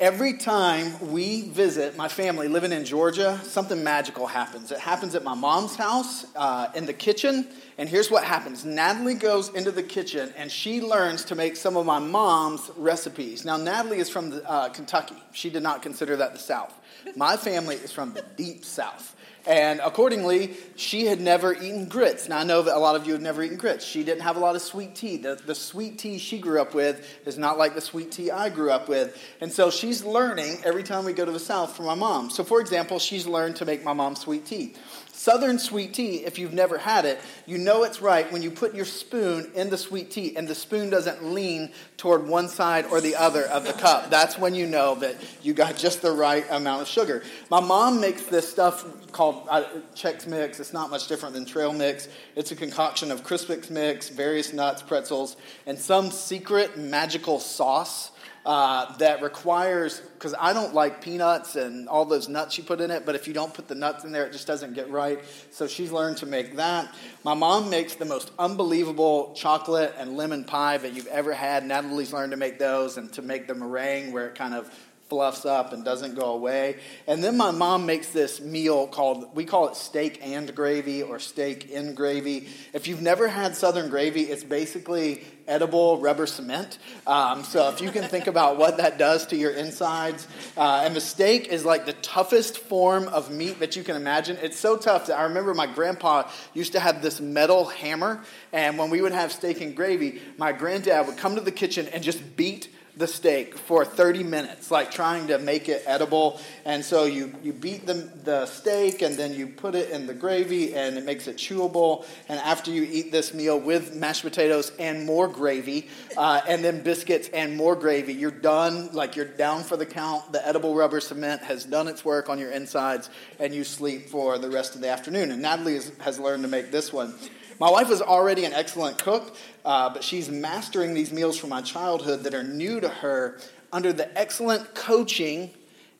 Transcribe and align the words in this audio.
every 0.00 0.34
time 0.34 1.10
we 1.10 1.42
visit 1.42 1.96
my 1.96 2.08
family 2.08 2.48
living 2.48 2.72
in 2.72 2.84
Georgia, 2.84 3.40
something 3.44 3.82
magical 3.82 4.26
happens. 4.26 4.70
It 4.70 4.78
happens 4.78 5.14
at 5.14 5.24
my 5.24 5.34
mom's 5.34 5.76
house 5.76 6.26
uh, 6.36 6.68
in 6.74 6.86
the 6.86 6.92
kitchen. 6.92 7.46
And 7.78 7.88
here's 7.88 8.10
what 8.10 8.24
happens 8.24 8.64
Natalie 8.64 9.14
goes 9.14 9.48
into 9.50 9.70
the 9.70 9.82
kitchen 9.82 10.32
and 10.36 10.50
she 10.50 10.80
learns 10.80 11.24
to 11.26 11.34
make 11.34 11.56
some 11.56 11.76
of 11.76 11.86
my 11.86 11.98
mom's 11.98 12.70
recipes. 12.76 13.44
Now, 13.44 13.56
Natalie 13.56 13.98
is 13.98 14.08
from 14.08 14.30
the, 14.30 14.48
uh, 14.48 14.68
Kentucky. 14.70 15.16
She 15.32 15.50
did 15.50 15.62
not 15.62 15.82
consider 15.82 16.16
that 16.16 16.32
the 16.32 16.38
South. 16.38 16.74
My 17.16 17.36
family 17.36 17.76
is 17.76 17.92
from 17.92 18.12
the 18.12 18.24
deep 18.36 18.64
South. 18.64 19.16
And 19.48 19.80
accordingly, 19.82 20.58
she 20.76 21.06
had 21.06 21.22
never 21.22 21.54
eaten 21.54 21.86
grits. 21.86 22.28
Now, 22.28 22.36
I 22.36 22.44
know 22.44 22.60
that 22.60 22.76
a 22.76 22.78
lot 22.78 22.96
of 22.96 23.06
you 23.06 23.14
have 23.14 23.22
never 23.22 23.42
eaten 23.42 23.56
grits. 23.56 23.82
She 23.82 24.04
didn't 24.04 24.20
have 24.20 24.36
a 24.36 24.40
lot 24.40 24.54
of 24.54 24.60
sweet 24.60 24.94
tea. 24.94 25.16
The, 25.16 25.36
the 25.36 25.54
sweet 25.54 25.98
tea 25.98 26.18
she 26.18 26.38
grew 26.38 26.60
up 26.60 26.74
with 26.74 27.02
is 27.24 27.38
not 27.38 27.56
like 27.56 27.74
the 27.74 27.80
sweet 27.80 28.12
tea 28.12 28.30
I 28.30 28.50
grew 28.50 28.70
up 28.70 28.90
with. 28.90 29.18
And 29.40 29.50
so 29.50 29.70
she's 29.70 30.04
learning 30.04 30.58
every 30.64 30.82
time 30.82 31.06
we 31.06 31.14
go 31.14 31.24
to 31.24 31.32
the 31.32 31.38
South 31.38 31.74
from 31.74 31.86
my 31.86 31.94
mom. 31.94 32.28
So, 32.28 32.44
for 32.44 32.60
example, 32.60 32.98
she's 32.98 33.26
learned 33.26 33.56
to 33.56 33.64
make 33.64 33.82
my 33.82 33.94
mom 33.94 34.16
sweet 34.16 34.44
tea. 34.44 34.74
Southern 35.18 35.58
sweet 35.58 35.94
tea, 35.94 36.18
if 36.24 36.38
you've 36.38 36.52
never 36.52 36.78
had 36.78 37.04
it, 37.04 37.18
you 37.44 37.58
know 37.58 37.82
it's 37.82 38.00
right 38.00 38.30
when 38.32 38.40
you 38.40 38.52
put 38.52 38.72
your 38.72 38.84
spoon 38.84 39.50
in 39.56 39.68
the 39.68 39.76
sweet 39.76 40.12
tea 40.12 40.36
and 40.36 40.46
the 40.46 40.54
spoon 40.54 40.90
doesn't 40.90 41.24
lean 41.24 41.72
toward 41.96 42.24
one 42.24 42.48
side 42.48 42.86
or 42.86 43.00
the 43.00 43.16
other 43.16 43.42
of 43.46 43.64
the 43.66 43.72
cup. 43.72 44.10
That's 44.10 44.38
when 44.38 44.54
you 44.54 44.64
know 44.64 44.94
that 44.94 45.16
you 45.42 45.54
got 45.54 45.76
just 45.76 46.02
the 46.02 46.12
right 46.12 46.46
amount 46.50 46.82
of 46.82 46.88
sugar. 46.88 47.24
My 47.50 47.58
mom 47.58 48.00
makes 48.00 48.26
this 48.26 48.48
stuff 48.48 48.86
called 49.10 49.44
uh, 49.50 49.64
Chex 49.92 50.24
Mix. 50.28 50.60
It's 50.60 50.72
not 50.72 50.88
much 50.88 51.08
different 51.08 51.34
than 51.34 51.44
trail 51.44 51.72
mix. 51.72 52.06
It's 52.36 52.52
a 52.52 52.56
concoction 52.56 53.10
of 53.10 53.24
Crispix 53.24 53.70
mix, 53.70 54.10
various 54.10 54.52
nuts, 54.52 54.82
pretzels, 54.82 55.36
and 55.66 55.76
some 55.76 56.12
secret 56.12 56.78
magical 56.78 57.40
sauce 57.40 58.12
uh, 58.48 58.96
that 58.96 59.20
requires, 59.20 60.00
because 60.00 60.34
I 60.40 60.54
don't 60.54 60.72
like 60.72 61.02
peanuts 61.02 61.54
and 61.54 61.86
all 61.86 62.06
those 62.06 62.30
nuts 62.30 62.56
you 62.56 62.64
put 62.64 62.80
in 62.80 62.90
it, 62.90 63.04
but 63.04 63.14
if 63.14 63.28
you 63.28 63.34
don't 63.34 63.52
put 63.52 63.68
the 63.68 63.74
nuts 63.74 64.04
in 64.04 64.10
there, 64.10 64.24
it 64.24 64.32
just 64.32 64.46
doesn't 64.46 64.72
get 64.72 64.90
right. 64.90 65.20
So 65.50 65.66
she's 65.66 65.92
learned 65.92 66.16
to 66.18 66.26
make 66.26 66.56
that. 66.56 66.94
My 67.24 67.34
mom 67.34 67.68
makes 67.68 67.96
the 67.96 68.06
most 68.06 68.30
unbelievable 68.38 69.34
chocolate 69.36 69.94
and 69.98 70.16
lemon 70.16 70.44
pie 70.44 70.78
that 70.78 70.94
you've 70.94 71.08
ever 71.08 71.34
had. 71.34 71.66
Natalie's 71.66 72.10
learned 72.10 72.30
to 72.30 72.38
make 72.38 72.58
those 72.58 72.96
and 72.96 73.12
to 73.12 73.20
make 73.20 73.48
the 73.48 73.54
meringue 73.54 74.12
where 74.12 74.28
it 74.28 74.34
kind 74.34 74.54
of 74.54 74.74
fluffs 75.08 75.46
up 75.46 75.72
and 75.72 75.84
doesn't 75.84 76.14
go 76.14 76.32
away. 76.32 76.76
And 77.06 77.24
then 77.24 77.36
my 77.36 77.50
mom 77.50 77.86
makes 77.86 78.08
this 78.08 78.40
meal 78.40 78.86
called, 78.86 79.34
we 79.34 79.44
call 79.44 79.68
it 79.68 79.76
steak 79.76 80.20
and 80.22 80.54
gravy 80.54 81.02
or 81.02 81.18
steak 81.18 81.70
in 81.70 81.94
gravy. 81.94 82.48
If 82.72 82.86
you've 82.88 83.00
never 83.00 83.28
had 83.28 83.56
Southern 83.56 83.88
gravy, 83.88 84.22
it's 84.22 84.44
basically 84.44 85.24
edible 85.46 85.98
rubber 85.98 86.26
cement. 86.26 86.78
Um, 87.06 87.42
so 87.42 87.70
if 87.70 87.80
you 87.80 87.90
can 87.90 88.04
think 88.04 88.26
about 88.28 88.58
what 88.58 88.76
that 88.76 88.98
does 88.98 89.26
to 89.28 89.36
your 89.36 89.50
insides, 89.52 90.28
uh, 90.56 90.82
and 90.84 90.94
the 90.94 91.00
steak 91.00 91.48
is 91.48 91.64
like 91.64 91.86
the 91.86 91.94
toughest 91.94 92.58
form 92.58 93.08
of 93.08 93.30
meat 93.30 93.58
that 93.60 93.74
you 93.74 93.82
can 93.82 93.96
imagine. 93.96 94.36
It's 94.42 94.58
so 94.58 94.76
tough 94.76 95.06
that 95.06 95.18
I 95.18 95.24
remember 95.24 95.54
my 95.54 95.66
grandpa 95.66 96.28
used 96.52 96.72
to 96.72 96.80
have 96.80 97.00
this 97.00 97.20
metal 97.20 97.64
hammer, 97.64 98.22
and 98.52 98.78
when 98.78 98.90
we 98.90 99.00
would 99.00 99.12
have 99.12 99.32
steak 99.32 99.62
and 99.62 99.74
gravy, 99.74 100.20
my 100.36 100.52
granddad 100.52 101.06
would 101.06 101.16
come 101.16 101.34
to 101.36 101.40
the 101.40 101.52
kitchen 101.52 101.88
and 101.88 102.04
just 102.04 102.36
beat 102.36 102.68
the 102.98 103.06
steak 103.06 103.56
for 103.56 103.84
30 103.84 104.24
minutes, 104.24 104.72
like 104.72 104.90
trying 104.90 105.28
to 105.28 105.38
make 105.38 105.68
it 105.68 105.84
edible. 105.86 106.40
And 106.64 106.84
so 106.84 107.04
you, 107.04 107.32
you 107.44 107.52
beat 107.52 107.86
the, 107.86 107.94
the 107.94 108.46
steak 108.46 109.02
and 109.02 109.16
then 109.16 109.34
you 109.34 109.46
put 109.46 109.76
it 109.76 109.90
in 109.90 110.08
the 110.08 110.14
gravy 110.14 110.74
and 110.74 110.98
it 110.98 111.04
makes 111.04 111.28
it 111.28 111.36
chewable. 111.36 112.04
And 112.28 112.40
after 112.40 112.72
you 112.72 112.82
eat 112.82 113.12
this 113.12 113.32
meal 113.32 113.58
with 113.58 113.94
mashed 113.94 114.22
potatoes 114.22 114.72
and 114.80 115.06
more 115.06 115.28
gravy, 115.28 115.88
uh, 116.16 116.40
and 116.48 116.64
then 116.64 116.82
biscuits 116.82 117.28
and 117.32 117.56
more 117.56 117.76
gravy, 117.76 118.14
you're 118.14 118.32
done. 118.32 118.90
Like 118.92 119.14
you're 119.14 119.26
down 119.26 119.62
for 119.62 119.76
the 119.76 119.86
count. 119.86 120.32
The 120.32 120.46
edible 120.46 120.74
rubber 120.74 120.98
cement 120.98 121.42
has 121.42 121.64
done 121.64 121.86
its 121.86 122.04
work 122.04 122.28
on 122.28 122.40
your 122.40 122.50
insides 122.50 123.10
and 123.38 123.54
you 123.54 123.62
sleep 123.62 124.08
for 124.08 124.38
the 124.38 124.50
rest 124.50 124.74
of 124.74 124.80
the 124.80 124.88
afternoon. 124.88 125.30
And 125.30 125.40
Natalie 125.40 125.74
has, 125.74 125.92
has 126.00 126.18
learned 126.18 126.42
to 126.42 126.48
make 126.48 126.72
this 126.72 126.92
one. 126.92 127.14
My 127.60 127.68
wife 127.68 127.90
is 127.90 128.00
already 128.00 128.44
an 128.44 128.52
excellent 128.52 128.98
cook, 128.98 129.34
uh, 129.64 129.90
but 129.90 130.04
she's 130.04 130.28
mastering 130.28 130.94
these 130.94 131.12
meals 131.12 131.36
from 131.36 131.50
my 131.50 131.60
childhood 131.60 132.22
that 132.22 132.32
are 132.32 132.44
new 132.44 132.78
to 132.78 132.88
her 132.88 133.40
under 133.72 133.92
the 133.92 134.16
excellent 134.16 134.76
coaching 134.76 135.50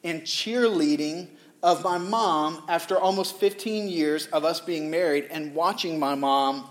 and 0.05 0.23
cheerleading 0.23 1.27
of 1.63 1.83
my 1.83 1.99
mom 1.99 2.63
after 2.69 2.97
almost 2.97 3.39
15 3.39 3.89
years 3.89 4.27
of 4.29 4.45
us 4.45 4.61
being 4.61 4.89
married 4.89 5.27
and 5.33 5.53
watching 5.53 5.99
my 5.99 6.15
mom 6.15 6.71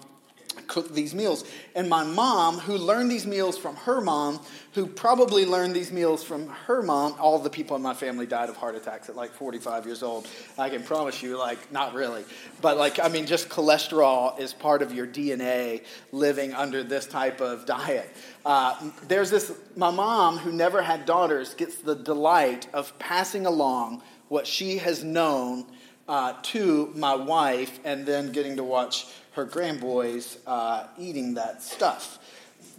cook 0.68 0.94
these 0.94 1.16
meals. 1.16 1.46
And 1.76 1.90
my 1.90 2.04
mom, 2.04 2.60
who 2.60 2.78
learned 2.78 3.10
these 3.10 3.26
meals 3.26 3.58
from 3.58 3.76
her 3.78 4.02
mom, 4.02 4.40
who 4.74 4.86
probably 4.86 5.46
learned 5.46 5.76
these 5.76 5.92
meals 5.92 6.24
from 6.24 6.48
her 6.48 6.82
mom, 6.82 7.16
all 7.20 7.40
the 7.40 7.50
people 7.50 7.76
in 7.76 7.82
my 7.82 7.94
family 7.94 8.26
died 8.26 8.50
of 8.50 8.58
heart 8.58 8.76
attacks 8.76 9.10
at 9.10 9.16
like 9.16 9.32
45 9.32 9.86
years 9.86 10.04
old. 10.04 10.28
I 10.58 10.70
can 10.70 10.84
promise 10.84 11.22
you, 11.24 11.38
like, 11.38 11.72
not 11.72 11.94
really. 11.94 12.24
But, 12.62 12.78
like, 12.78 13.00
I 13.00 13.08
mean, 13.08 13.26
just 13.26 13.50
cholesterol 13.50 14.40
is 14.40 14.54
part 14.54 14.82
of 14.82 14.94
your 14.94 15.08
DNA 15.08 15.84
living 16.12 16.54
under 16.54 16.84
this 16.84 17.08
type 17.08 17.42
of 17.42 17.66
diet. 17.66 18.10
Uh, 18.46 18.92
there's 19.08 19.30
this, 19.30 19.52
my 19.76 19.92
mom, 19.92 20.38
who 20.38 20.52
never 20.52 20.82
had 20.82 21.06
daughters, 21.06 21.54
gets 21.54 21.78
the 21.78 21.96
delight 21.96 22.68
of 22.74 22.98
passing 23.00 23.46
along 23.46 24.02
what 24.30 24.46
she 24.46 24.78
has 24.78 25.04
known 25.04 25.66
uh, 26.08 26.34
to 26.42 26.92
my 26.96 27.16
wife 27.16 27.80
and 27.84 28.06
then 28.06 28.32
getting 28.32 28.56
to 28.58 28.64
watch 28.64 29.08
her 29.38 29.46
grandboys 29.46 30.40
uh, 30.48 30.88
eating 30.98 31.36
that 31.36 31.62
stuff. 31.62 32.20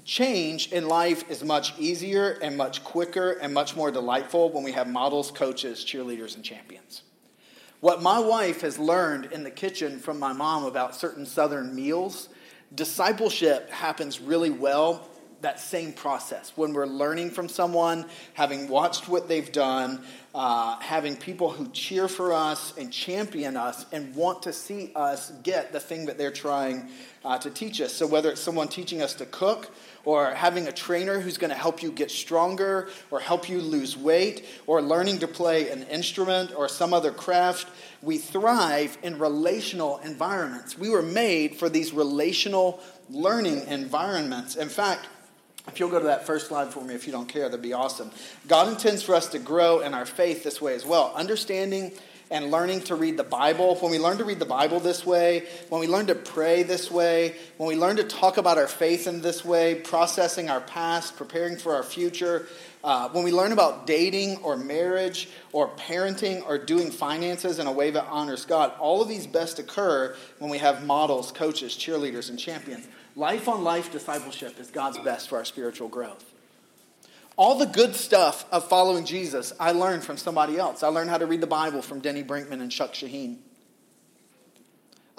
Change 0.04 0.72
in 0.72 0.88
life 0.88 1.30
is 1.30 1.44
much 1.44 1.78
easier 1.78 2.32
and 2.42 2.56
much 2.56 2.82
quicker 2.82 3.32
and 3.40 3.54
much 3.54 3.76
more 3.76 3.92
delightful 3.92 4.50
when 4.50 4.64
we 4.64 4.72
have 4.72 4.88
models, 4.88 5.30
coaches, 5.30 5.84
cheerleaders, 5.84 6.34
and 6.34 6.44
champions. 6.44 7.02
What 7.78 8.02
my 8.02 8.18
wife 8.18 8.62
has 8.62 8.76
learned 8.76 9.26
in 9.26 9.44
the 9.44 9.52
kitchen 9.52 10.00
from 10.00 10.18
my 10.18 10.32
mom 10.32 10.64
about 10.64 10.96
certain 10.96 11.24
Southern 11.24 11.76
meals, 11.76 12.28
discipleship 12.74 13.70
happens 13.70 14.20
really 14.20 14.50
well 14.50 15.08
that 15.40 15.60
same 15.60 15.92
process 15.92 16.52
when 16.56 16.72
we're 16.72 16.86
learning 16.86 17.30
from 17.30 17.48
someone, 17.48 18.04
having 18.34 18.68
watched 18.68 19.08
what 19.08 19.28
they've 19.28 19.52
done, 19.52 20.02
uh, 20.34 20.78
having 20.80 21.16
people 21.16 21.50
who 21.50 21.68
cheer 21.68 22.08
for 22.08 22.32
us 22.32 22.76
and 22.76 22.92
champion 22.92 23.56
us 23.56 23.86
and 23.92 24.14
want 24.14 24.42
to 24.42 24.52
see 24.52 24.90
us 24.94 25.30
get 25.42 25.72
the 25.72 25.80
thing 25.80 26.06
that 26.06 26.18
they're 26.18 26.30
trying 26.32 26.88
uh, 27.24 27.38
to 27.38 27.50
teach 27.50 27.80
us. 27.80 27.92
So, 27.92 28.06
whether 28.06 28.30
it's 28.30 28.40
someone 28.40 28.68
teaching 28.68 29.02
us 29.02 29.14
to 29.14 29.26
cook, 29.26 29.70
or 30.04 30.30
having 30.30 30.66
a 30.66 30.72
trainer 30.72 31.20
who's 31.20 31.36
going 31.36 31.50
to 31.50 31.56
help 31.56 31.82
you 31.82 31.92
get 31.92 32.10
stronger, 32.10 32.88
or 33.10 33.20
help 33.20 33.48
you 33.48 33.60
lose 33.60 33.96
weight, 33.96 34.46
or 34.66 34.80
learning 34.80 35.18
to 35.18 35.28
play 35.28 35.70
an 35.70 35.82
instrument 35.84 36.54
or 36.54 36.68
some 36.68 36.94
other 36.94 37.10
craft, 37.10 37.68
we 38.00 38.16
thrive 38.16 38.96
in 39.02 39.18
relational 39.18 39.98
environments. 39.98 40.78
We 40.78 40.88
were 40.88 41.02
made 41.02 41.56
for 41.56 41.68
these 41.68 41.92
relational 41.92 42.80
learning 43.10 43.66
environments. 43.66 44.56
In 44.56 44.68
fact, 44.68 45.06
if 45.68 45.78
you'll 45.78 45.90
go 45.90 45.98
to 45.98 46.06
that 46.06 46.26
first 46.26 46.48
slide 46.48 46.68
for 46.68 46.82
me, 46.82 46.94
if 46.94 47.06
you 47.06 47.12
don't 47.12 47.28
care, 47.28 47.48
that'd 47.48 47.62
be 47.62 47.72
awesome. 47.72 48.10
God 48.46 48.68
intends 48.68 49.02
for 49.02 49.14
us 49.14 49.28
to 49.28 49.38
grow 49.38 49.80
in 49.80 49.94
our 49.94 50.06
faith 50.06 50.42
this 50.42 50.60
way 50.60 50.74
as 50.74 50.84
well. 50.84 51.12
Understanding 51.14 51.92
and 52.30 52.50
learning 52.50 52.82
to 52.82 52.94
read 52.94 53.16
the 53.16 53.24
Bible, 53.24 53.76
when 53.76 53.90
we 53.90 53.98
learn 53.98 54.18
to 54.18 54.24
read 54.24 54.38
the 54.38 54.44
Bible 54.44 54.80
this 54.80 55.06
way, 55.06 55.46
when 55.70 55.80
we 55.80 55.86
learn 55.86 56.06
to 56.06 56.14
pray 56.14 56.62
this 56.62 56.90
way, 56.90 57.34
when 57.56 57.68
we 57.68 57.76
learn 57.76 57.96
to 57.96 58.04
talk 58.04 58.36
about 58.36 58.58
our 58.58 58.66
faith 58.66 59.06
in 59.06 59.22
this 59.22 59.44
way, 59.44 59.76
processing 59.76 60.50
our 60.50 60.60
past, 60.60 61.16
preparing 61.16 61.56
for 61.56 61.74
our 61.74 61.82
future, 61.82 62.46
uh, 62.84 63.08
when 63.10 63.24
we 63.24 63.32
learn 63.32 63.52
about 63.52 63.86
dating 63.86 64.36
or 64.38 64.56
marriage 64.56 65.30
or 65.52 65.68
parenting 65.76 66.44
or 66.46 66.58
doing 66.58 66.90
finances 66.90 67.58
in 67.58 67.66
a 67.66 67.72
way 67.72 67.90
that 67.90 68.04
honors 68.08 68.44
God, 68.44 68.72
all 68.78 69.00
of 69.02 69.08
these 69.08 69.26
best 69.26 69.58
occur 69.58 70.14
when 70.38 70.50
we 70.50 70.58
have 70.58 70.84
models, 70.84 71.32
coaches, 71.32 71.74
cheerleaders, 71.74 72.28
and 72.28 72.38
champions. 72.38 72.86
Life 73.18 73.48
on 73.48 73.64
life 73.64 73.90
discipleship 73.90 74.60
is 74.60 74.70
God's 74.70 74.96
best 74.98 75.28
for 75.28 75.38
our 75.38 75.44
spiritual 75.44 75.88
growth. 75.88 76.24
All 77.36 77.58
the 77.58 77.66
good 77.66 77.96
stuff 77.96 78.46
of 78.52 78.68
following 78.68 79.04
Jesus, 79.04 79.52
I 79.58 79.72
learned 79.72 80.04
from 80.04 80.16
somebody 80.16 80.56
else. 80.56 80.84
I 80.84 80.88
learned 80.88 81.10
how 81.10 81.18
to 81.18 81.26
read 81.26 81.40
the 81.40 81.48
Bible 81.48 81.82
from 81.82 81.98
Denny 81.98 82.22
Brinkman 82.22 82.60
and 82.60 82.70
Chuck 82.70 82.92
Shaheen. 82.92 83.38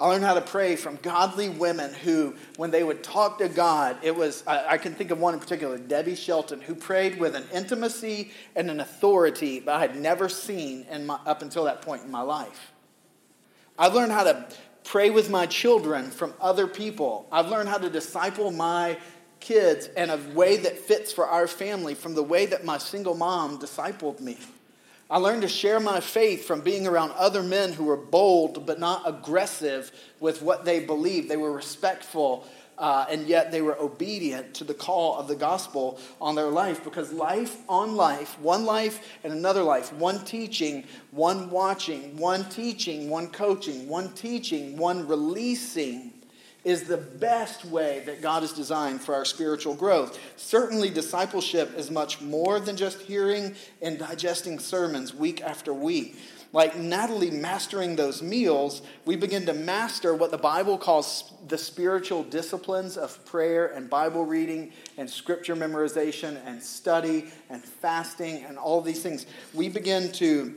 I 0.00 0.08
learned 0.08 0.24
how 0.24 0.32
to 0.32 0.40
pray 0.40 0.76
from 0.76 0.96
godly 1.02 1.50
women 1.50 1.92
who, 1.92 2.36
when 2.56 2.70
they 2.70 2.82
would 2.82 3.02
talk 3.02 3.36
to 3.36 3.50
God, 3.50 3.98
it 4.02 4.16
was, 4.16 4.44
I, 4.46 4.78
can 4.78 4.94
think 4.94 5.10
of 5.10 5.20
one 5.20 5.34
in 5.34 5.40
particular, 5.40 5.76
Debbie 5.76 6.14
Shelton, 6.14 6.62
who 6.62 6.74
prayed 6.74 7.20
with 7.20 7.36
an 7.36 7.44
intimacy 7.52 8.30
and 8.56 8.70
an 8.70 8.80
authority 8.80 9.60
that 9.60 9.74
I 9.74 9.78
had 9.78 9.96
never 9.96 10.30
seen 10.30 10.86
in 10.90 11.04
my, 11.04 11.18
up 11.26 11.42
until 11.42 11.64
that 11.64 11.82
point 11.82 12.04
in 12.04 12.10
my 12.10 12.22
life. 12.22 12.72
I 13.78 13.88
learned 13.88 14.12
how 14.12 14.24
to 14.24 14.46
pray 14.84 15.10
with 15.10 15.30
my 15.30 15.46
children 15.46 16.10
from 16.10 16.34
other 16.40 16.66
people. 16.66 17.26
I've 17.30 17.48
learned 17.48 17.68
how 17.68 17.78
to 17.78 17.90
disciple 17.90 18.50
my 18.50 18.98
kids 19.40 19.88
in 19.96 20.10
a 20.10 20.18
way 20.34 20.56
that 20.58 20.78
fits 20.78 21.12
for 21.12 21.26
our 21.26 21.46
family 21.46 21.94
from 21.94 22.14
the 22.14 22.22
way 22.22 22.46
that 22.46 22.64
my 22.64 22.78
single 22.78 23.14
mom 23.14 23.58
discipled 23.58 24.20
me. 24.20 24.36
I 25.10 25.18
learned 25.18 25.42
to 25.42 25.48
share 25.48 25.80
my 25.80 25.98
faith 25.98 26.46
from 26.46 26.60
being 26.60 26.86
around 26.86 27.10
other 27.12 27.42
men 27.42 27.72
who 27.72 27.84
were 27.84 27.96
bold 27.96 28.64
but 28.64 28.78
not 28.78 29.08
aggressive 29.08 29.90
with 30.20 30.40
what 30.40 30.64
they 30.64 30.84
believed. 30.84 31.28
They 31.28 31.36
were 31.36 31.50
respectful 31.50 32.46
uh, 32.80 33.04
and 33.10 33.28
yet 33.28 33.52
they 33.52 33.60
were 33.60 33.78
obedient 33.78 34.54
to 34.54 34.64
the 34.64 34.72
call 34.72 35.18
of 35.18 35.28
the 35.28 35.36
gospel 35.36 36.00
on 36.20 36.34
their 36.34 36.48
life 36.48 36.82
because 36.82 37.12
life 37.12 37.58
on 37.68 37.94
life, 37.94 38.38
one 38.40 38.64
life 38.64 39.18
and 39.22 39.32
another 39.34 39.62
life, 39.62 39.92
one 39.92 40.24
teaching, 40.24 40.84
one 41.10 41.50
watching, 41.50 42.16
one 42.16 42.48
teaching, 42.48 43.10
one 43.10 43.28
coaching, 43.28 43.86
one 43.86 44.10
teaching, 44.14 44.78
one 44.78 45.06
releasing 45.06 46.10
is 46.64 46.84
the 46.84 46.96
best 46.96 47.64
way 47.66 48.02
that 48.06 48.22
God 48.22 48.42
has 48.42 48.52
designed 48.52 49.00
for 49.00 49.14
our 49.14 49.24
spiritual 49.24 49.74
growth. 49.74 50.18
Certainly, 50.36 50.90
discipleship 50.90 51.76
is 51.76 51.90
much 51.90 52.20
more 52.20 52.60
than 52.60 52.76
just 52.76 53.00
hearing 53.00 53.54
and 53.80 53.98
digesting 53.98 54.58
sermons 54.58 55.14
week 55.14 55.42
after 55.42 55.72
week. 55.72 56.16
Like 56.52 56.76
Natalie 56.76 57.30
mastering 57.30 57.94
those 57.94 58.22
meals, 58.22 58.82
we 59.04 59.14
begin 59.14 59.46
to 59.46 59.52
master 59.52 60.14
what 60.14 60.32
the 60.32 60.38
Bible 60.38 60.78
calls 60.78 61.32
the 61.46 61.56
spiritual 61.56 62.24
disciplines 62.24 62.96
of 62.96 63.24
prayer 63.24 63.68
and 63.68 63.88
Bible 63.88 64.24
reading 64.24 64.72
and 64.96 65.08
scripture 65.08 65.54
memorization 65.54 66.44
and 66.44 66.60
study 66.60 67.26
and 67.48 67.62
fasting 67.62 68.44
and 68.44 68.58
all 68.58 68.80
these 68.80 69.00
things. 69.00 69.26
We 69.54 69.68
begin 69.68 70.10
to 70.12 70.54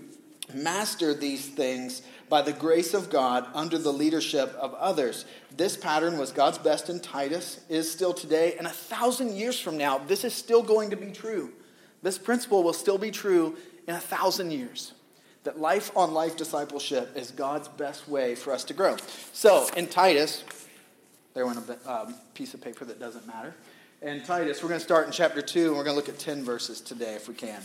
master 0.52 1.14
these 1.14 1.48
things 1.48 2.02
by 2.28 2.42
the 2.42 2.54
grace 2.54 2.96
of 2.96 3.12
God 3.12 3.46
under 3.54 3.78
the 3.78 3.94
leadership 3.94 4.52
of 4.56 4.74
others. 4.74 5.26
This 5.56 5.78
pattern 5.78 6.18
was 6.18 6.32
God's 6.32 6.58
best 6.58 6.90
in 6.90 7.02
Titus, 7.02 7.60
is 7.70 7.92
still 7.92 8.14
today, 8.14 8.56
and 8.58 8.66
a 8.66 8.72
thousand 8.72 9.34
years 9.34 9.60
from 9.60 9.78
now, 9.78 10.00
this 10.00 10.24
is 10.24 10.34
still 10.34 10.64
going 10.64 10.90
to 10.90 10.96
be 10.96 11.12
true. 11.12 11.52
This 12.02 12.18
principle 12.18 12.64
will 12.64 12.74
still 12.74 12.98
be 12.98 13.12
true 13.12 13.56
in 13.88 13.94
a 13.94 14.00
thousand 14.00 14.52
years. 14.52 14.94
That 15.44 15.60
life 15.60 15.92
on 15.96 16.14
life 16.14 16.38
discipleship 16.38 17.18
is 17.18 17.32
God's 17.32 17.68
best 17.68 18.08
way 18.08 18.36
for 18.36 18.54
us 18.54 18.64
to 18.66 18.74
grow. 18.74 18.96
So, 19.34 19.68
in 19.76 19.88
Titus, 19.88 20.44
there 21.34 21.46
went 21.46 21.60
a 21.68 21.92
um, 21.92 22.16
piece 22.34 22.54
of 22.54 22.62
paper 22.62 22.86
that 22.86 23.00
doesn't 23.00 23.28
matter. 23.28 23.54
In 24.02 24.22
Titus, 24.24 24.62
we're 24.62 24.70
going 24.70 24.80
to 24.80 24.86
start 24.86 25.06
in 25.06 25.12
chapter 25.12 25.42
2, 25.42 25.68
and 25.68 25.78
we're 25.78 25.84
going 25.84 25.96
to 25.96 25.96
look 25.96 26.10
at 26.10 26.20
10 26.20 26.44
verses 26.44 26.80
today 26.82 27.16
if 27.16 27.28
we 27.28 27.34
can. 27.34 27.62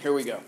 Here 0.00 0.12
we 0.12 0.24
go. 0.24 0.40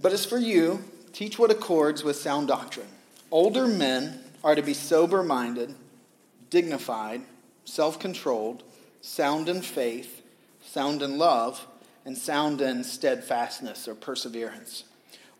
But 0.00 0.12
as 0.12 0.24
for 0.24 0.38
you, 0.38 0.84
teach 1.12 1.38
what 1.38 1.50
accords 1.50 2.04
with 2.04 2.16
sound 2.16 2.48
doctrine. 2.48 2.88
Older 3.30 3.66
men 3.66 4.20
are 4.44 4.54
to 4.54 4.62
be 4.62 4.74
sober 4.74 5.22
minded, 5.22 5.74
dignified, 6.50 7.22
self 7.64 7.98
controlled, 7.98 8.62
sound 9.00 9.48
in 9.48 9.62
faith, 9.62 10.22
sound 10.62 11.02
in 11.02 11.18
love, 11.18 11.66
and 12.04 12.16
sound 12.16 12.60
in 12.60 12.84
steadfastness 12.84 13.88
or 13.88 13.94
perseverance. 13.94 14.84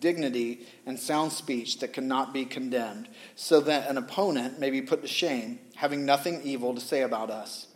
dignity, 0.00 0.66
and 0.86 0.98
sound 0.98 1.32
speech 1.32 1.78
that 1.80 1.92
cannot 1.92 2.32
be 2.32 2.44
condemned, 2.44 3.08
so 3.36 3.60
that 3.60 3.88
an 3.88 3.98
opponent 3.98 4.58
may 4.58 4.70
be 4.70 4.82
put 4.82 5.02
to 5.02 5.08
shame, 5.08 5.58
having 5.76 6.04
nothing 6.04 6.40
evil 6.42 6.74
to 6.74 6.80
say 6.80 7.02
about 7.02 7.30
us. 7.30 7.66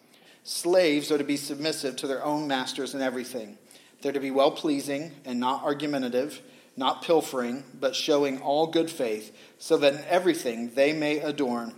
Slaves 0.44 1.12
are 1.12 1.18
to 1.18 1.24
be 1.24 1.36
submissive 1.36 1.96
to 1.96 2.06
their 2.06 2.24
own 2.24 2.48
masters 2.48 2.94
in 2.94 3.00
everything. 3.00 3.58
They're 4.00 4.12
to 4.12 4.20
be 4.20 4.30
well 4.30 4.50
pleasing 4.50 5.12
and 5.24 5.38
not 5.38 5.62
argumentative 5.62 6.42
not 6.76 7.02
pilfering, 7.02 7.64
but 7.78 7.94
showing 7.94 8.40
all 8.40 8.66
good 8.66 8.90
faith, 8.90 9.36
so 9.58 9.76
that 9.78 9.94
in 9.94 10.04
everything 10.06 10.70
they 10.74 10.92
may 10.92 11.18
adorn 11.18 11.74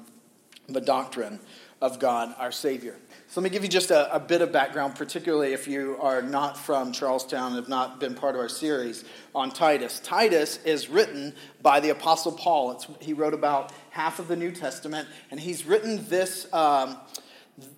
the 0.68 0.80
doctrine 0.80 1.40
of 1.80 1.98
God 1.98 2.34
our 2.38 2.52
Savior. 2.52 2.96
So 3.34 3.40
let 3.40 3.50
me 3.50 3.50
give 3.50 3.64
you 3.64 3.68
just 3.68 3.90
a, 3.90 4.14
a, 4.14 4.20
bit 4.20 4.42
of 4.42 4.52
background, 4.52 4.94
particularly 4.94 5.54
if 5.54 5.66
you 5.66 5.96
are 6.00 6.22
not 6.22 6.56
from 6.56 6.92
Charlestown 6.92 7.48
and 7.48 7.56
have 7.56 7.68
not 7.68 7.98
been 7.98 8.14
part 8.14 8.36
of 8.36 8.40
our 8.40 8.48
series 8.48 9.04
on 9.34 9.50
Titus. 9.50 9.98
Titus 9.98 10.60
is 10.64 10.88
written 10.88 11.34
by 11.60 11.80
the 11.80 11.90
Apostle 11.90 12.30
Paul. 12.30 12.70
It's, 12.70 12.86
he 13.00 13.12
wrote 13.12 13.34
about 13.34 13.72
half 13.90 14.20
of 14.20 14.28
the 14.28 14.36
New 14.36 14.52
Testament, 14.52 15.08
and 15.32 15.40
he's 15.40 15.66
written 15.66 16.06
this. 16.08 16.46
Um, 16.52 16.96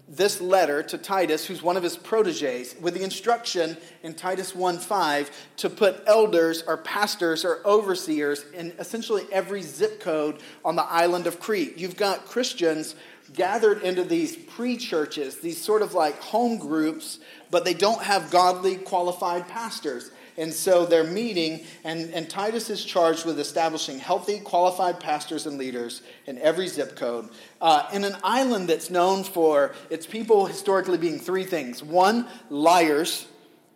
this 0.09 0.41
letter 0.41 0.83
to 0.83 0.97
Titus, 0.97 1.45
who's 1.45 1.63
one 1.63 1.77
of 1.77 1.83
his 1.83 1.99
proteges, 1.99 2.75
with 2.81 2.95
the 2.95 3.03
instruction 3.03 3.77
in 4.03 4.15
Titus 4.15 4.55
1:5 4.55 5.31
to 5.59 5.69
put 5.69 6.03
elders 6.07 6.63
or 6.67 6.79
pastors 6.79 7.45
or 7.45 7.61
overseers 7.67 8.47
in 8.55 8.73
essentially 8.79 9.27
every 9.31 9.61
zip 9.61 10.01
code 10.01 10.39
on 10.65 10.77
the 10.77 10.85
island 10.85 11.27
of 11.27 11.41
Crete. 11.41 11.77
You've 11.77 11.97
got 11.97 12.25
Christians 12.25 12.95
gathered 13.35 13.83
into 13.83 14.05
these 14.05 14.37
pre 14.37 14.77
churches, 14.77 15.41
these 15.41 15.61
sort 15.61 15.83
of 15.83 15.95
like 15.95 16.19
home 16.21 16.59
groups, 16.59 17.19
but 17.51 17.65
they 17.65 17.75
don't 17.75 18.03
have 18.03 18.31
godly 18.31 18.77
qualified 18.77 19.49
pastors. 19.49 20.11
And 20.39 20.53
so 20.53 20.85
they're 20.85 21.05
meeting, 21.05 21.65
and, 21.83 22.13
and 22.13 22.29
Titus 22.29 22.69
is 22.69 22.85
charged 22.85 23.25
with 23.25 23.41
establishing 23.41 23.99
healthy, 23.99 24.39
qualified 24.41 25.01
pastors 25.01 25.47
and 25.47 25.57
leaders 25.57 26.03
in 26.27 26.39
every 26.39 26.69
zip 26.69 26.95
code. 26.95 27.31
Uh, 27.59 27.89
in 27.93 28.05
an 28.05 28.17
island 28.23 28.69
that's 28.69 28.91
known 28.91 29.25
for 29.25 29.75
its 29.89 30.05
people 30.05 30.45
historically 30.45 30.99
being 30.99 31.19
three 31.19 31.45
things 31.45 31.83
one, 31.83 32.27
liars. 32.51 33.27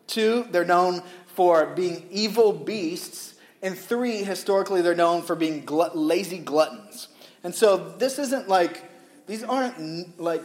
Two, 0.07 0.47
they're 0.51 0.65
known 0.65 1.03
for 1.35 1.67
being 1.67 2.07
evil 2.11 2.53
beasts. 2.53 3.35
And 3.63 3.79
three, 3.79 4.23
historically, 4.23 4.83
they're 4.83 4.95
known 4.95 5.23
for 5.23 5.37
being 5.37 5.65
lazy 5.67 6.39
gluttons. 6.39 7.09
And 7.45 7.55
so 7.55 7.95
this 7.97 8.19
isn't 8.19 8.49
like, 8.49 8.90
these 9.31 9.45
aren't 9.45 10.21
like 10.21 10.43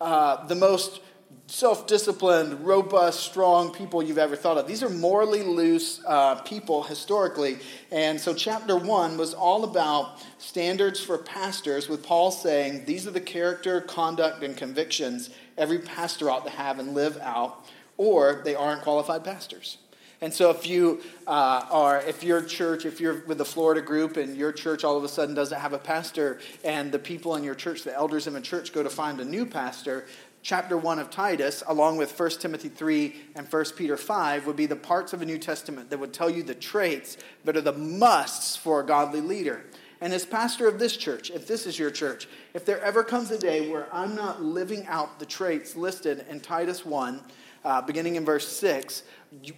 uh, 0.00 0.44
the 0.48 0.56
most 0.56 1.00
self 1.46 1.86
disciplined, 1.86 2.66
robust, 2.66 3.20
strong 3.20 3.72
people 3.72 4.02
you've 4.02 4.18
ever 4.18 4.34
thought 4.34 4.58
of. 4.58 4.66
These 4.66 4.82
are 4.82 4.88
morally 4.88 5.44
loose 5.44 6.02
uh, 6.04 6.34
people 6.42 6.82
historically. 6.82 7.58
And 7.92 8.20
so, 8.20 8.34
chapter 8.34 8.76
one 8.76 9.16
was 9.16 9.32
all 9.32 9.62
about 9.62 10.18
standards 10.38 11.00
for 11.00 11.18
pastors, 11.18 11.88
with 11.88 12.02
Paul 12.02 12.32
saying 12.32 12.84
these 12.84 13.06
are 13.06 13.12
the 13.12 13.20
character, 13.20 13.80
conduct, 13.80 14.42
and 14.42 14.56
convictions 14.56 15.30
every 15.56 15.78
pastor 15.78 16.28
ought 16.28 16.44
to 16.46 16.50
have 16.50 16.80
and 16.80 16.94
live 16.94 17.16
out, 17.18 17.64
or 17.96 18.42
they 18.44 18.56
aren't 18.56 18.82
qualified 18.82 19.22
pastors. 19.22 19.78
And 20.20 20.32
so, 20.32 20.50
if 20.50 20.66
you 20.66 21.02
uh, 21.26 21.66
are, 21.70 22.00
if 22.00 22.22
your 22.22 22.42
church, 22.42 22.86
if 22.86 23.00
you're 23.00 23.22
with 23.26 23.38
the 23.38 23.44
Florida 23.44 23.82
group 23.82 24.16
and 24.16 24.36
your 24.36 24.50
church 24.50 24.82
all 24.82 24.96
of 24.96 25.04
a 25.04 25.08
sudden 25.08 25.34
doesn't 25.34 25.60
have 25.60 25.74
a 25.74 25.78
pastor, 25.78 26.40
and 26.64 26.90
the 26.90 26.98
people 26.98 27.36
in 27.36 27.44
your 27.44 27.54
church, 27.54 27.82
the 27.82 27.94
elders 27.94 28.26
in 28.26 28.32
the 28.32 28.40
church, 28.40 28.72
go 28.72 28.82
to 28.82 28.88
find 28.88 29.20
a 29.20 29.24
new 29.24 29.44
pastor, 29.44 30.06
chapter 30.46 30.78
1 30.78 31.00
of 31.00 31.10
Titus, 31.10 31.64
along 31.66 31.96
with 31.96 32.18
1 32.18 32.30
Timothy 32.38 32.68
3 32.68 33.14
and 33.34 33.46
1 33.46 33.64
Peter 33.76 33.96
5, 33.96 34.46
would 34.46 34.56
be 34.56 34.66
the 34.66 34.76
parts 34.76 35.12
of 35.12 35.18
the 35.18 35.26
New 35.26 35.38
Testament 35.38 35.90
that 35.90 35.98
would 35.98 36.12
tell 36.12 36.30
you 36.30 36.42
the 36.44 36.54
traits 36.54 37.18
that 37.44 37.56
are 37.56 37.60
the 37.60 37.72
musts 37.72 38.54
for 38.54 38.80
a 38.80 38.86
godly 38.86 39.20
leader. 39.20 39.64
And 40.00 40.12
as 40.12 40.24
pastor 40.24 40.68
of 40.68 40.78
this 40.78 40.96
church, 40.96 41.30
if 41.30 41.46
this 41.46 41.66
is 41.66 41.78
your 41.78 41.90
church, 41.90 42.28
if 42.54 42.64
there 42.64 42.80
ever 42.82 43.02
comes 43.02 43.30
a 43.30 43.38
day 43.38 43.70
where 43.70 43.88
I'm 43.92 44.14
not 44.14 44.42
living 44.42 44.86
out 44.86 45.18
the 45.18 45.26
traits 45.26 45.74
listed 45.74 46.24
in 46.30 46.40
Titus 46.40 46.86
1, 46.86 47.20
uh, 47.66 47.82
beginning 47.82 48.14
in 48.14 48.24
verse 48.24 48.46
6, 48.46 49.02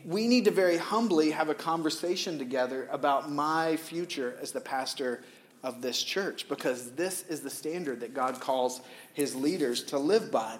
we 0.06 0.26
need 0.26 0.46
to 0.46 0.50
very 0.50 0.78
humbly 0.78 1.30
have 1.30 1.50
a 1.50 1.54
conversation 1.54 2.38
together 2.38 2.88
about 2.90 3.30
my 3.30 3.76
future 3.76 4.36
as 4.40 4.50
the 4.50 4.60
pastor 4.60 5.22
of 5.62 5.82
this 5.82 6.02
church 6.02 6.48
because 6.48 6.92
this 6.92 7.24
is 7.28 7.42
the 7.42 7.50
standard 7.50 8.00
that 8.00 8.14
God 8.14 8.40
calls 8.40 8.80
his 9.12 9.36
leaders 9.36 9.82
to 9.84 9.98
live 9.98 10.32
by 10.32 10.56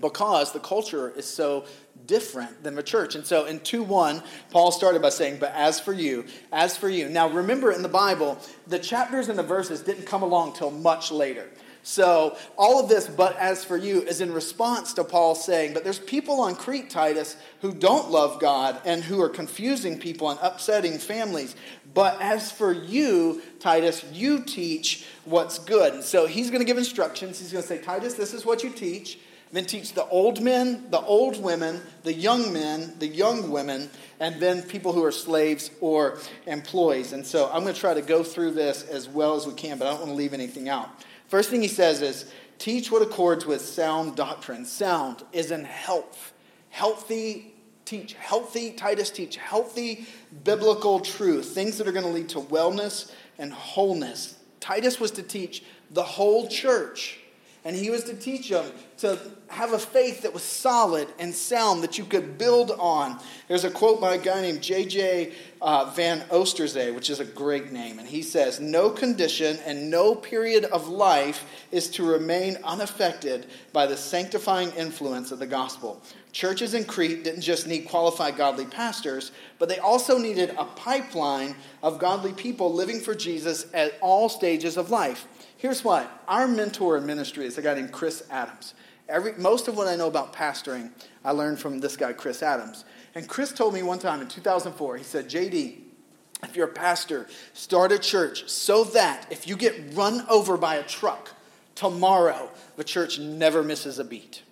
because 0.00 0.52
the 0.52 0.58
culture 0.58 1.10
is 1.10 1.26
so 1.26 1.64
different 2.06 2.64
than 2.64 2.74
the 2.74 2.82
church. 2.82 3.14
And 3.14 3.24
so 3.24 3.44
in 3.44 3.60
2 3.60 3.84
1, 3.84 4.20
Paul 4.50 4.72
started 4.72 5.00
by 5.00 5.10
saying, 5.10 5.38
But 5.38 5.52
as 5.54 5.78
for 5.78 5.92
you, 5.92 6.24
as 6.50 6.76
for 6.76 6.88
you. 6.88 7.08
Now 7.08 7.28
remember 7.28 7.70
in 7.70 7.82
the 7.82 7.88
Bible, 7.88 8.36
the 8.66 8.80
chapters 8.80 9.28
and 9.28 9.38
the 9.38 9.44
verses 9.44 9.80
didn't 9.82 10.06
come 10.06 10.22
along 10.22 10.54
till 10.54 10.72
much 10.72 11.12
later. 11.12 11.48
So 11.84 12.36
all 12.56 12.80
of 12.82 12.88
this, 12.88 13.06
but 13.06 13.36
as 13.36 13.62
for 13.62 13.76
you, 13.76 14.02
is 14.02 14.20
in 14.20 14.32
response 14.32 14.94
to 14.94 15.04
Paul 15.04 15.34
saying, 15.34 15.74
But 15.74 15.84
there's 15.84 15.98
people 15.98 16.40
on 16.40 16.56
Crete, 16.56 16.90
Titus, 16.90 17.36
who 17.60 17.72
don't 17.72 18.10
love 18.10 18.40
God 18.40 18.80
and 18.84 19.04
who 19.04 19.20
are 19.20 19.28
confusing 19.28 19.98
people 19.98 20.30
and 20.30 20.40
upsetting 20.42 20.98
families. 20.98 21.54
But 21.92 22.20
as 22.20 22.50
for 22.50 22.72
you, 22.72 23.42
Titus, 23.60 24.02
you 24.12 24.40
teach 24.40 25.06
what's 25.24 25.58
good. 25.58 26.02
So 26.02 26.26
he's 26.26 26.50
going 26.50 26.62
to 26.62 26.66
give 26.66 26.78
instructions. 26.78 27.38
He's 27.38 27.52
going 27.52 27.62
to 27.62 27.68
say, 27.68 27.78
Titus, 27.78 28.14
this 28.14 28.34
is 28.34 28.44
what 28.44 28.64
you 28.64 28.70
teach 28.70 29.18
then 29.54 29.66
teach 29.66 29.92
the 29.92 30.04
old 30.06 30.42
men, 30.42 30.86
the 30.90 31.00
old 31.00 31.40
women, 31.40 31.80
the 32.02 32.12
young 32.12 32.52
men, 32.52 32.92
the 32.98 33.06
young 33.06 33.52
women, 33.52 33.88
and 34.18 34.40
then 34.40 34.62
people 34.62 34.92
who 34.92 35.04
are 35.04 35.12
slaves 35.12 35.70
or 35.80 36.18
employees. 36.46 37.12
And 37.12 37.24
so 37.24 37.48
I'm 37.52 37.62
going 37.62 37.72
to 37.72 37.80
try 37.80 37.94
to 37.94 38.02
go 38.02 38.24
through 38.24 38.50
this 38.50 38.82
as 38.82 39.08
well 39.08 39.36
as 39.36 39.46
we 39.46 39.54
can, 39.54 39.78
but 39.78 39.86
I 39.86 39.90
don't 39.90 40.00
want 40.00 40.10
to 40.10 40.16
leave 40.16 40.34
anything 40.34 40.68
out. 40.68 40.90
First 41.34 41.50
thing 41.50 41.62
he 41.62 41.66
says 41.66 42.00
is 42.00 42.26
Teach 42.60 42.92
what 42.92 43.02
accords 43.02 43.44
with 43.44 43.60
sound 43.60 44.14
doctrine. 44.14 44.64
Sound 44.64 45.24
is 45.32 45.50
in 45.50 45.64
health. 45.64 46.32
Healthy 46.70 47.52
teach 47.84 48.12
healthy, 48.12 48.70
Titus 48.70 49.10
teach 49.10 49.34
healthy 49.34 50.06
biblical 50.44 51.00
truth, 51.00 51.46
things 51.46 51.76
that 51.78 51.88
are 51.88 51.92
going 51.92 52.04
to 52.04 52.12
lead 52.12 52.28
to 52.28 52.38
wellness 52.38 53.10
and 53.36 53.52
wholeness. 53.52 54.38
Titus 54.60 55.00
was 55.00 55.10
to 55.10 55.24
teach 55.24 55.64
the 55.90 56.04
whole 56.04 56.46
church, 56.46 57.18
and 57.64 57.74
he 57.74 57.88
was 57.88 58.04
to 58.04 58.14
teach 58.14 58.50
them 58.50 58.70
to 58.98 59.18
have 59.48 59.72
a 59.72 59.78
faith 59.78 60.22
that 60.22 60.34
was 60.34 60.42
solid 60.42 61.08
and 61.18 61.34
sound 61.34 61.82
that 61.82 61.96
you 61.96 62.04
could 62.04 62.36
build 62.36 62.70
on. 62.72 63.18
There's 63.48 63.64
a 63.64 63.70
quote 63.70 64.00
by 64.00 64.14
a 64.14 64.18
guy 64.18 64.42
named 64.42 64.62
J.J. 64.62 65.32
Uh, 65.62 65.90
Van 65.96 66.20
Oosterzee, 66.30 66.94
which 66.94 67.08
is 67.08 67.20
a 67.20 67.24
great 67.24 67.72
name, 67.72 67.98
and 67.98 68.06
he 68.06 68.22
says, 68.22 68.60
No 68.60 68.90
condition 68.90 69.58
and 69.64 69.90
no 69.90 70.14
period 70.14 70.64
of 70.66 70.88
life 70.88 71.44
is 71.72 71.88
to 71.90 72.04
remain 72.04 72.58
unaffected 72.64 73.46
by 73.72 73.86
the 73.86 73.96
sanctifying 73.96 74.70
influence 74.72 75.32
of 75.32 75.38
the 75.38 75.46
gospel. 75.46 76.02
Churches 76.32 76.74
in 76.74 76.84
Crete 76.84 77.24
didn't 77.24 77.42
just 77.42 77.66
need 77.66 77.82
qualified 77.82 78.36
godly 78.36 78.66
pastors, 78.66 79.30
but 79.58 79.68
they 79.68 79.78
also 79.78 80.18
needed 80.18 80.50
a 80.58 80.64
pipeline 80.64 81.54
of 81.82 81.98
godly 81.98 82.32
people 82.32 82.74
living 82.74 83.00
for 83.00 83.14
Jesus 83.14 83.66
at 83.72 83.94
all 84.00 84.28
stages 84.28 84.76
of 84.76 84.90
life. 84.90 85.28
Here's 85.64 85.82
why 85.82 86.06
our 86.28 86.46
mentor 86.46 86.98
in 86.98 87.06
ministry 87.06 87.46
is 87.46 87.56
a 87.56 87.62
guy 87.62 87.72
named 87.72 87.90
Chris 87.90 88.22
Adams. 88.30 88.74
Every, 89.08 89.32
most 89.38 89.66
of 89.66 89.78
what 89.78 89.88
I 89.88 89.96
know 89.96 90.08
about 90.08 90.34
pastoring, 90.34 90.90
I 91.24 91.30
learned 91.30 91.58
from 91.58 91.80
this 91.80 91.96
guy, 91.96 92.12
Chris 92.12 92.42
Adams. 92.42 92.84
And 93.14 93.26
Chris 93.26 93.50
told 93.50 93.72
me 93.72 93.82
one 93.82 93.98
time 93.98 94.20
in 94.20 94.28
2004, 94.28 94.98
he 94.98 95.04
said, 95.04 95.30
JD, 95.30 95.78
if 96.42 96.54
you're 96.54 96.68
a 96.68 96.70
pastor, 96.70 97.28
start 97.54 97.92
a 97.92 97.98
church 97.98 98.46
so 98.46 98.84
that 98.84 99.26
if 99.30 99.48
you 99.48 99.56
get 99.56 99.94
run 99.94 100.26
over 100.28 100.58
by 100.58 100.74
a 100.74 100.82
truck 100.82 101.30
tomorrow, 101.74 102.50
the 102.76 102.84
church 102.84 103.18
never 103.18 103.62
misses 103.62 103.98
a 103.98 104.04
beat. 104.04 104.42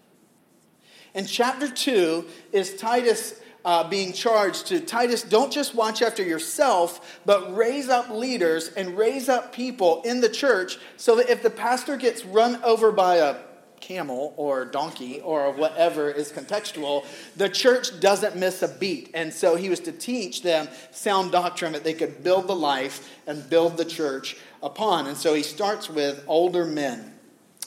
And 1.15 1.29
chapter 1.29 1.69
2 1.69 2.25
is 2.53 2.75
Titus 2.77 3.39
uh, 3.65 3.89
being 3.89 4.13
charged 4.13 4.67
to 4.69 4.81
Titus, 4.81 5.23
don't 5.23 5.53
just 5.53 5.75
watch 5.75 6.03
after 6.03 6.23
yourself, 6.23 7.21
but 7.25 7.55
raise 7.55 7.89
up 7.89 8.11
leaders 8.11 8.69
and 8.69 8.97
raise 8.97 9.29
up 9.29 9.53
people 9.53 10.03
in 10.03 10.21
the 10.21 10.29
church 10.29 10.79
so 10.97 11.17
that 11.17 11.31
if 11.31 11.43
the 11.43 11.51
pastor 11.51 11.97
gets 11.97 12.25
run 12.25 12.63
over 12.65 12.93
by 12.93 13.17
a 13.17 13.37
camel 13.83 14.33
or 14.37 14.65
donkey 14.65 15.21
or 15.21 15.53
whatever 15.53 16.11
is 16.11 16.33
contextual, 16.33 17.05
the 17.37 17.49
church 17.49 18.01
doesn't 18.01 18.37
miss 18.37 18.63
a 18.63 18.69
beat. 18.69 19.11
And 19.13 19.33
so 19.33 19.57
he 19.57 19.69
was 19.69 19.81
to 19.81 19.93
teach 19.93 20.43
them 20.43 20.69
sound 20.93 21.33
doctrine 21.33 21.73
that 21.73 21.85
they 21.85 21.93
could 21.93 22.25
build 22.25 22.47
the 22.47 22.57
life 22.57 23.11
and 23.27 23.49
build 23.51 23.77
the 23.77 23.85
church 23.85 24.37
upon. 24.63 25.07
And 25.07 25.17
so 25.17 25.35
he 25.35 25.43
starts 25.43 25.91
with 25.91 26.25
older 26.27 26.65
men. 26.65 27.13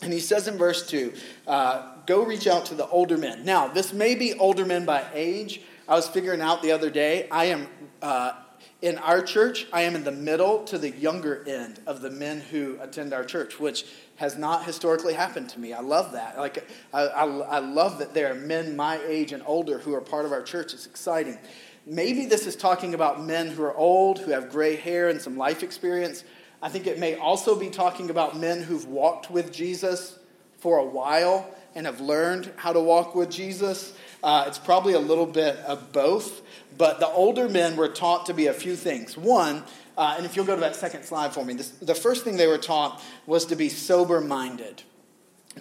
And 0.01 0.11
he 0.11 0.19
says 0.19 0.47
in 0.47 0.57
verse 0.57 0.87
2, 0.87 1.13
uh, 1.47 1.95
go 2.05 2.23
reach 2.23 2.47
out 2.47 2.65
to 2.65 2.75
the 2.75 2.87
older 2.87 3.17
men. 3.17 3.45
Now, 3.45 3.67
this 3.67 3.93
may 3.93 4.15
be 4.15 4.33
older 4.33 4.65
men 4.65 4.85
by 4.85 5.05
age. 5.13 5.61
I 5.87 5.93
was 5.93 6.07
figuring 6.07 6.41
out 6.41 6.63
the 6.63 6.71
other 6.71 6.89
day, 6.89 7.27
I 7.29 7.45
am, 7.45 7.67
uh, 8.01 8.33
in 8.81 8.97
our 8.97 9.21
church, 9.21 9.67
I 9.71 9.81
am 9.83 9.95
in 9.95 10.03
the 10.03 10.11
middle 10.11 10.63
to 10.65 10.79
the 10.79 10.89
younger 10.89 11.47
end 11.47 11.79
of 11.85 12.01
the 12.01 12.09
men 12.09 12.41
who 12.41 12.79
attend 12.81 13.13
our 13.13 13.23
church, 13.23 13.59
which 13.59 13.85
has 14.15 14.35
not 14.35 14.65
historically 14.65 15.13
happened 15.13 15.49
to 15.49 15.59
me. 15.59 15.73
I 15.73 15.81
love 15.81 16.13
that. 16.13 16.39
Like, 16.39 16.67
I, 16.91 17.01
I, 17.03 17.25
I 17.25 17.59
love 17.59 17.99
that 17.99 18.15
there 18.15 18.31
are 18.31 18.35
men 18.35 18.75
my 18.75 18.99
age 19.05 19.31
and 19.31 19.43
older 19.45 19.77
who 19.77 19.93
are 19.93 20.01
part 20.01 20.25
of 20.25 20.31
our 20.31 20.41
church. 20.41 20.73
It's 20.73 20.87
exciting. 20.87 21.37
Maybe 21.85 22.25
this 22.25 22.47
is 22.47 22.55
talking 22.55 22.95
about 22.95 23.23
men 23.23 23.49
who 23.49 23.61
are 23.61 23.75
old, 23.75 24.17
who 24.17 24.31
have 24.31 24.49
gray 24.49 24.75
hair 24.75 25.09
and 25.09 25.21
some 25.21 25.37
life 25.37 25.61
experience. 25.61 26.23
I 26.63 26.69
think 26.69 26.87
it 26.87 26.97
may 26.97 27.15
also 27.15 27.55
be 27.55 27.69
talking 27.69 28.09
about 28.09 28.35
men 28.35 28.63
who've 28.63 28.87
walked 28.87 29.29
with 29.29 29.53
Jesus 29.53 30.17
for 30.57 30.79
a 30.79 30.85
while 30.85 31.47
and 31.75 31.85
have 31.85 32.01
learned 32.01 32.51
how 32.55 32.73
to 32.73 32.79
walk 32.79 33.13
with 33.13 33.29
Jesus. 33.29 33.93
Uh, 34.25 34.45
it's 34.47 34.57
probably 34.57 34.93
a 34.93 34.99
little 34.99 35.27
bit 35.27 35.55
of 35.57 35.91
both, 35.91 36.41
but 36.79 36.99
the 36.99 37.07
older 37.07 37.47
men 37.47 37.77
were 37.77 37.87
taught 37.87 38.25
to 38.25 38.33
be 38.33 38.47
a 38.47 38.53
few 38.53 38.75
things. 38.75 39.15
One, 39.15 39.63
uh, 39.95 40.15
and 40.17 40.25
if 40.25 40.35
you'll 40.35 40.45
go 40.45 40.55
to 40.55 40.61
that 40.61 40.75
second 40.75 41.03
slide 41.03 41.31
for 41.31 41.45
me, 41.45 41.53
this, 41.53 41.69
the 41.69 41.93
first 41.93 42.23
thing 42.23 42.35
they 42.35 42.47
were 42.47 42.57
taught 42.57 43.03
was 43.27 43.45
to 43.45 43.55
be 43.55 43.69
sober 43.69 44.19
minded, 44.19 44.81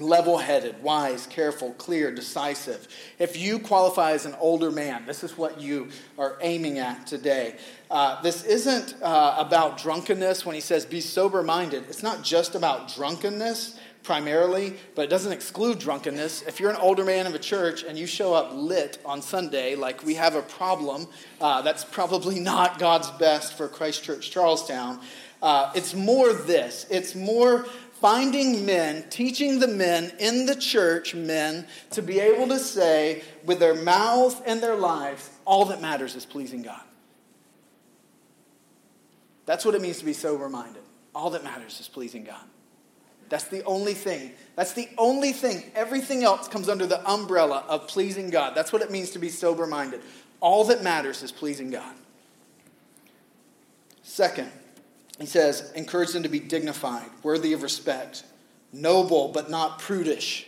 level 0.01 0.39
headed, 0.39 0.83
wise, 0.83 1.27
careful, 1.27 1.75
clear, 1.75 2.11
decisive. 2.11 2.89
If 3.19 3.37
you 3.37 3.59
qualify 3.59 4.13
as 4.13 4.25
an 4.25 4.35
older 4.41 4.71
man, 4.71 5.05
this 5.05 5.23
is 5.23 5.37
what 5.37 5.61
you 5.61 5.91
are 6.19 6.39
aiming 6.41 6.79
at 6.79 7.07
today. 7.07 7.57
Uh, 7.91 8.23
this 8.23 8.45
isn't 8.45 8.95
uh, 9.03 9.35
about 9.37 9.77
drunkenness 9.77 10.47
when 10.47 10.55
he 10.55 10.63
says 10.63 10.87
be 10.87 11.03
sober 11.03 11.43
minded. 11.43 11.85
It's 11.91 12.03
not 12.03 12.23
just 12.23 12.55
about 12.55 12.95
drunkenness 12.95 13.79
primarily, 14.05 14.75
but 14.95 15.03
it 15.03 15.11
doesn't 15.11 15.33
exclude 15.33 15.79
drunkenness. 15.81 16.43
If 16.43 16.61
you're 16.61 16.71
an 16.71 16.77
older 16.77 17.05
man 17.05 17.27
of 17.27 17.35
a 17.35 17.39
church 17.39 17.83
and 17.83 17.99
you 17.99 18.07
show 18.07 18.35
up 18.35 18.53
lit 18.55 18.99
on 19.05 19.21
Sunday, 19.23 19.75
like 19.75 20.05
we 20.05 20.15
have 20.15 20.37
a 20.37 20.43
problem, 20.43 21.09
uh, 21.41 21.63
that's 21.63 21.85
probably 21.85 22.39
not 22.39 22.79
God's 22.79 23.11
best 23.13 23.55
for 23.55 23.67
Christ 23.67 24.05
Church 24.05 24.31
Charlestown. 24.31 25.01
Uh, 25.43 25.73
it's 25.75 25.95
more 25.95 26.33
this 26.33 26.87
it's 26.91 27.15
more 27.15 27.67
finding 28.01 28.67
men, 28.67 29.05
teaching 29.09 29.61
the 29.61 29.69
men 29.69 30.13
in 30.19 30.47
the 30.47 30.55
church, 30.55 31.15
men, 31.15 31.67
to 31.91 32.03
be 32.03 32.21
able 32.21 32.47
to 32.49 32.59
say 32.59 33.23
with 33.45 33.59
their 33.59 33.75
mouths 33.75 34.41
and 34.47 34.63
their 34.63 34.77
lives, 34.77 35.31
all 35.47 35.65
that 35.65 35.81
matters 35.81 36.15
is 36.15 36.27
pleasing 36.27 36.61
God. 36.61 36.83
That's 39.47 39.65
what 39.65 39.75
it 39.75 39.81
means 39.81 39.99
to 39.99 40.05
be 40.05 40.13
sober 40.13 40.49
minded. 40.49 40.83
All 41.15 41.31
that 41.31 41.45
matters 41.45 41.81
is 41.81 41.89
pleasing 41.89 42.25
God. 42.25 42.45
That's 43.35 43.49
the 43.49 43.65
only 43.65 43.95
thing. 43.95 44.31
That's 44.55 44.75
the 44.75 44.89
only 44.97 45.33
thing. 45.33 45.65
Everything 45.75 46.23
else 46.23 46.47
comes 46.47 46.69
under 46.69 46.87
the 46.87 47.05
umbrella 47.11 47.65
of 47.69 47.89
pleasing 47.89 48.31
God. 48.31 48.55
That's 48.55 48.73
what 48.73 48.81
it 48.81 48.93
means 48.93 49.11
to 49.11 49.19
be 49.19 49.29
sober 49.29 49.67
minded. 49.67 50.03
All 50.39 50.63
that 50.67 50.85
matters 50.85 51.21
is 51.21 51.33
pleasing 51.33 51.69
God. 51.69 51.97
Second, 54.05 54.53
he 55.19 55.27
says, 55.27 55.73
encourage 55.75 56.13
them 56.13 56.23
to 56.23 56.29
be 56.29 56.39
dignified, 56.39 57.11
worthy 57.25 57.53
of 57.55 57.65
respect, 57.65 58.23
noble 58.73 59.33
but 59.35 59.51
not 59.51 59.81
prudish, 59.81 60.47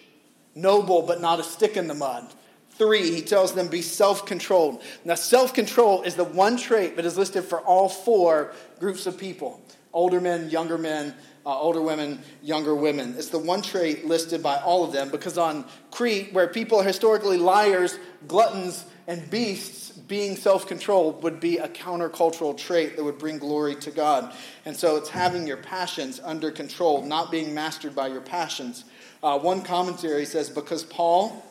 noble 0.54 1.02
but 1.02 1.20
not 1.20 1.40
a 1.40 1.42
stick 1.42 1.76
in 1.76 1.88
the 1.88 1.94
mud. 1.94 2.32
Three, 2.70 3.10
he 3.10 3.20
tells 3.20 3.52
them 3.52 3.66
be 3.66 3.82
self 3.82 4.24
controlled. 4.26 4.80
Now, 5.04 5.16
self 5.16 5.52
control 5.52 6.02
is 6.02 6.14
the 6.14 6.22
one 6.22 6.56
trait 6.56 6.94
that 6.94 7.04
is 7.04 7.18
listed 7.18 7.42
for 7.42 7.58
all 7.62 7.88
four 7.88 8.52
groups 8.78 9.08
of 9.08 9.18
people 9.18 9.60
older 9.96 10.20
men, 10.20 10.50
younger 10.50 10.76
men, 10.76 11.14
uh, 11.46 11.58
older 11.60 11.80
women, 11.80 12.20
younger 12.42 12.74
women. 12.74 13.14
It's 13.16 13.28
the 13.28 13.38
one 13.38 13.62
trait 13.62 14.04
listed 14.04 14.42
by 14.42 14.56
all 14.56 14.84
of 14.84 14.92
them 14.92 15.10
because 15.10 15.38
on 15.38 15.64
Crete, 15.92 16.32
where 16.32 16.48
people 16.48 16.80
are 16.80 16.84
historically 16.84 17.38
liars, 17.38 17.98
gluttons, 18.26 18.84
and 19.06 19.30
beasts, 19.30 19.92
being 19.92 20.36
self 20.36 20.66
controlled 20.66 21.22
would 21.22 21.38
be 21.38 21.58
a 21.58 21.68
countercultural 21.68 22.56
trait 22.56 22.96
that 22.96 23.04
would 23.04 23.18
bring 23.18 23.38
glory 23.38 23.76
to 23.76 23.90
God. 23.92 24.34
And 24.64 24.76
so 24.76 24.96
it's 24.96 25.08
having 25.08 25.46
your 25.46 25.56
passions 25.56 26.20
under 26.22 26.50
control, 26.50 27.02
not 27.04 27.30
being 27.30 27.54
mastered 27.54 27.94
by 27.94 28.08
your 28.08 28.20
passions. 28.20 28.84
Uh, 29.22 29.38
one 29.38 29.62
commentary 29.62 30.24
says, 30.24 30.50
because 30.50 30.84
Paul 30.84 31.44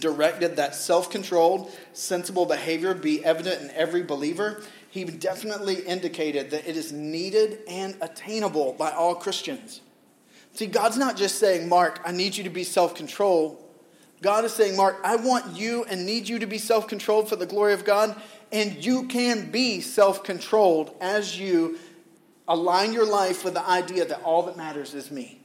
directed 0.00 0.56
that 0.56 0.74
self 0.74 1.10
controlled, 1.10 1.70
sensible 1.92 2.46
behavior 2.46 2.94
be 2.94 3.24
evident 3.24 3.62
in 3.62 3.70
every 3.70 4.02
believer, 4.02 4.62
he 4.96 5.04
definitely 5.04 5.80
indicated 5.80 6.50
that 6.50 6.66
it 6.66 6.74
is 6.74 6.90
needed 6.90 7.58
and 7.68 7.94
attainable 8.00 8.72
by 8.72 8.90
all 8.90 9.14
Christians. 9.14 9.82
See, 10.54 10.66
God's 10.66 10.96
not 10.96 11.18
just 11.18 11.38
saying, 11.38 11.68
Mark, 11.68 12.00
I 12.02 12.12
need 12.12 12.34
you 12.34 12.44
to 12.44 12.50
be 12.50 12.64
self 12.64 12.94
controlled. 12.94 13.62
God 14.22 14.46
is 14.46 14.54
saying, 14.54 14.74
Mark, 14.74 14.98
I 15.04 15.16
want 15.16 15.54
you 15.54 15.84
and 15.84 16.06
need 16.06 16.30
you 16.30 16.38
to 16.38 16.46
be 16.46 16.56
self 16.56 16.88
controlled 16.88 17.28
for 17.28 17.36
the 17.36 17.44
glory 17.44 17.74
of 17.74 17.84
God, 17.84 18.18
and 18.50 18.82
you 18.82 19.06
can 19.08 19.50
be 19.50 19.82
self 19.82 20.24
controlled 20.24 20.96
as 20.98 21.38
you 21.38 21.78
align 22.48 22.94
your 22.94 23.06
life 23.06 23.44
with 23.44 23.52
the 23.52 23.68
idea 23.68 24.06
that 24.06 24.22
all 24.22 24.44
that 24.44 24.56
matters 24.56 24.94
is 24.94 25.10
me. 25.10 25.42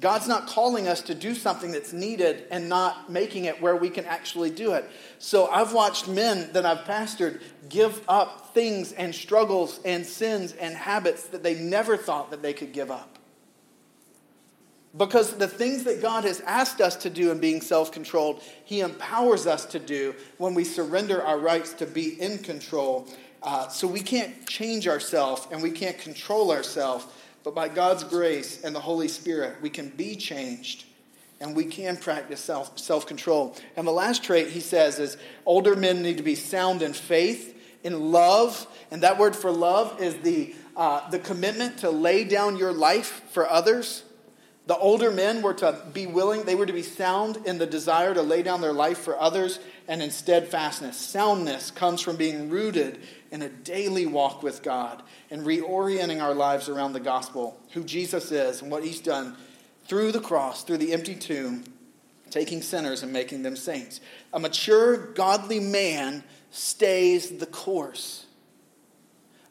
God's 0.00 0.26
not 0.26 0.46
calling 0.46 0.88
us 0.88 1.02
to 1.02 1.14
do 1.14 1.34
something 1.34 1.72
that's 1.72 1.92
needed 1.92 2.44
and 2.50 2.68
not 2.68 3.10
making 3.10 3.44
it 3.44 3.60
where 3.60 3.76
we 3.76 3.90
can 3.90 4.06
actually 4.06 4.50
do 4.50 4.72
it. 4.72 4.88
So 5.18 5.46
I've 5.46 5.74
watched 5.74 6.08
men 6.08 6.50
that 6.54 6.64
I've 6.64 6.86
pastored 6.86 7.42
give 7.68 8.02
up 8.08 8.54
things 8.54 8.92
and 8.92 9.14
struggles 9.14 9.78
and 9.84 10.06
sins 10.06 10.52
and 10.52 10.74
habits 10.74 11.24
that 11.28 11.42
they 11.42 11.54
never 11.54 11.98
thought 11.98 12.30
that 12.30 12.40
they 12.40 12.54
could 12.54 12.72
give 12.72 12.90
up. 12.90 13.18
Because 14.96 15.36
the 15.36 15.46
things 15.46 15.84
that 15.84 16.02
God 16.02 16.24
has 16.24 16.40
asked 16.40 16.80
us 16.80 16.96
to 16.96 17.10
do 17.10 17.30
in 17.30 17.38
being 17.38 17.60
self 17.60 17.92
controlled, 17.92 18.42
He 18.64 18.80
empowers 18.80 19.46
us 19.46 19.64
to 19.66 19.78
do 19.78 20.14
when 20.38 20.54
we 20.54 20.64
surrender 20.64 21.22
our 21.22 21.38
rights 21.38 21.74
to 21.74 21.86
be 21.86 22.20
in 22.20 22.38
control. 22.38 23.06
Uh, 23.42 23.68
so 23.68 23.86
we 23.86 24.00
can't 24.00 24.46
change 24.46 24.88
ourselves 24.88 25.46
and 25.50 25.62
we 25.62 25.70
can't 25.70 25.96
control 25.96 26.50
ourselves 26.50 27.06
but 27.42 27.54
by 27.54 27.68
God's 27.68 28.04
grace 28.04 28.62
and 28.62 28.74
the 28.74 28.80
Holy 28.80 29.08
Spirit, 29.08 29.60
we 29.62 29.70
can 29.70 29.88
be 29.88 30.16
changed 30.16 30.84
and 31.40 31.56
we 31.56 31.64
can 31.64 31.96
practice 31.96 32.40
self, 32.40 32.78
self-control. 32.78 33.56
And 33.76 33.86
the 33.86 33.92
last 33.92 34.22
trait 34.22 34.48
he 34.48 34.60
says 34.60 34.98
is 34.98 35.16
older 35.46 35.74
men 35.74 36.02
need 36.02 36.18
to 36.18 36.22
be 36.22 36.34
sound 36.34 36.82
in 36.82 36.92
faith, 36.92 37.56
in 37.82 38.12
love, 38.12 38.66
and 38.90 39.02
that 39.02 39.18
word 39.18 39.34
for 39.34 39.50
love 39.50 40.00
is 40.02 40.18
the, 40.18 40.54
uh, 40.76 41.08
the 41.10 41.18
commitment 41.18 41.78
to 41.78 41.90
lay 41.90 42.24
down 42.24 42.58
your 42.58 42.72
life 42.72 43.22
for 43.30 43.48
others. 43.48 44.04
The 44.66 44.76
older 44.76 45.10
men 45.10 45.40
were 45.40 45.54
to 45.54 45.82
be 45.92 46.06
willing, 46.06 46.44
they 46.44 46.54
were 46.54 46.66
to 46.66 46.72
be 46.72 46.82
sound 46.82 47.38
in 47.46 47.56
the 47.56 47.66
desire 47.66 48.12
to 48.12 48.22
lay 48.22 48.42
down 48.42 48.60
their 48.60 48.74
life 48.74 48.98
for 48.98 49.18
others 49.18 49.58
and 49.88 50.02
in 50.02 50.10
steadfastness. 50.10 50.98
Soundness 50.98 51.70
comes 51.70 52.02
from 52.02 52.16
being 52.16 52.50
rooted 52.50 53.00
in 53.30 53.42
a 53.42 53.48
daily 53.48 54.06
walk 54.06 54.42
with 54.42 54.62
God 54.62 55.02
and 55.30 55.42
reorienting 55.42 56.22
our 56.22 56.34
lives 56.34 56.68
around 56.68 56.92
the 56.92 57.00
gospel, 57.00 57.58
who 57.72 57.84
Jesus 57.84 58.32
is 58.32 58.62
and 58.62 58.70
what 58.70 58.84
he's 58.84 59.00
done 59.00 59.36
through 59.86 60.12
the 60.12 60.20
cross, 60.20 60.64
through 60.64 60.78
the 60.78 60.92
empty 60.92 61.14
tomb, 61.14 61.64
taking 62.30 62.62
sinners 62.62 63.02
and 63.02 63.12
making 63.12 63.42
them 63.42 63.56
saints. 63.56 64.00
A 64.32 64.40
mature, 64.40 64.96
godly 64.96 65.60
man 65.60 66.24
stays 66.50 67.38
the 67.38 67.46
course. 67.46 68.26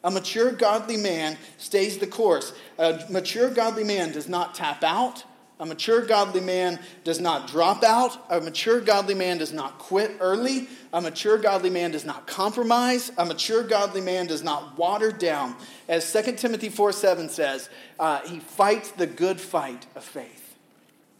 A 0.02 0.10
mature, 0.10 0.50
godly 0.50 0.96
man 0.96 1.36
stays 1.58 1.98
the 1.98 2.06
course. 2.06 2.52
A 2.78 3.04
mature, 3.10 3.50
godly 3.50 3.84
man 3.84 4.12
does 4.12 4.28
not 4.28 4.54
tap 4.54 4.82
out. 4.82 5.24
A 5.60 5.66
mature, 5.66 6.00
godly 6.00 6.40
man 6.40 6.80
does 7.04 7.20
not 7.20 7.46
drop 7.46 7.84
out. 7.84 8.18
A 8.30 8.40
mature, 8.40 8.80
godly 8.80 9.14
man 9.14 9.36
does 9.36 9.52
not 9.52 9.78
quit 9.78 10.16
early. 10.18 10.68
A 10.94 11.02
mature, 11.02 11.36
godly 11.36 11.68
man 11.68 11.90
does 11.90 12.06
not 12.06 12.26
compromise. 12.26 13.12
A 13.18 13.26
mature, 13.26 13.62
godly 13.62 14.00
man 14.00 14.26
does 14.26 14.42
not 14.42 14.78
water 14.78 15.12
down. 15.12 15.54
As 15.86 16.10
2 16.10 16.32
Timothy 16.36 16.70
4 16.70 16.92
7 16.92 17.28
says, 17.28 17.68
uh, 17.98 18.20
he 18.20 18.40
fights 18.40 18.90
the 18.92 19.06
good 19.06 19.38
fight 19.38 19.86
of 19.94 20.02
faith. 20.02 20.56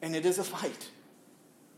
And 0.01 0.17
it 0.17 0.25
is 0.25 0.39
a 0.39 0.45
fight. 0.45 0.89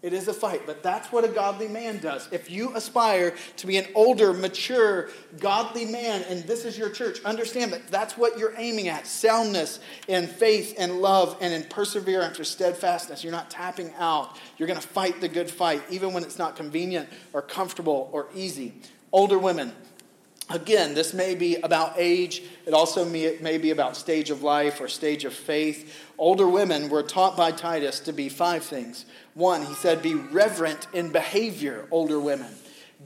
It 0.02 0.12
is 0.12 0.26
a 0.26 0.34
fight, 0.34 0.62
but 0.66 0.82
that's 0.82 1.12
what 1.12 1.24
a 1.24 1.28
godly 1.28 1.68
man 1.68 1.98
does. 1.98 2.28
If 2.32 2.50
you 2.50 2.74
aspire 2.74 3.36
to 3.58 3.66
be 3.68 3.76
an 3.76 3.86
older, 3.94 4.32
mature, 4.32 5.10
godly 5.38 5.84
man, 5.84 6.24
and 6.28 6.42
this 6.42 6.64
is 6.64 6.76
your 6.76 6.90
church, 6.90 7.22
understand 7.24 7.72
that 7.72 7.86
that's 7.86 8.16
what 8.18 8.36
you're 8.36 8.54
aiming 8.56 8.88
at 8.88 9.06
soundness 9.06 9.78
in 10.08 10.26
faith 10.26 10.74
and 10.76 11.00
love 11.00 11.36
and 11.40 11.54
in 11.54 11.62
perseverance 11.64 12.40
or 12.40 12.44
steadfastness. 12.44 13.22
You're 13.22 13.32
not 13.32 13.48
tapping 13.48 13.92
out. 13.96 14.36
You're 14.58 14.66
going 14.66 14.80
to 14.80 14.86
fight 14.86 15.20
the 15.20 15.28
good 15.28 15.48
fight, 15.48 15.82
even 15.88 16.12
when 16.12 16.24
it's 16.24 16.38
not 16.38 16.56
convenient 16.56 17.08
or 17.32 17.40
comfortable 17.40 18.10
or 18.12 18.26
easy. 18.34 18.74
Older 19.12 19.38
women, 19.38 19.72
Again, 20.52 20.92
this 20.92 21.14
may 21.14 21.34
be 21.34 21.56
about 21.56 21.94
age. 21.96 22.42
It 22.66 22.74
also 22.74 23.06
may, 23.06 23.38
may, 23.40 23.56
be 23.56 23.70
about 23.70 23.96
stage 23.96 24.28
of 24.28 24.42
life 24.42 24.82
or 24.82 24.88
stage 24.88 25.24
of 25.24 25.32
faith. 25.32 25.98
Older 26.18 26.46
women 26.46 26.90
were 26.90 27.02
taught 27.02 27.38
by 27.38 27.52
Titus 27.52 28.00
to 28.00 28.12
be 28.12 28.28
five 28.28 28.62
things. 28.62 29.06
One, 29.32 29.64
he 29.64 29.72
said, 29.72 30.02
be 30.02 30.14
reverent 30.14 30.88
in 30.92 31.10
behavior, 31.10 31.88
older 31.90 32.20
women. 32.20 32.52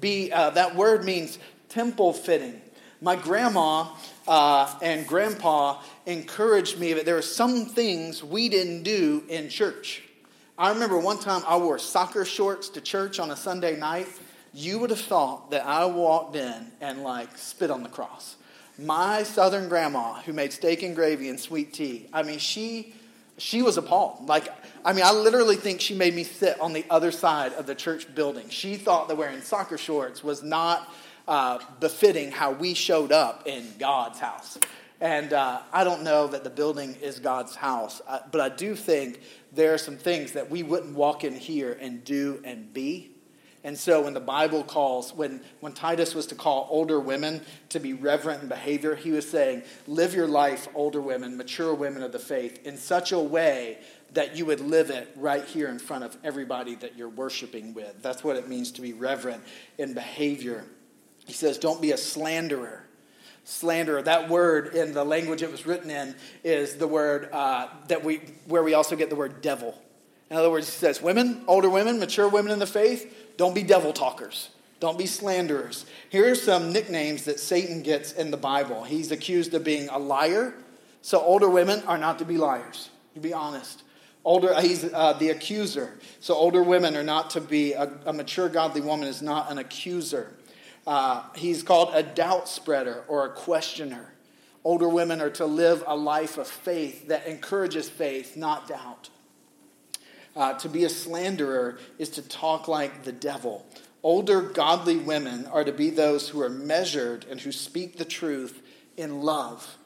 Be, 0.00 0.33
uh, 0.33 0.50
that 0.50 0.75
word 0.75 1.05
means 1.05 1.38
temple 1.69 2.12
fitting. 2.12 2.61
My 3.00 3.15
grandma 3.15 3.91
uh, 4.26 4.76
and 4.83 5.07
grandpa 5.07 5.81
encouraged 6.05 6.81
me 6.81 6.95
that 6.95 7.05
there 7.05 7.17
are 7.17 7.23
some 7.23 7.67
things 7.67 8.25
we 8.25 8.49
didn't 8.49 8.83
do 8.83 9.23
in 9.29 9.49
church. 9.50 10.03
I 10.59 10.71
remember 10.71 10.99
one 10.99 11.21
time 11.21 11.43
I 11.47 11.59
wore 11.59 11.79
soccer 11.79 12.25
shorts 12.25 12.71
to 12.71 12.81
church 12.81 13.21
on 13.21 13.31
a 13.31 13.37
Sunday 13.37 13.76
night 13.76 14.09
you 14.57 14.79
would 14.79 14.89
have 14.89 15.01
thought 15.01 15.51
that 15.51 15.67
I 15.67 15.85
walked 15.85 16.35
in 16.35 16.73
and 16.81 17.03
like 17.03 17.37
spit 17.37 17.71
on 17.71 17.83
the 17.83 17.91
cross. 17.91 18.37
My 18.79 19.23
southern 19.23 19.69
grandma, 19.69 20.15
who 20.23 20.33
made 20.33 20.53
steak 20.53 20.83
and 20.83 20.97
gravy 20.97 21.29
and 21.29 21.39
sweet 21.39 21.75
tea, 21.75 22.09
I 22.13 22.23
mean, 22.23 22.39
she 22.39 22.95
she 23.39 23.61
was 23.61 23.77
appalled. 23.77 24.27
Like, 24.27 24.49
I 24.83 24.95
mean, 24.95 25.05
I 25.05 25.13
literally 25.13 25.57
think 25.57 25.83
she 25.83 25.95
made 25.95 26.15
me 26.15 26.25
sit 26.25 26.59
on 26.59 26.73
the 26.73 26.87
other 26.89 27.11
side 27.11 27.53
of 27.53 27.67
the 27.67 27.75
church 27.75 28.15
building. 28.15 28.49
She 28.49 28.77
thought 28.77 29.09
that 29.09 29.17
wearing 29.19 29.43
soccer 29.43 29.77
shorts 29.77 30.25
was 30.25 30.43
not 30.43 30.91
uh, 31.29 31.59
befitting 31.79 32.31
how 32.31 32.53
we 32.53 32.73
showed 32.73 33.13
up 33.13 33.47
in 33.47 33.67
God's 33.79 34.21
house. 34.21 34.57
And 35.03 35.35
uh, 35.35 35.61
I 35.71 35.85
don't 35.85 36.03
know 36.03 36.29
that 36.29 36.45
the 36.45 36.51
building 36.51 36.97
is 37.03 37.21
God's 37.21 37.55
house, 37.55 38.01
uh, 38.09 38.21
but 38.33 38.41
I 38.41 38.49
do 38.49 38.75
think 38.75 39.21
there 39.53 39.75
are 39.75 39.79
some 39.79 39.99
things 39.99 40.33
that 40.33 40.51
we 40.51 40.63
wouldn't 40.63 40.95
walk 40.95 41.23
in 41.23 41.35
here 41.35 41.77
and 41.79 42.03
do 42.05 42.41
and 42.43 42.73
be 42.73 43.16
and 43.67 43.77
so 43.77 44.03
when 44.03 44.15
the 44.15 44.21
Bible 44.21 44.63
calls, 44.63 45.13
when, 45.13 45.41
when 45.59 45.73
Titus 45.73 46.15
was 46.15 46.27
to 46.29 46.37
call 46.37 46.69
older 46.71 47.01
women 47.01 47.45
to 47.71 47.81
be 47.81 47.95
reverent 47.95 48.41
in 48.41 48.49
behavior, 48.49 48.95
he 48.95 49.11
was 49.11 49.29
saying, 49.29 49.65
live 49.89 50.15
your 50.15 50.29
life, 50.29 50.69
older 50.73 51.00
women, 51.00 51.37
mature 51.37 51.75
women 51.75 52.05
of 52.05 52.13
the 52.13 52.19
faith, 52.21 52.65
in 52.65 52.76
such 52.76 53.11
a 53.11 53.19
way 53.19 53.79
that 54.13 54.37
you 54.37 54.47
would 54.47 54.61
live 54.61 54.91
it 54.91 55.13
right 55.17 55.45
here 55.45 55.67
in 55.67 55.81
front 55.81 56.05
of 56.05 56.17
everybody 56.23 56.76
that 56.76 56.97
you're 56.97 57.09
worshiping 57.09 57.75
with. 57.75 58.00
That's 58.02 58.23
what 58.23 58.37
it 58.37 58.49
means 58.49 58.71
to 58.71 58.81
be 58.81 58.93
reverent 58.93 59.43
in 59.79 59.95
behavior. 59.95 60.65
He 61.26 61.33
says, 61.33 61.59
don't 61.59 61.83
be 61.83 61.91
a 61.91 61.99
slanderer. 61.99 62.85
Slanderer, 63.43 64.02
that 64.02 64.29
word 64.29 64.76
in 64.76 64.95
the 64.95 65.02
language 65.02 65.43
it 65.43 65.50
was 65.50 65.67
written 65.67 65.91
in 65.91 66.15
is 66.45 66.76
the 66.76 66.87
word 66.87 67.31
uh, 67.33 67.67
that 67.89 68.05
we, 68.05 68.19
where 68.47 68.63
we 68.63 68.75
also 68.75 68.95
get 68.95 69.11
the 69.11 69.17
word 69.17 69.41
devil. 69.41 69.76
In 70.31 70.37
other 70.37 70.50
words, 70.50 70.67
he 70.67 70.79
says, 70.79 71.02
women, 71.02 71.45
older 71.47 71.71
women, 71.71 71.99
mature 71.99 72.29
women 72.29 72.52
in 72.52 72.59
the 72.61 72.67
faith, 72.67 73.25
don't 73.37 73.55
be 73.55 73.63
devil 73.63 73.93
talkers. 73.93 74.51
Don't 74.79 74.99
be 74.99 75.07
slanderers. 75.07 75.87
Here 76.11 76.31
are 76.31 76.35
some 76.35 76.73
nicknames 76.73 77.25
that 77.25 77.41
Satan 77.41 77.83
gets 77.83 78.13
in 78.13 78.31
the 78.31 78.37
Bible. 78.37 78.85
He's 78.85 79.11
accused 79.11 79.55
of 79.55 79.65
being 79.65 79.89
a 79.89 79.99
liar. 79.99 80.55
So 81.01 81.21
older 81.21 81.49
women 81.49 81.83
are 81.87 81.99
not 81.99 82.19
to 82.19 82.25
be 82.25 82.37
liars. 82.37 82.91
To 83.15 83.21
be 83.21 83.33
honest. 83.33 83.83
Older, 84.25 84.53
uh, 84.53 84.61
he's 84.61 84.85
uh, 84.93 85.15
the 85.15 85.31
accuser. 85.31 85.99
So 86.21 86.35
older 86.35 86.63
women 86.63 86.97
are 86.97 87.05
not 87.05 87.31
to 87.31 87.41
be, 87.41 87.73
a, 87.73 87.91
a 88.05 88.13
mature 88.13 88.49
godly 88.49 88.81
woman 88.81 89.09
is 89.09 89.23
not 89.23 89.51
an 89.51 89.59
accuser. 89.59 90.33
Uh, 90.87 91.23
he's 91.37 91.63
called 91.63 91.91
a 91.95 92.03
doubt 92.03 92.49
spreader 92.49 93.05
or 93.09 93.25
a 93.25 93.31
questioner. 93.31 94.13
Older 94.65 94.89
women 94.89 95.21
are 95.21 95.31
to 95.31 95.47
live 95.47 95.85
a 95.87 95.97
life 95.97 96.39
of 96.39 96.49
faith 96.49 97.07
that 97.07 97.27
encourages 97.27 97.89
faith, 97.89 98.37
not 98.37 98.67
doubt. 98.67 99.11
Uh, 100.37 100.53
to 100.55 100.69
be 100.69 100.85
a 100.85 100.89
slanderer 100.89 101.79
is 101.99 102.11
to 102.11 102.23
talk 102.23 102.69
like 102.69 103.05
the 103.05 103.13
devil. 103.13 103.67
Older, 104.03 104.43
godly 104.43 104.99
women 104.99 105.47
are 105.47 105.65
to 105.65 105.73
be 105.73 105.91
those 105.91 106.29
who 106.29 106.41
are 106.43 106.51
measured 106.51 107.25
and 107.31 107.41
who 107.41 107.51
speak 107.51 107.97
the 107.97 108.05
truth 108.05 108.63
in 108.97 109.23
love. 109.23 109.77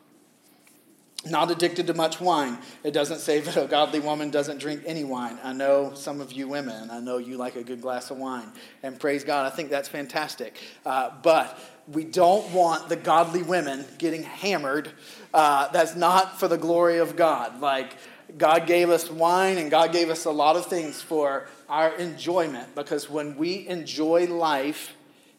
Not 1.25 1.51
addicted 1.51 1.87
to 1.87 1.95
much 1.95 2.21
wine. 2.21 2.59
It 2.83 2.93
doesn't 2.93 3.21
say 3.21 3.41
that 3.43 3.57
a 3.57 3.67
godly 3.67 4.01
woman 4.01 4.31
doesn't 4.31 4.59
drink 4.59 4.83
any 4.87 5.05
wine. 5.05 5.39
I 5.43 5.53
know 5.53 5.93
some 5.95 6.21
of 6.21 6.33
you 6.33 6.49
women, 6.49 6.91
I 6.91 7.01
know 7.01 7.19
you 7.19 7.37
like 7.37 7.57
a 7.57 7.63
good 7.63 7.81
glass 7.81 8.11
of 8.11 8.17
wine. 8.17 8.51
And 8.83 8.99
praise 8.99 9.23
God, 9.23 9.51
I 9.51 9.55
think 9.55 9.71
that's 9.71 9.89
fantastic. 9.89 10.57
Uh, 10.85 11.11
but 11.23 11.59
we 11.89 12.05
don't 12.05 12.51
want 12.53 12.89
the 12.89 12.97
godly 12.97 13.43
women 13.43 13.85
getting 13.99 14.23
hammered. 14.23 14.91
Uh, 15.33 15.69
that's 15.69 15.95
not 15.95 16.41
for 16.41 16.49
the 16.49 16.59
glory 16.59 16.99
of 16.99 17.17
God. 17.17 17.61
Like, 17.61 17.97
God 18.37 18.67
gave 18.67 18.91
us 18.91 19.11
wine 19.11 19.59
and 19.59 19.71
God 19.71 19.93
gave 19.93 20.11
us 20.11 20.25
a 20.25 20.31
lot 20.31 20.57
of 20.57 20.67
things 20.67 21.01
for 21.01 21.47
our 21.69 21.95
enjoyment 21.97 22.75
because 22.75 23.09
when 23.09 23.37
we 23.37 23.67
enjoy 23.69 24.27
life, 24.27 24.95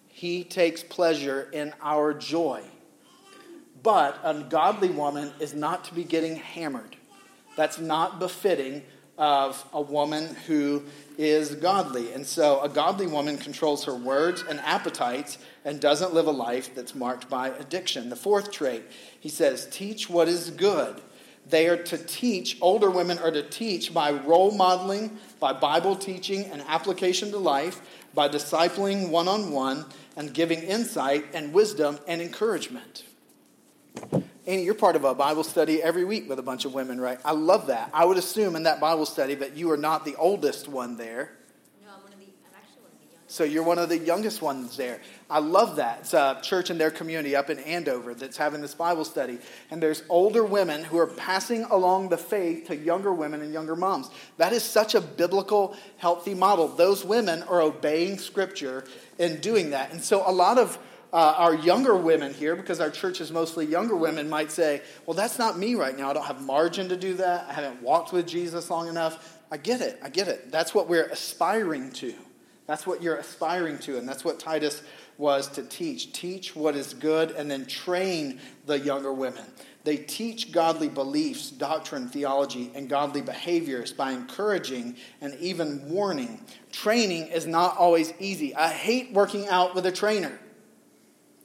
He 0.10 0.44
takes 0.44 0.84
pleasure 0.84 1.50
in 1.52 1.74
our 1.82 2.14
joy. 2.14 2.64
But 3.84 4.20
a 4.24 4.46
godly 4.48 4.90
woman 4.90 5.32
is 5.40 5.54
not 5.54 5.86
to 5.86 5.94
be 5.94 6.04
getting 6.04 6.36
hammered. 6.36 6.96
That's 7.56 7.80
not 7.80 8.20
befitting 8.20 8.84
of 9.18 9.64
a 9.74 9.82
woman 9.82 10.36
who 10.48 10.84
is 11.18 11.56
godly. 11.56 12.14
And 12.14 12.26
so 12.26 12.62
a 12.62 12.70
godly 12.70 13.08
woman 13.08 13.38
controls 13.38 13.84
her 13.86 13.96
words 13.96 14.44
and 14.48 14.60
appetites 14.62 15.38
and 15.66 15.80
doesn't 15.80 16.14
live 16.14 16.28
a 16.28 16.32
life 16.32 16.74
that's 16.74 16.96
marked 16.96 17.30
by 17.30 17.50
addiction. 17.50 18.10
The 18.10 18.16
fourth 18.16 18.52
trait, 18.52 18.84
he 19.20 19.30
says, 19.30 19.68
teach 19.72 20.10
what 20.10 20.28
is 20.28 20.50
good 20.50 21.02
they 21.50 21.68
are 21.68 21.78
to 21.78 21.98
teach, 21.98 22.58
older 22.62 22.90
women 22.90 23.18
are 23.20 23.32
to 23.32 23.44
teach 23.44 23.94
by 23.94 24.12
role 24.12 24.52
modeling, 24.52 25.18
by 25.40 25.54
Bible 25.54 25.96
teaching 25.96 26.46
and 26.46 26.62
application 26.68 27.32
to 27.32 27.38
life, 27.38 27.82
by 28.14 28.30
discipling 28.30 29.10
one 29.10 29.28
on 29.28 29.52
one, 29.52 29.86
and 30.16 30.34
giving 30.34 30.62
insight 30.62 31.26
and 31.34 31.54
wisdom 31.54 32.00
and 32.08 32.22
encouragement. 32.22 33.04
Annie, 34.48 34.64
you're 34.64 34.74
part 34.74 34.96
of 34.96 35.04
a 35.04 35.14
Bible 35.14 35.44
study 35.44 35.84
every 35.84 36.04
week 36.04 36.28
with 36.28 36.40
a 36.40 36.44
bunch 36.44 36.66
of 36.66 36.74
women, 36.74 37.00
right? 37.00 37.20
I 37.24 37.32
love 37.32 37.68
that. 37.68 37.92
I 37.94 38.06
would 38.06 38.18
assume 38.18 38.56
in 38.56 38.64
that 38.64 38.80
Bible 38.80 39.06
study 39.06 39.36
that 39.36 39.56
you 39.56 39.70
are 39.72 39.78
not 39.78 40.04
the 40.04 40.16
oldest 40.16 40.68
one 40.68 40.98
there. 40.98 41.34
So 43.32 43.46
you're 43.46 43.64
one 43.64 43.80
of 43.80 43.88
the 43.88 43.98
youngest 43.98 44.42
ones 44.42 44.76
there. 44.76 45.00
I 45.30 45.40
love 45.40 45.78
that. 45.78 46.00
It's 46.02 46.14
a 46.14 46.42
church 46.44 46.70
in 46.70 46.78
their 46.78 46.92
community 46.92 47.34
up 47.34 47.50
in 47.50 47.60
Andover 47.60 48.14
that's 48.14 48.36
having 48.36 48.60
this 48.60 48.74
Bible 48.74 49.06
study. 49.06 49.38
And 49.72 49.82
there's 49.82 50.04
older 50.10 50.44
women 50.44 50.84
who 50.84 50.98
are 50.98 51.08
passing 51.08 51.64
along 51.64 52.10
the 52.10 52.18
faith 52.18 52.68
to 52.68 52.76
younger 52.76 53.14
women 53.14 53.40
and 53.40 53.54
younger 53.54 53.78
moms. 53.78 54.10
That 54.36 54.52
is 54.52 54.64
such 54.64 54.96
a 54.96 55.02
biblical, 55.02 55.78
healthy 55.96 56.34
model. 56.34 56.68
Those 56.68 57.06
women 57.06 57.42
are 57.44 57.62
obeying 57.62 58.18
Scripture 58.18 58.84
in 59.18 59.40
doing 59.40 59.70
that. 59.70 59.94
And 59.94 60.04
so 60.04 60.30
a 60.30 60.34
lot 60.34 60.58
of 60.58 60.78
uh, 61.14 61.36
our 61.38 61.56
younger 61.56 61.96
women 61.96 62.34
here, 62.34 62.58
because 62.58 62.82
our 62.82 62.90
church 62.90 63.22
is 63.22 63.32
mostly 63.32 63.66
younger 63.66 63.96
women, 63.96 64.30
might 64.30 64.52
say, 64.52 64.82
Well, 65.06 65.16
that's 65.16 65.40
not 65.40 65.58
me 65.58 65.76
right 65.76 65.98
now. 65.98 66.10
I 66.10 66.14
don't 66.14 66.26
have 66.26 66.42
margin 66.42 66.90
to 66.90 66.98
do 66.98 67.14
that. 67.14 67.48
I 67.48 67.54
haven't 67.54 67.82
walked 67.82 68.12
with 68.12 68.28
Jesus 68.28 68.70
long 68.70 68.90
enough. 68.90 69.40
I 69.50 69.56
get 69.56 69.80
it. 69.80 69.98
I 70.04 70.10
get 70.10 70.28
it. 70.28 70.52
That's 70.52 70.76
what 70.76 70.90
we're 70.90 71.06
aspiring 71.06 71.92
to. 71.94 72.14
That's 72.72 72.88
what 72.88 73.04
you're 73.04 73.18
aspiring 73.18 73.80
to, 73.80 73.98
and 73.98 74.08
that's 74.08 74.24
what 74.24 74.40
Titus 74.40 74.82
was 75.18 75.50
to 75.50 75.64
teach. 75.64 76.14
Teach 76.14 76.56
what 76.56 76.74
is 76.74 76.94
good 76.94 77.32
and 77.32 77.52
then 77.52 77.66
train 77.66 78.40
the 78.66 78.80
younger 78.80 79.12
women. 79.12 79.44
They 79.84 79.98
teach 79.98 80.54
godly 80.54 80.88
beliefs, 80.88 81.52
doctrine, 81.52 82.08
theology, 82.08 82.72
and 82.74 82.88
godly 82.88 83.22
behaviors 83.22 83.92
by 83.92 84.14
encouraging 84.14 84.96
and 85.20 85.36
even 85.42 85.90
warning. 85.90 86.40
Training 86.72 87.28
is 87.28 87.46
not 87.46 87.76
always 87.76 88.14
easy. 88.20 88.56
I 88.56 88.70
hate 88.70 89.12
working 89.12 89.50
out 89.50 89.76
with 89.76 89.86
a 89.86 89.92
trainer. 89.92 90.40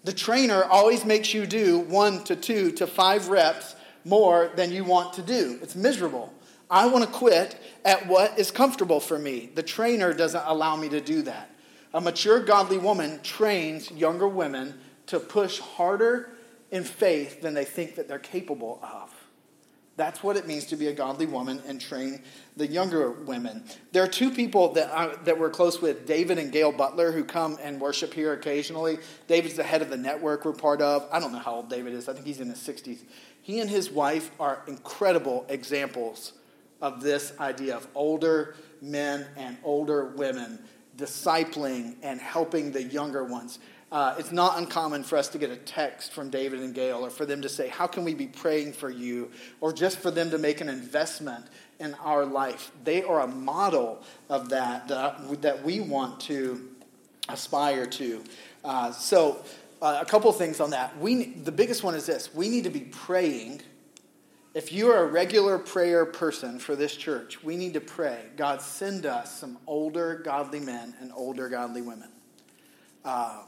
The 0.04 0.12
trainer 0.12 0.62
always 0.62 1.04
makes 1.04 1.34
you 1.34 1.44
do 1.44 1.80
one 1.80 2.22
to 2.22 2.36
two 2.36 2.70
to 2.70 2.86
five 2.86 3.26
reps 3.26 3.74
more 4.04 4.52
than 4.54 4.70
you 4.70 4.84
want 4.84 5.14
to 5.14 5.22
do. 5.22 5.58
It's 5.60 5.74
miserable. 5.74 6.32
I 6.70 6.86
want 6.86 7.04
to 7.04 7.10
quit 7.10 7.58
at 7.84 8.06
what 8.06 8.38
is 8.38 8.50
comfortable 8.50 9.00
for 9.00 9.18
me. 9.18 9.50
The 9.54 9.62
trainer 9.62 10.12
doesn't 10.12 10.42
allow 10.46 10.76
me 10.76 10.88
to 10.88 11.00
do 11.00 11.22
that. 11.22 11.50
A 11.94 12.00
mature, 12.00 12.40
godly 12.40 12.78
woman 12.78 13.20
trains 13.22 13.90
younger 13.90 14.26
women 14.26 14.74
to 15.06 15.20
push 15.20 15.60
harder 15.60 16.30
in 16.70 16.82
faith 16.82 17.40
than 17.40 17.54
they 17.54 17.64
think 17.64 17.94
that 17.94 18.08
they're 18.08 18.18
capable 18.18 18.80
of. 18.82 19.14
That's 19.96 20.22
what 20.22 20.36
it 20.36 20.46
means 20.46 20.66
to 20.66 20.76
be 20.76 20.88
a 20.88 20.92
godly 20.92 21.24
woman 21.24 21.62
and 21.66 21.80
train 21.80 22.22
the 22.56 22.66
younger 22.66 23.12
women. 23.12 23.64
There 23.92 24.02
are 24.02 24.08
two 24.08 24.30
people 24.30 24.74
that, 24.74 24.92
I, 24.92 25.14
that 25.24 25.38
we're 25.38 25.48
close 25.48 25.80
with, 25.80 26.06
David 26.06 26.36
and 26.36 26.52
Gail 26.52 26.70
Butler, 26.70 27.12
who 27.12 27.24
come 27.24 27.56
and 27.62 27.80
worship 27.80 28.12
here 28.12 28.34
occasionally. 28.34 28.98
David's 29.26 29.54
the 29.54 29.62
head 29.62 29.80
of 29.80 29.88
the 29.88 29.96
network 29.96 30.44
we're 30.44 30.52
part 30.52 30.82
of. 30.82 31.08
I 31.10 31.18
don't 31.18 31.32
know 31.32 31.38
how 31.38 31.54
old 31.54 31.70
David 31.70 31.94
is. 31.94 32.10
I 32.10 32.12
think 32.12 32.26
he's 32.26 32.40
in 32.40 32.50
his 32.50 32.58
60s. 32.58 33.04
He 33.40 33.60
and 33.60 33.70
his 33.70 33.90
wife 33.90 34.30
are 34.38 34.62
incredible 34.66 35.46
examples 35.48 36.32
of 36.80 37.02
this 37.02 37.32
idea 37.40 37.76
of 37.76 37.86
older 37.94 38.54
men 38.82 39.26
and 39.36 39.56
older 39.64 40.06
women 40.06 40.58
discipling 40.96 41.94
and 42.02 42.20
helping 42.20 42.72
the 42.72 42.82
younger 42.82 43.24
ones. 43.24 43.58
Uh, 43.92 44.14
it's 44.18 44.32
not 44.32 44.58
uncommon 44.58 45.04
for 45.04 45.16
us 45.16 45.28
to 45.28 45.38
get 45.38 45.50
a 45.50 45.56
text 45.56 46.12
from 46.12 46.28
David 46.28 46.60
and 46.60 46.74
Gail 46.74 47.04
or 47.04 47.10
for 47.10 47.24
them 47.24 47.42
to 47.42 47.48
say, 47.48 47.68
How 47.68 47.86
can 47.86 48.04
we 48.04 48.14
be 48.14 48.26
praying 48.26 48.72
for 48.72 48.90
you? 48.90 49.30
Or 49.60 49.72
just 49.72 49.98
for 49.98 50.10
them 50.10 50.30
to 50.30 50.38
make 50.38 50.60
an 50.60 50.68
investment 50.68 51.46
in 51.78 51.94
our 51.94 52.24
life. 52.24 52.72
They 52.84 53.04
are 53.04 53.20
a 53.20 53.28
model 53.28 54.02
of 54.28 54.48
that 54.48 54.88
that, 54.88 55.42
that 55.42 55.62
we 55.62 55.80
want 55.80 56.20
to 56.22 56.68
aspire 57.28 57.86
to. 57.86 58.24
Uh, 58.64 58.90
so, 58.92 59.44
uh, 59.80 59.98
a 60.00 60.06
couple 60.06 60.32
things 60.32 60.58
on 60.58 60.70
that. 60.70 60.98
We, 60.98 61.24
the 61.24 61.52
biggest 61.52 61.84
one 61.84 61.94
is 61.94 62.06
this 62.06 62.34
we 62.34 62.48
need 62.48 62.64
to 62.64 62.70
be 62.70 62.80
praying 62.80 63.60
if 64.56 64.72
you 64.72 64.90
are 64.90 65.04
a 65.04 65.06
regular 65.06 65.58
prayer 65.58 66.06
person 66.06 66.58
for 66.58 66.74
this 66.74 66.96
church, 66.96 67.44
we 67.44 67.58
need 67.58 67.74
to 67.74 67.80
pray 67.82 68.22
God, 68.38 68.62
send 68.62 69.04
us 69.04 69.38
some 69.38 69.58
older 69.66 70.14
godly 70.24 70.60
men 70.60 70.94
and 70.98 71.12
older 71.14 71.50
godly 71.50 71.82
women. 71.82 72.08
Um, 73.04 73.42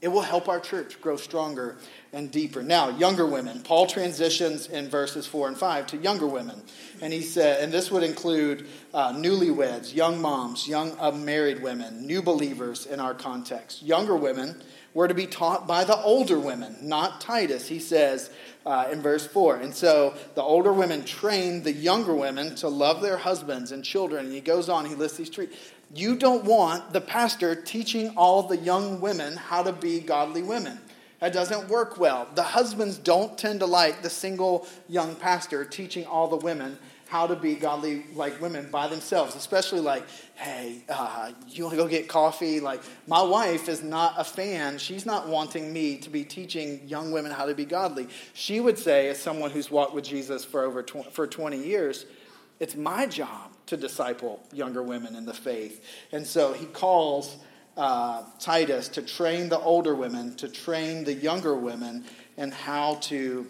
it 0.00 0.08
will 0.08 0.22
help 0.22 0.48
our 0.48 0.58
church 0.58 1.02
grow 1.02 1.16
stronger 1.16 1.76
and 2.14 2.30
deeper. 2.30 2.62
Now, 2.62 2.88
younger 2.88 3.26
women. 3.26 3.60
Paul 3.62 3.86
transitions 3.86 4.68
in 4.68 4.88
verses 4.88 5.26
4 5.26 5.48
and 5.48 5.58
5 5.58 5.88
to 5.88 5.96
younger 5.98 6.26
women. 6.26 6.62
And 7.02 7.12
he 7.12 7.20
said, 7.20 7.62
and 7.62 7.70
this 7.70 7.90
would 7.90 8.04
include 8.04 8.68
uh, 8.94 9.12
newlyweds, 9.12 9.94
young 9.94 10.18
moms, 10.22 10.66
young 10.66 10.96
unmarried 11.00 11.62
women, 11.62 12.06
new 12.06 12.22
believers 12.22 12.86
in 12.86 13.00
our 13.00 13.12
context. 13.12 13.82
Younger 13.82 14.16
women 14.16 14.62
were 14.94 15.08
to 15.08 15.14
be 15.14 15.26
taught 15.26 15.66
by 15.66 15.84
the 15.84 15.96
older 15.96 16.38
women, 16.38 16.76
not 16.80 17.20
Titus. 17.20 17.68
He 17.68 17.78
says, 17.78 18.30
uh, 18.68 18.86
in 18.92 19.00
verse 19.00 19.26
4. 19.26 19.56
And 19.56 19.74
so 19.74 20.14
the 20.34 20.42
older 20.42 20.72
women 20.72 21.02
train 21.02 21.62
the 21.62 21.72
younger 21.72 22.14
women 22.14 22.54
to 22.56 22.68
love 22.68 23.00
their 23.00 23.16
husbands 23.16 23.72
and 23.72 23.82
children. 23.82 24.26
And 24.26 24.34
he 24.34 24.42
goes 24.42 24.68
on, 24.68 24.84
he 24.84 24.94
lists 24.94 25.16
these 25.16 25.30
three. 25.30 25.48
You 25.94 26.16
don't 26.16 26.44
want 26.44 26.92
the 26.92 27.00
pastor 27.00 27.54
teaching 27.54 28.10
all 28.10 28.42
the 28.42 28.58
young 28.58 29.00
women 29.00 29.36
how 29.36 29.62
to 29.62 29.72
be 29.72 30.00
godly 30.00 30.42
women. 30.42 30.78
That 31.20 31.32
doesn't 31.32 31.68
work 31.68 31.98
well. 31.98 32.28
The 32.34 32.42
husbands 32.42 32.98
don't 32.98 33.38
tend 33.38 33.60
to 33.60 33.66
like 33.66 34.02
the 34.02 34.10
single 34.10 34.68
young 34.86 35.16
pastor 35.16 35.64
teaching 35.64 36.04
all 36.04 36.28
the 36.28 36.36
women 36.36 36.78
how 37.08 37.26
to 37.26 37.34
be 37.34 37.54
godly 37.54 38.04
like 38.14 38.40
women 38.40 38.70
by 38.70 38.86
themselves 38.86 39.34
especially 39.34 39.80
like 39.80 40.04
hey 40.34 40.82
uh, 40.88 41.32
you 41.48 41.64
want 41.64 41.76
to 41.76 41.82
go 41.82 41.88
get 41.88 42.08
coffee? 42.08 42.60
Like 42.60 42.80
my 43.06 43.22
wife 43.22 43.68
is 43.68 43.82
not 43.82 44.14
a 44.16 44.24
fan. 44.24 44.78
She's 44.78 45.04
not 45.04 45.28
wanting 45.28 45.72
me 45.72 45.98
to 45.98 46.10
be 46.10 46.24
teaching 46.24 46.80
young 46.86 47.10
women 47.10 47.32
how 47.32 47.46
to 47.46 47.54
be 47.54 47.64
godly. 47.64 48.08
She 48.34 48.60
would 48.60 48.78
say 48.78 49.08
as 49.08 49.18
someone 49.18 49.50
who's 49.50 49.70
walked 49.70 49.94
with 49.94 50.04
jesus 50.04 50.44
for 50.44 50.62
over 50.62 50.82
tw- 50.82 51.12
for 51.12 51.26
20 51.26 51.58
years 51.58 52.06
it's 52.60 52.74
my 52.74 53.06
job 53.06 53.52
to 53.66 53.76
disciple 53.76 54.42
younger 54.52 54.82
women 54.82 55.14
in 55.14 55.24
the 55.24 55.34
faith. 55.34 55.84
And 56.12 56.26
so 56.26 56.52
he 56.52 56.66
calls 56.66 57.36
uh, 57.76 58.24
titus 58.40 58.88
to 58.88 59.02
train 59.02 59.48
the 59.48 59.60
older 59.60 59.94
women 59.94 60.34
to 60.36 60.48
train 60.48 61.04
the 61.04 61.14
younger 61.14 61.54
women 61.54 62.04
and 62.36 62.52
how 62.52 62.94
to 63.02 63.46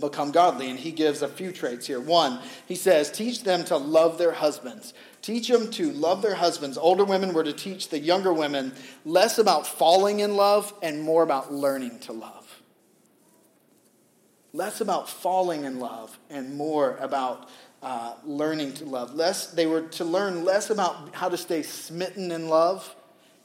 become 0.00 0.30
godly. 0.30 0.70
And 0.70 0.78
he 0.78 0.90
gives 0.90 1.22
a 1.22 1.28
few 1.28 1.52
traits 1.52 1.86
here. 1.86 2.00
One, 2.00 2.40
he 2.66 2.74
says, 2.74 3.10
teach 3.10 3.42
them 3.42 3.64
to 3.64 3.76
love 3.76 4.18
their 4.18 4.32
husbands. 4.32 4.94
Teach 5.22 5.48
them 5.48 5.70
to 5.72 5.92
love 5.92 6.22
their 6.22 6.34
husbands. 6.34 6.78
Older 6.78 7.04
women 7.04 7.32
were 7.34 7.44
to 7.44 7.52
teach 7.52 7.88
the 7.88 7.98
younger 7.98 8.32
women 8.32 8.72
less 9.04 9.38
about 9.38 9.66
falling 9.66 10.20
in 10.20 10.36
love 10.36 10.72
and 10.82 11.02
more 11.02 11.22
about 11.22 11.52
learning 11.52 11.98
to 12.00 12.12
love. 12.12 12.62
Less 14.52 14.80
about 14.80 15.08
falling 15.08 15.64
in 15.64 15.78
love 15.78 16.18
and 16.30 16.54
more 16.54 16.96
about 16.98 17.48
uh, 17.82 18.14
learning 18.24 18.72
to 18.74 18.84
love. 18.84 19.14
Less, 19.14 19.48
they 19.48 19.66
were 19.66 19.82
to 19.82 20.04
learn 20.04 20.44
less 20.44 20.70
about 20.70 21.14
how 21.14 21.28
to 21.28 21.36
stay 21.36 21.62
smitten 21.62 22.32
in 22.32 22.48
love 22.48 22.94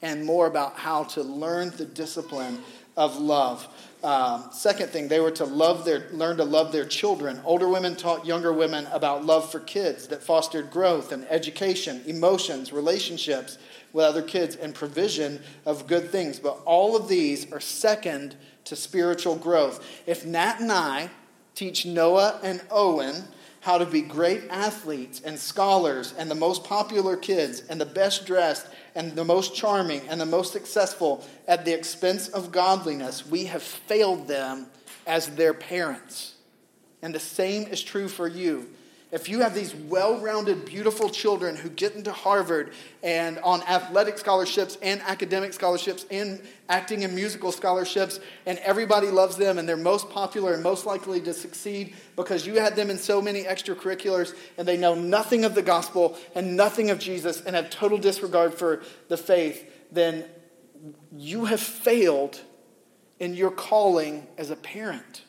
and 0.01 0.25
more 0.25 0.47
about 0.47 0.75
how 0.75 1.03
to 1.03 1.21
learn 1.21 1.71
the 1.71 1.85
discipline 1.85 2.61
of 2.97 3.19
love. 3.19 3.67
Um, 4.03 4.49
second 4.51 4.89
thing, 4.89 5.07
they 5.07 5.21
were 5.21 5.31
to 5.31 5.45
love 5.45 5.85
their, 5.85 6.09
learn 6.11 6.35
to 6.37 6.43
love 6.43 6.73
their 6.73 6.83
children. 6.83 7.39
Older 7.45 7.69
women 7.69 7.95
taught 7.95 8.25
younger 8.25 8.51
women 8.51 8.85
about 8.91 9.25
love 9.25 9.49
for 9.49 9.61
kids 9.61 10.07
that 10.09 10.21
fostered 10.21 10.69
growth 10.71 11.13
and 11.13 11.25
education, 11.29 12.01
emotions, 12.05 12.73
relationships 12.73 13.57
with 13.93 14.03
other 14.03 14.21
kids, 14.21 14.57
and 14.57 14.75
provision 14.75 15.41
of 15.65 15.87
good 15.87 16.09
things. 16.09 16.37
But 16.37 16.59
all 16.65 16.97
of 16.97 17.07
these 17.07 17.49
are 17.53 17.61
second 17.61 18.35
to 18.65 18.75
spiritual 18.75 19.37
growth. 19.37 19.85
If 20.05 20.25
Nat 20.25 20.59
and 20.59 20.71
I 20.71 21.09
teach 21.55 21.85
Noah 21.85 22.41
and 22.43 22.61
Owen 22.71 23.23
how 23.63 23.77
to 23.77 23.85
be 23.85 24.01
great 24.01 24.43
athletes 24.49 25.21
and 25.23 25.39
scholars 25.39 26.13
and 26.17 26.29
the 26.29 26.35
most 26.35 26.65
popular 26.65 27.15
kids 27.15 27.63
and 27.69 27.79
the 27.79 27.85
best 27.85 28.25
dressed 28.25 28.67
and 28.93 29.13
the 29.13 29.23
most 29.23 29.55
charming 29.55 30.01
and 30.09 30.19
the 30.19 30.25
most 30.25 30.51
successful 30.51 31.25
at 31.47 31.63
the 31.63 31.73
expense 31.73 32.27
of 32.27 32.51
godliness, 32.51 33.25
we 33.25 33.45
have 33.45 33.63
failed 33.63 34.27
them 34.27 34.67
as 35.07 35.27
their 35.35 35.53
parents. 35.53 36.35
And 37.01 37.15
the 37.15 37.21
same 37.21 37.63
is 37.67 37.81
true 37.81 38.09
for 38.09 38.27
you 38.27 38.67
if 39.13 39.29
you 39.29 39.41
have 39.41 39.53
these 39.53 39.75
well 39.75 40.19
rounded, 40.19 40.65
beautiful 40.65 41.07
children 41.07 41.55
who 41.55 41.69
get 41.69 41.93
into 41.93 42.11
Harvard 42.11 42.73
and 43.03 43.37
on 43.39 43.61
athletic 43.63 44.17
scholarships 44.17 44.75
and 44.81 45.01
academic 45.03 45.53
scholarships 45.53 46.07
and 46.09 46.41
acting 46.67 47.03
and 47.03 47.13
musical 47.13 47.51
scholarships, 47.51 48.19
and 48.47 48.57
everybody 48.59 49.11
loves 49.11 49.37
them 49.37 49.59
and 49.59 49.69
they're 49.69 49.77
most 49.77 50.09
popular 50.09 50.55
and 50.55 50.63
most 50.63 50.87
likely 50.87 51.21
to 51.21 51.31
succeed 51.31 51.93
because 52.15 52.47
you 52.47 52.55
had 52.55 52.75
them 52.75 52.89
in 52.89 52.97
so 52.97 53.21
many 53.21 53.43
extracurriculars 53.43 54.33
and 54.57 54.67
they 54.67 54.77
know 54.77 54.95
nothing 54.95 55.45
of 55.45 55.53
the 55.53 55.61
gospel 55.61 56.17
and 56.33 56.57
nothing 56.57 56.89
of 56.89 56.97
Jesus 56.97 57.39
and 57.41 57.55
have 57.55 57.69
total 57.69 57.99
disregard 57.99 58.51
for 58.51 58.81
the 59.09 59.17
faith, 59.17 59.71
then 59.91 60.25
you 61.15 61.45
have 61.45 61.61
failed 61.61 62.41
in 63.19 63.35
your 63.35 63.51
calling 63.51 64.25
as 64.39 64.49
a 64.49 64.55
parent. 64.55 65.21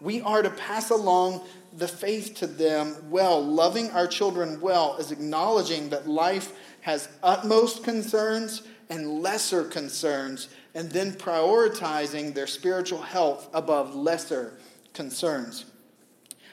We 0.00 0.20
are 0.20 0.42
to 0.42 0.50
pass 0.50 0.90
along 0.90 1.46
the 1.76 1.88
faith 1.88 2.34
to 2.36 2.46
them 2.46 2.96
well. 3.10 3.44
Loving 3.44 3.90
our 3.90 4.06
children 4.06 4.60
well 4.60 4.96
is 4.96 5.10
acknowledging 5.10 5.88
that 5.90 6.08
life 6.08 6.52
has 6.82 7.08
utmost 7.22 7.82
concerns 7.82 8.62
and 8.90 9.22
lesser 9.22 9.64
concerns, 9.64 10.48
and 10.74 10.90
then 10.90 11.12
prioritizing 11.12 12.34
their 12.34 12.46
spiritual 12.46 13.00
health 13.00 13.48
above 13.54 13.94
lesser 13.94 14.58
concerns. 14.92 15.64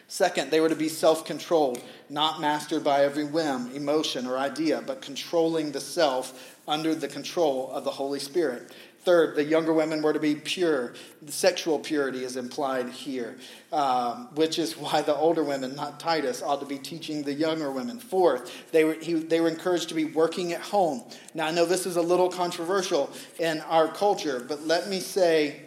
Second, 0.07 0.51
they 0.51 0.59
were 0.59 0.69
to 0.69 0.75
be 0.75 0.89
self 0.89 1.23
controlled, 1.25 1.81
not 2.09 2.41
mastered 2.41 2.83
by 2.83 3.03
every 3.03 3.23
whim, 3.23 3.71
emotion, 3.73 4.25
or 4.25 4.37
idea, 4.37 4.83
but 4.85 5.01
controlling 5.01 5.71
the 5.71 5.79
self 5.79 6.57
under 6.67 6.93
the 6.93 7.07
control 7.07 7.69
of 7.71 7.83
the 7.83 7.91
Holy 7.91 8.19
Spirit. 8.19 8.71
Third, 9.03 9.35
the 9.35 9.43
younger 9.43 9.73
women 9.73 10.03
were 10.03 10.13
to 10.13 10.19
be 10.19 10.35
pure. 10.35 10.93
The 11.23 11.31
sexual 11.31 11.79
purity 11.79 12.23
is 12.23 12.37
implied 12.37 12.89
here, 12.89 13.35
um, 13.73 14.27
which 14.35 14.59
is 14.59 14.77
why 14.77 15.01
the 15.01 15.15
older 15.15 15.43
women, 15.43 15.75
not 15.75 15.99
Titus, 15.99 16.43
ought 16.43 16.59
to 16.59 16.67
be 16.67 16.77
teaching 16.77 17.23
the 17.23 17.33
younger 17.33 17.71
women. 17.71 17.99
Fourth, 17.99 18.71
they 18.71 18.83
were, 18.83 18.93
he, 18.93 19.13
they 19.13 19.41
were 19.41 19.49
encouraged 19.49 19.89
to 19.89 19.95
be 19.95 20.05
working 20.05 20.53
at 20.53 20.61
home. 20.61 21.03
Now, 21.33 21.47
I 21.47 21.51
know 21.51 21.65
this 21.65 21.87
is 21.87 21.95
a 21.95 22.01
little 22.01 22.29
controversial 22.29 23.09
in 23.39 23.61
our 23.61 23.87
culture, 23.87 24.39
but 24.47 24.67
let 24.67 24.87
me 24.87 24.99
say 24.99 25.61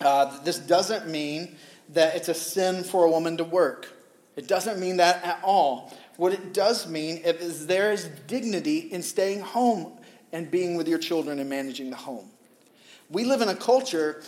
uh, 0.00 0.40
this 0.44 0.58
doesn't 0.60 1.08
mean 1.08 1.56
that 1.88 2.14
it's 2.14 2.28
a 2.28 2.34
sin 2.34 2.84
for 2.84 3.04
a 3.04 3.10
woman 3.10 3.36
to 3.38 3.44
work. 3.44 3.88
It 4.36 4.46
doesn't 4.46 4.78
mean 4.78 4.98
that 4.98 5.24
at 5.24 5.40
all. 5.42 5.92
What 6.18 6.32
it 6.32 6.54
does 6.54 6.86
mean 6.86 7.16
is 7.16 7.66
there 7.66 7.90
is 7.90 8.08
dignity 8.28 8.78
in 8.78 9.02
staying 9.02 9.40
home 9.40 9.98
and 10.30 10.48
being 10.48 10.76
with 10.76 10.86
your 10.86 10.98
children 11.00 11.40
and 11.40 11.50
managing 11.50 11.90
the 11.90 11.96
home 11.96 12.30
we 13.10 13.24
live 13.24 13.40
in 13.40 13.48
a 13.48 13.54
culture 13.54 14.22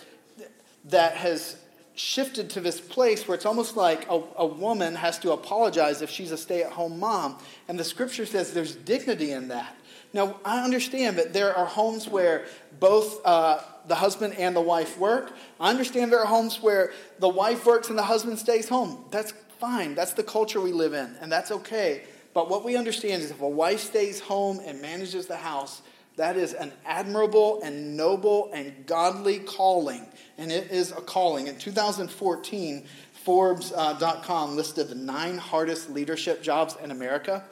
that 0.86 1.14
has 1.14 1.56
shifted 1.94 2.50
to 2.50 2.60
this 2.60 2.80
place 2.80 3.28
where 3.28 3.34
it's 3.34 3.46
almost 3.46 3.76
like 3.76 4.08
a, 4.10 4.22
a 4.36 4.46
woman 4.46 4.94
has 4.94 5.18
to 5.18 5.32
apologize 5.32 6.02
if 6.02 6.10
she's 6.10 6.32
a 6.32 6.36
stay 6.36 6.62
at 6.62 6.72
home 6.72 6.98
mom. 6.98 7.38
And 7.68 7.78
the 7.78 7.84
scripture 7.84 8.26
says 8.26 8.52
there's 8.52 8.74
dignity 8.74 9.30
in 9.30 9.48
that. 9.48 9.76
Now, 10.14 10.40
I 10.44 10.62
understand 10.62 11.16
that 11.18 11.32
there 11.32 11.56
are 11.56 11.64
homes 11.64 12.08
where 12.08 12.46
both 12.80 13.24
uh, 13.24 13.60
the 13.86 13.94
husband 13.94 14.34
and 14.34 14.54
the 14.54 14.60
wife 14.60 14.98
work. 14.98 15.32
I 15.58 15.70
understand 15.70 16.12
there 16.12 16.20
are 16.20 16.26
homes 16.26 16.60
where 16.60 16.92
the 17.18 17.28
wife 17.28 17.64
works 17.64 17.88
and 17.88 17.98
the 17.98 18.02
husband 18.02 18.38
stays 18.38 18.68
home. 18.68 19.04
That's 19.10 19.32
fine. 19.58 19.94
That's 19.94 20.12
the 20.12 20.22
culture 20.22 20.60
we 20.60 20.72
live 20.72 20.92
in, 20.92 21.16
and 21.20 21.32
that's 21.32 21.50
okay. 21.50 22.02
But 22.34 22.50
what 22.50 22.64
we 22.64 22.76
understand 22.76 23.22
is 23.22 23.30
if 23.30 23.40
a 23.40 23.48
wife 23.48 23.80
stays 23.80 24.20
home 24.20 24.60
and 24.64 24.82
manages 24.82 25.26
the 25.26 25.36
house, 25.36 25.82
that 26.16 26.36
is 26.36 26.52
an 26.52 26.72
admirable 26.84 27.62
and 27.62 27.96
noble 27.96 28.50
and 28.52 28.86
godly 28.86 29.38
calling. 29.38 30.06
And 30.38 30.52
it 30.52 30.70
is 30.70 30.92
a 30.92 31.00
calling. 31.00 31.46
In 31.46 31.56
2014, 31.56 32.84
Forbes.com 33.24 34.50
uh, 34.50 34.54
listed 34.54 34.88
the 34.88 34.94
nine 34.96 35.38
hardest 35.38 35.90
leadership 35.90 36.42
jobs 36.42 36.76
in 36.82 36.90
America. 36.90 37.44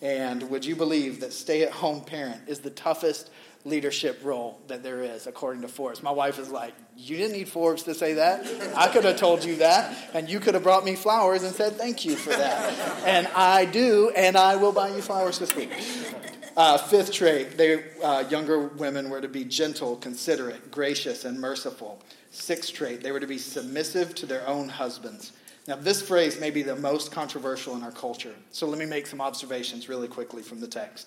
And 0.00 0.48
would 0.50 0.64
you 0.64 0.74
believe 0.74 1.20
that 1.20 1.32
stay 1.32 1.62
at 1.62 1.70
home 1.70 2.00
parent 2.00 2.42
is 2.46 2.60
the 2.60 2.70
toughest 2.70 3.30
leadership 3.64 4.20
role 4.22 4.58
that 4.68 4.82
there 4.82 5.02
is, 5.02 5.26
according 5.26 5.62
to 5.62 5.68
Forbes? 5.68 6.02
My 6.02 6.12
wife 6.12 6.38
is 6.38 6.48
like, 6.48 6.72
You 6.96 7.16
didn't 7.16 7.32
need 7.32 7.48
Forbes 7.48 7.82
to 7.84 7.94
say 7.94 8.14
that. 8.14 8.46
I 8.76 8.88
could 8.88 9.04
have 9.04 9.18
told 9.18 9.44
you 9.44 9.56
that, 9.56 9.94
and 10.14 10.30
you 10.30 10.40
could 10.40 10.54
have 10.54 10.62
brought 10.62 10.84
me 10.84 10.94
flowers 10.94 11.42
and 11.42 11.54
said 11.54 11.74
thank 11.74 12.04
you 12.04 12.16
for 12.16 12.30
that. 12.30 12.72
And 13.04 13.26
I 13.34 13.64
do, 13.64 14.10
and 14.16 14.36
I 14.36 14.56
will 14.56 14.72
buy 14.72 14.88
you 14.88 15.02
flowers 15.02 15.38
this 15.38 15.54
week. 15.54 15.72
Uh, 16.58 16.76
fifth 16.76 17.12
trait, 17.12 17.56
they, 17.56 17.84
uh, 18.02 18.24
younger 18.28 18.66
women 18.66 19.08
were 19.08 19.20
to 19.20 19.28
be 19.28 19.44
gentle, 19.44 19.94
considerate, 19.94 20.72
gracious, 20.72 21.24
and 21.24 21.38
merciful. 21.38 22.02
Sixth 22.32 22.74
trait, 22.74 23.00
they 23.00 23.12
were 23.12 23.20
to 23.20 23.28
be 23.28 23.38
submissive 23.38 24.12
to 24.16 24.26
their 24.26 24.44
own 24.48 24.68
husbands. 24.68 25.30
Now, 25.68 25.76
this 25.76 26.02
phrase 26.02 26.40
may 26.40 26.50
be 26.50 26.62
the 26.62 26.74
most 26.74 27.12
controversial 27.12 27.76
in 27.76 27.84
our 27.84 27.92
culture, 27.92 28.34
so 28.50 28.66
let 28.66 28.76
me 28.76 28.86
make 28.86 29.06
some 29.06 29.20
observations 29.20 29.88
really 29.88 30.08
quickly 30.08 30.42
from 30.42 30.58
the 30.58 30.66
text. 30.66 31.06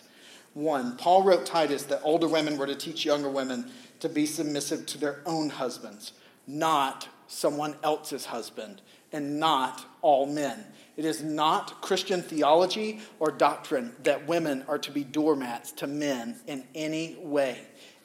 One, 0.53 0.95
Paul 0.95 1.23
wrote 1.23 1.45
Titus 1.45 1.83
that 1.83 1.99
older 2.01 2.29
women 2.29 2.57
were 2.57 2.67
to 2.67 2.75
teach 2.75 3.03
younger 3.03 3.29
women 3.29 3.69
to 3.99 4.07
be 4.07 4.25
submissive 4.25 4.85
to 4.85 4.97
their 4.97 5.19
own 5.25 5.49
husbands, 5.49 6.13
not 6.47 7.09
someone 7.27 7.75
else's 7.83 8.27
husband, 8.27 8.81
and 9.11 9.37
not 9.37 9.85
all 10.01 10.27
men. 10.27 10.63
It 11.01 11.05
is 11.05 11.23
not 11.23 11.81
Christian 11.81 12.21
theology 12.21 12.99
or 13.17 13.31
doctrine 13.31 13.95
that 14.03 14.27
women 14.27 14.63
are 14.67 14.77
to 14.77 14.91
be 14.91 15.03
doormats 15.03 15.71
to 15.77 15.87
men 15.87 16.35
in 16.45 16.63
any 16.75 17.17
way. 17.19 17.57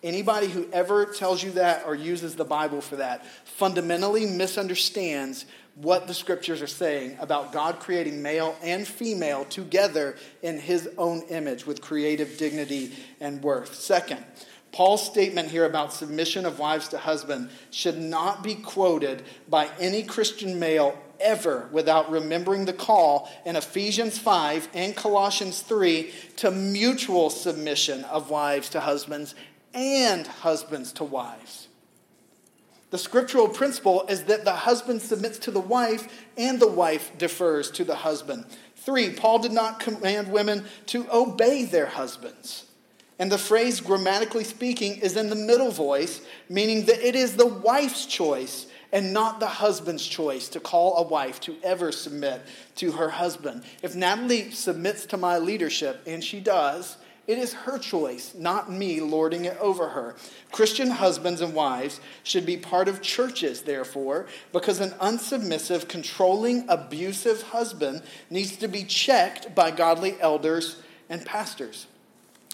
Anybody 0.03 0.47
who 0.47 0.67
ever 0.73 1.05
tells 1.05 1.43
you 1.43 1.51
that 1.51 1.85
or 1.85 1.95
uses 1.95 2.37
the 2.37 2.47
Bible 2.47 2.81
for 2.81 2.97
that 2.97 3.27
fundamentally 3.45 4.25
misunderstands 4.25 5.45
what 5.75 6.07
the 6.07 6.15
scriptures 6.15 6.63
are 6.63 6.67
saying 6.67 7.19
about 7.21 7.53
God 7.53 7.81
creating 7.81 8.23
male 8.23 8.57
and 8.63 8.89
female 8.89 9.45
together 9.45 10.17
in 10.41 10.59
his 10.59 10.89
own 10.97 11.21
image 11.29 11.67
with 11.67 11.83
creative 11.83 12.39
dignity 12.39 12.95
and 13.21 13.43
worth. 13.43 13.75
Second, 13.75 14.25
Paul's 14.77 15.07
statement 15.07 15.51
here 15.51 15.65
about 15.65 15.95
submission 15.95 16.45
of 16.45 16.59
wives 16.59 16.89
to 16.89 16.99
husband 16.99 17.49
should 17.71 17.97
not 17.97 18.43
be 18.43 18.55
quoted 18.55 19.23
by 19.49 19.71
any 19.81 20.03
Christian 20.03 20.59
male 20.59 21.03
ever 21.19 21.67
without 21.73 22.11
remembering 22.11 22.67
the 22.67 22.75
call 22.75 23.27
in 23.47 23.57
Ephesians 23.57 24.19
5 24.19 24.69
and 24.75 24.95
Colossians 24.95 25.63
3 25.63 26.13
to 26.37 26.51
mutual 26.51 27.31
submission 27.31 28.05
of 28.05 28.29
wives 28.29 28.69
to 28.69 28.81
husbands 28.81 29.35
and 29.73 30.27
husbands 30.27 30.93
to 30.93 31.05
wives. 31.05 31.69
The 32.91 32.99
scriptural 32.99 33.49
principle 33.49 34.05
is 34.11 34.25
that 34.25 34.45
the 34.45 34.53
husband 34.53 35.01
submits 35.01 35.39
to 35.39 35.51
the 35.51 35.59
wife 35.59 36.07
and 36.37 36.61
the 36.61 36.69
wife 36.69 37.17
defers 37.17 37.71
to 37.71 37.85
the 37.85 37.97
husband. 37.97 38.45
Three, 38.77 39.09
Paul 39.09 39.39
did 39.39 39.53
not 39.53 39.81
command 39.81 40.31
women 40.31 40.67
to 40.89 41.07
obey 41.11 41.65
their 41.65 41.87
husbands. 41.87 42.66
And 43.19 43.33
the 43.33 43.39
phrase, 43.39 43.81
grammatically 43.81 44.45
speaking, 44.45 44.97
is 44.97 45.17
in 45.17 45.31
the 45.31 45.37
middle 45.37 45.71
voice, 45.71 46.21
meaning 46.49 46.85
that 46.87 47.07
it 47.07 47.15
is 47.15 47.37
the 47.37 47.47
wife's 47.47 48.05
choice 48.05 48.67
and 48.93 49.13
not 49.13 49.41
the 49.41 49.47
husband's 49.47 50.07
choice 50.07 50.49
to 50.51 50.61
call 50.61 50.99
a 50.99 51.03
wife 51.03 51.41
to 51.41 51.57
ever 51.63 51.93
submit 51.93 52.43
to 52.77 52.93
her 52.93 53.11
husband. 53.11 53.65
If 53.83 53.95
Natalie 53.95 54.51
submits 54.51 55.07
to 55.07 55.17
my 55.17 55.39
leadership, 55.39 56.03
and 56.07 56.23
she 56.23 56.41
does, 56.41 56.99
it 57.27 57.39
is 57.39 57.53
her 57.53 57.79
choice, 57.79 58.35
not 58.37 58.71
me 58.71 59.01
lording 59.01 59.47
it 59.47 59.59
over 59.61 59.89
her. 59.89 60.15
Christian 60.53 60.91
husbands 60.91 61.41
and 61.41 61.55
wives 61.55 62.01
should 62.23 62.47
be 62.47 62.57
part 62.57 62.87
of 62.87 63.03
churches, 63.03 63.63
therefore, 63.63 64.27
because 64.53 64.79
an 64.79 64.91
unsubmissive, 65.01 65.89
controlling, 65.89 66.67
abusive 66.69 67.43
husband 67.43 68.03
needs 68.31 68.57
to 68.59 68.69
be 68.69 68.85
checked 68.85 69.55
by 69.55 69.73
godly 69.73 70.17
elders 70.21 70.83
and 71.09 71.25
pastors. 71.25 71.87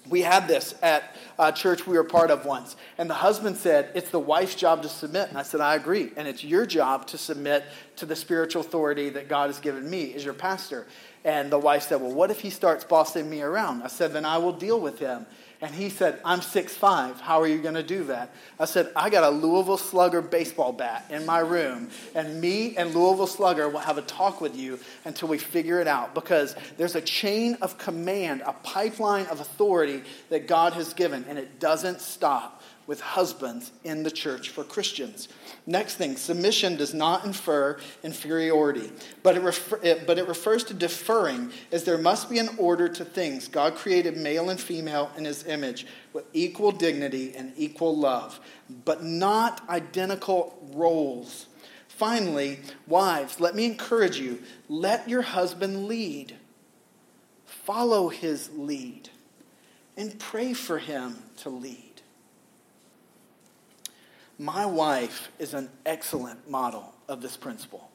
We 0.08 0.22
had 0.22 0.48
this 0.48 0.74
at 0.82 1.14
a 1.38 1.52
church 1.52 1.86
we 1.86 1.96
were 1.96 2.04
part 2.04 2.30
of 2.30 2.44
once. 2.44 2.74
And 2.98 3.08
the 3.08 3.14
husband 3.14 3.56
said, 3.56 3.90
It's 3.94 4.10
the 4.10 4.18
wife's 4.18 4.56
job 4.56 4.82
to 4.82 4.88
submit. 4.88 5.28
And 5.28 5.38
I 5.38 5.42
said, 5.42 5.60
I 5.60 5.76
agree. 5.76 6.10
And 6.16 6.26
it's 6.26 6.42
your 6.42 6.66
job 6.66 7.06
to 7.08 7.18
submit 7.18 7.64
to 7.96 8.06
the 8.06 8.16
spiritual 8.16 8.62
authority 8.62 9.10
that 9.10 9.28
God 9.28 9.46
has 9.48 9.60
given 9.60 9.88
me 9.88 10.12
as 10.14 10.24
your 10.24 10.34
pastor. 10.34 10.86
And 11.24 11.52
the 11.52 11.58
wife 11.58 11.84
said, 11.84 12.00
Well, 12.00 12.12
what 12.12 12.30
if 12.30 12.40
he 12.40 12.50
starts 12.50 12.84
bossing 12.84 13.30
me 13.30 13.42
around? 13.42 13.82
I 13.82 13.88
said, 13.88 14.12
Then 14.12 14.24
I 14.24 14.38
will 14.38 14.52
deal 14.52 14.80
with 14.80 14.98
him. 14.98 15.26
And 15.62 15.72
he 15.72 15.90
said, 15.90 16.20
I'm 16.24 16.42
six 16.42 16.74
five. 16.74 17.20
How 17.20 17.40
are 17.40 17.46
you 17.46 17.62
going 17.62 17.76
to 17.76 17.84
do 17.84 18.02
that? 18.04 18.34
I 18.58 18.64
said, 18.64 18.90
I 18.96 19.10
got 19.10 19.22
a 19.22 19.30
Louisville 19.30 19.78
Slugger 19.78 20.20
baseball 20.20 20.72
bat 20.72 21.06
in 21.08 21.24
my 21.24 21.38
room, 21.38 21.88
and 22.16 22.40
me 22.40 22.76
and 22.76 22.92
Louisville 22.92 23.28
Slugger 23.28 23.68
will 23.68 23.78
have 23.78 23.96
a 23.96 24.02
talk 24.02 24.40
with 24.40 24.56
you 24.56 24.80
until 25.04 25.28
we 25.28 25.38
figure 25.38 25.80
it 25.80 25.86
out 25.86 26.14
because 26.14 26.56
there's 26.76 26.96
a 26.96 27.00
chain 27.00 27.56
of 27.62 27.78
command, 27.78 28.42
a 28.44 28.54
pipeline 28.54 29.26
of 29.26 29.40
authority 29.40 30.02
that 30.30 30.48
God 30.48 30.72
has 30.72 30.94
given, 30.94 31.24
and 31.28 31.38
it 31.38 31.60
doesn't 31.60 32.00
stop 32.00 32.61
with 32.86 33.00
husbands 33.00 33.72
in 33.84 34.02
the 34.02 34.10
church 34.10 34.48
for 34.50 34.64
Christians. 34.64 35.28
Next 35.66 35.94
thing, 35.94 36.16
submission 36.16 36.76
does 36.76 36.92
not 36.92 37.24
infer 37.24 37.78
inferiority, 38.02 38.90
but 39.22 39.36
it, 39.36 39.42
refer, 39.42 39.78
it, 39.82 40.06
but 40.06 40.18
it 40.18 40.26
refers 40.26 40.64
to 40.64 40.74
deferring, 40.74 41.52
as 41.70 41.84
there 41.84 41.98
must 41.98 42.28
be 42.28 42.38
an 42.38 42.50
order 42.58 42.88
to 42.88 43.04
things. 43.04 43.48
God 43.48 43.76
created 43.76 44.16
male 44.16 44.50
and 44.50 44.60
female 44.60 45.10
in 45.16 45.24
his 45.24 45.46
image 45.46 45.86
with 46.12 46.24
equal 46.32 46.72
dignity 46.72 47.34
and 47.36 47.52
equal 47.56 47.96
love, 47.96 48.40
but 48.84 49.02
not 49.02 49.68
identical 49.68 50.58
roles. 50.74 51.46
Finally, 51.88 52.58
wives, 52.88 53.38
let 53.38 53.54
me 53.54 53.64
encourage 53.64 54.18
you 54.18 54.42
let 54.68 55.08
your 55.08 55.22
husband 55.22 55.86
lead, 55.86 56.34
follow 57.44 58.08
his 58.08 58.50
lead, 58.56 59.08
and 59.96 60.18
pray 60.18 60.52
for 60.52 60.78
him 60.78 61.22
to 61.36 61.50
lead. 61.50 61.91
My 64.42 64.66
wife 64.66 65.30
is 65.38 65.54
an 65.54 65.70
excellent 65.86 66.50
model 66.50 66.92
of 67.08 67.22
this 67.22 67.36
principle. 67.36 67.88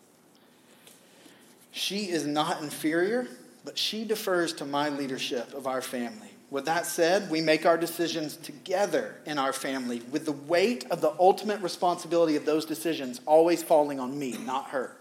She 1.74 2.10
is 2.10 2.26
not 2.26 2.62
inferior, 2.64 3.28
but 3.66 3.78
she 3.78 4.06
defers 4.06 4.54
to 4.54 4.66
my 4.66 4.88
leadership 4.88 5.54
of 5.54 5.68
our 5.68 5.82
family. 5.82 6.30
With 6.50 6.64
that 6.64 6.86
said, 6.86 7.30
we 7.30 7.42
make 7.42 7.66
our 7.66 7.78
decisions 7.78 8.38
together 8.38 9.18
in 9.26 9.38
our 9.38 9.52
family, 9.52 10.02
with 10.10 10.24
the 10.24 10.32
weight 10.32 10.86
of 10.90 11.02
the 11.02 11.14
ultimate 11.20 11.62
responsibility 11.62 12.38
of 12.38 12.46
those 12.46 12.64
decisions 12.64 13.20
always 13.26 13.62
falling 13.62 14.00
on 14.00 14.18
me, 14.18 14.38
not 14.46 14.70
her. 14.70 14.96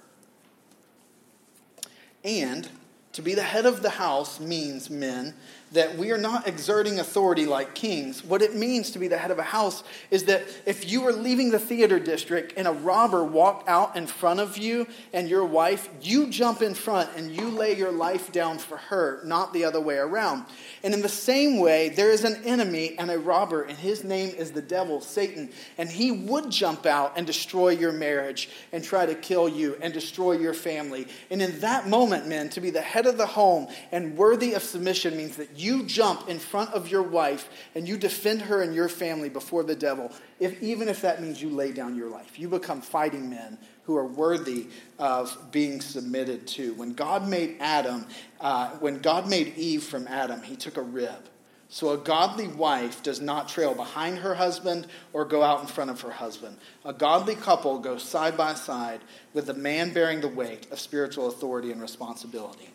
And 2.25 2.69
to 3.17 3.23
be 3.23 3.35
the 3.35 3.43
head 3.43 3.65
of 3.65 3.81
the 3.81 3.89
house 3.89 4.39
means, 4.41 4.91
men, 4.91 5.33
that 5.73 5.97
we 5.97 6.13
are 6.13 6.19
not 6.19 6.47
exerting 6.47 7.01
authority 7.01 7.45
like 7.45 7.75
kings. 7.75 8.25
What 8.25 8.41
it 8.41 8.55
means 8.55 8.93
to 8.93 8.99
be 8.99 9.09
the 9.09 9.19
head 9.19 9.31
of 9.31 9.39
a 9.39 9.43
house 9.43 9.83
is 10.11 10.25
that 10.25 10.45
if 10.65 10.91
you 10.91 11.01
were 11.01 11.13
leaving 11.13 11.51
the 11.51 11.59
theater 11.59 11.99
district 11.99 12.53
and 12.57 12.69
a 12.69 12.73
robber 12.73 13.25
walked 13.25 13.69
out 13.69 13.97
in 13.97 14.07
front 14.07 14.39
of 14.39 14.57
you 14.57 14.87
and 15.13 15.29
your 15.29 15.45
wife, 15.45 15.89
you 16.01 16.29
jump 16.29 16.63
in 16.63 16.75
front 16.75 17.11
and 17.17 17.35
you 17.35 17.49
lay 17.49 17.75
your 17.75 17.91
life 17.91 18.31
down 18.31 18.59
for 18.59 18.77
her, 18.77 19.21
not 19.25 19.53
the 19.53 19.65
other 19.65 19.81
way 19.81 19.97
around. 19.97 20.45
And 20.85 20.95
in 20.95 21.03
the 21.03 21.09
same 21.09 21.59
way, 21.59 21.89
there 21.89 22.11
is 22.11 22.23
an 22.23 22.45
enemy 22.45 22.95
and 22.97 23.11
a 23.11 23.19
robber, 23.19 23.63
and 23.63 23.77
his 23.77 24.05
name 24.05 24.35
is 24.37 24.53
the 24.53 24.63
devil, 24.63 25.01
Satan. 25.01 25.51
And 25.79 25.89
he 25.89 26.13
would 26.13 26.51
jump 26.51 26.87
out 26.87 27.15
and 27.17 27.27
destroy 27.27 27.71
your 27.71 27.93
marriage 27.93 28.51
and 28.73 28.85
try 28.85 29.05
to 29.05 29.17
kill 29.17 29.49
you 29.49 29.77
and 29.81 29.93
destroy 29.93 30.33
your 30.33 30.55
family. 30.55 31.09
And 31.31 31.43
in 31.43 31.59
that 31.61 31.89
moment, 31.89 32.29
men, 32.29 32.51
to 32.51 32.61
be 32.61 32.71
the 32.71 32.83
head 32.83 33.06
of 33.07 33.19
the 33.19 33.27
home 33.27 33.69
and 33.93 34.17
worthy 34.17 34.55
of 34.55 34.63
submission 34.63 35.17
means 35.17 35.37
that 35.37 35.59
you 35.59 35.85
jump 35.85 36.29
in 36.29 36.39
front 36.39 36.75
of 36.75 36.89
your 36.91 37.03
wife 37.03 37.49
and 37.75 37.89
you 37.89 37.97
defend 37.97 38.43
her 38.43 38.63
and 38.63 38.75
your 38.75 38.89
family 38.89 39.29
before 39.29 39.63
the 39.63 39.77
devil, 39.77 40.13
if, 40.41 40.63
even 40.63 40.89
if 40.89 41.03
that 41.03 41.23
means 41.23 41.41
you 41.41 41.51
lay 41.51 41.73
down 41.73 41.97
your 41.97 42.11
life. 42.11 42.39
You 42.39 42.49
become 42.49 42.81
fighting 42.81 43.31
men 43.31 43.59
who 43.85 43.97
are 43.97 44.07
worthy 44.07 44.67
of 44.99 45.37
being 45.53 45.81
submitted 45.81 46.47
to. 46.49 46.75
When 46.75 46.93
God 46.93 47.29
made 47.29 47.57
Adam, 47.61 48.07
uh, 48.41 48.71
when 48.79 48.99
God 48.99 49.29
made 49.29 49.57
Eve 49.57 49.85
from 49.85 50.09
Adam, 50.09 50.43
he 50.43 50.57
took 50.57 50.77
a 50.77 50.83
rib 50.83 51.29
So 51.69 51.91
a 51.91 51.99
godly 51.99 52.47
wife 52.47 53.03
does 53.03 53.21
not 53.21 53.49
trail 53.49 53.75
behind 53.75 54.19
her 54.19 54.35
husband 54.35 54.87
or 55.13 55.25
go 55.25 55.43
out 55.43 55.61
in 55.61 55.67
front 55.67 55.91
of 55.91 56.01
her 56.03 56.13
husband. 56.13 56.57
A 56.85 56.93
godly 56.93 57.35
couple 57.35 57.79
goes 57.81 58.03
side 58.05 58.37
by 58.37 58.55
side 58.55 59.01
with 59.35 59.47
the 59.47 59.55
man 59.55 59.93
bearing 59.93 60.21
the 60.21 60.29
weight 60.29 60.71
of 60.71 60.79
spiritual 60.79 61.27
authority 61.27 61.73
and 61.73 61.83
responsibility. 61.83 62.69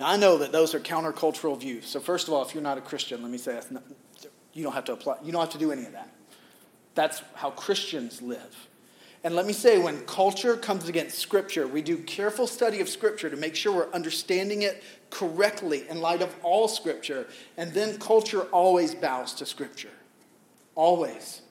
Now, 0.00 0.08
I 0.08 0.16
know 0.16 0.38
that 0.38 0.50
those 0.50 0.74
are 0.74 0.80
countercultural 0.80 1.60
views. 1.60 1.84
So, 1.86 2.00
first 2.00 2.26
of 2.26 2.32
all, 2.32 2.42
if 2.42 2.54
you're 2.54 2.62
not 2.62 2.78
a 2.78 2.80
Christian, 2.80 3.20
let 3.20 3.30
me 3.30 3.36
say 3.36 3.60
you 4.54 4.62
don't 4.62 4.72
have 4.72 4.86
to 4.86 4.94
apply, 4.94 5.16
you 5.22 5.30
don't 5.30 5.42
have 5.42 5.50
to 5.50 5.58
do 5.58 5.70
any 5.70 5.84
of 5.84 5.92
that. 5.92 6.08
That's 6.94 7.22
how 7.34 7.50
Christians 7.50 8.22
live. 8.22 8.68
And 9.22 9.36
let 9.36 9.44
me 9.44 9.52
say, 9.52 9.78
when 9.78 10.00
culture 10.06 10.56
comes 10.56 10.88
against 10.88 11.18
Scripture, 11.18 11.68
we 11.68 11.82
do 11.82 11.98
careful 11.98 12.46
study 12.46 12.80
of 12.80 12.88
Scripture 12.88 13.28
to 13.28 13.36
make 13.36 13.54
sure 13.54 13.74
we're 13.74 13.92
understanding 13.92 14.62
it 14.62 14.82
correctly 15.10 15.84
in 15.90 16.00
light 16.00 16.22
of 16.22 16.34
all 16.42 16.66
Scripture. 16.66 17.26
And 17.58 17.74
then 17.74 17.98
culture 17.98 18.44
always 18.44 18.94
bows 18.94 19.34
to 19.34 19.46
Scripture. 19.46 19.90
Always. 20.74 21.42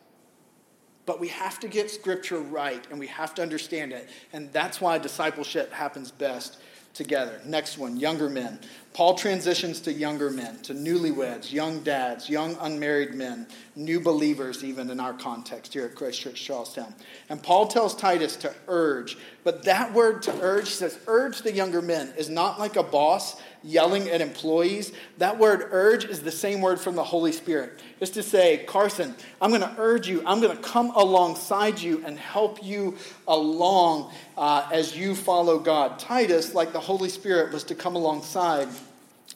But 1.06 1.20
we 1.20 1.28
have 1.28 1.60
to 1.60 1.68
get 1.68 1.92
Scripture 1.92 2.40
right 2.40 2.84
and 2.90 3.00
we 3.00 3.08
have 3.08 3.36
to 3.36 3.44
understand 3.44 3.92
it. 3.92 4.10
And 4.34 4.52
that's 4.52 4.82
why 4.82 4.98
discipleship 4.98 5.72
happens 5.72 6.10
best 6.10 6.58
together. 7.00 7.40
Next 7.46 7.78
one, 7.78 7.96
younger 7.98 8.30
men. 8.30 8.60
Paul 8.93 9.13
transitions 9.15 9.80
to 9.82 9.93
younger 9.93 10.30
men, 10.30 10.60
to 10.63 10.73
newlyweds, 10.73 11.54
young 11.54 11.82
dads, 11.84 12.30
young 12.30 12.58
unmarried 12.60 13.13
men, 13.13 13.47
new 13.75 13.99
believers, 13.99 14.63
even 14.63 14.89
in 14.89 14.99
our 14.99 15.13
context 15.13 15.73
here 15.73 15.86
at 15.86 15.95
Christ 15.95 16.19
Church 16.19 16.43
Charlestown. 16.43 16.93
And 17.30 17.41
Paul 17.41 17.67
tells 17.67 17.95
Titus 17.95 18.36
to 18.38 18.54
urge, 18.67 19.17
but 19.43 19.63
that 19.63 19.93
word 19.93 20.23
to 20.23 20.41
urge, 20.41 20.67
says, 20.67 20.99
urge 21.08 21.43
the 21.43 21.54
younger 21.54 21.82
men, 21.82 22.12
is 22.17 22.30
not 22.30 22.60
like 22.60 22.75
a 22.75 22.84
boss 22.84 23.41
yelling 23.63 24.10
at 24.10 24.21
employees. 24.21 24.91
That 25.17 25.38
word 25.38 25.67
urge 25.71 26.06
is 26.06 26.21
the 26.21 26.32
same 26.32 26.62
word 26.62 26.80
from 26.80 26.95
the 26.95 27.04
Holy 27.04 27.32
Spirit. 27.32 27.82
It's 27.99 28.12
to 28.12 28.23
say, 28.23 28.63
Carson, 28.65 29.15
I'm 29.41 29.49
going 29.49 29.62
to 29.62 29.75
urge 29.78 30.08
you, 30.08 30.23
I'm 30.25 30.41
going 30.41 30.56
to 30.56 30.63
come 30.63 30.91
alongside 30.95 31.80
you 31.80 32.04
and 32.06 32.17
help 32.17 32.63
you 32.63 32.97
along 33.28 34.12
uh, 34.38 34.67
as 34.71 34.97
you 34.97 35.15
follow 35.15 35.60
God. 35.60 35.99
Titus, 35.99 36.54
like 36.54 36.73
the 36.73 36.80
Holy 36.80 37.10
Spirit, 37.10 37.54
was 37.54 37.63
to 37.65 37.75
come 37.75 37.95
alongside 37.95 38.67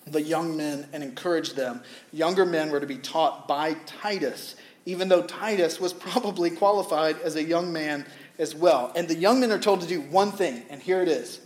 the 0.05 0.21
young 0.21 0.57
men 0.57 0.87
and 0.93 1.03
encourage 1.03 1.53
them. 1.53 1.81
Younger 2.11 2.45
men 2.45 2.69
were 2.69 2.79
to 2.79 2.87
be 2.87 2.97
taught 2.97 3.47
by 3.47 3.75
Titus, 3.85 4.55
even 4.85 5.07
though 5.07 5.23
Titus 5.23 5.79
was 5.79 5.93
probably 5.93 6.49
qualified 6.49 7.19
as 7.21 7.35
a 7.35 7.43
young 7.43 7.71
man 7.71 8.05
as 8.39 8.55
well. 8.55 8.91
And 8.95 9.07
the 9.07 9.15
young 9.15 9.39
men 9.39 9.51
are 9.51 9.59
told 9.59 9.81
to 9.81 9.87
do 9.87 10.01
one 10.01 10.31
thing, 10.31 10.63
and 10.69 10.81
here 10.81 11.01
it 11.01 11.07
is 11.07 11.39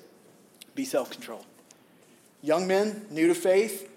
be 0.76 0.86
self 0.86 1.10
controlled. 1.10 1.46
Young 2.42 2.68
men, 2.68 3.06
new 3.10 3.28
to 3.28 3.36
faith, 3.36 3.90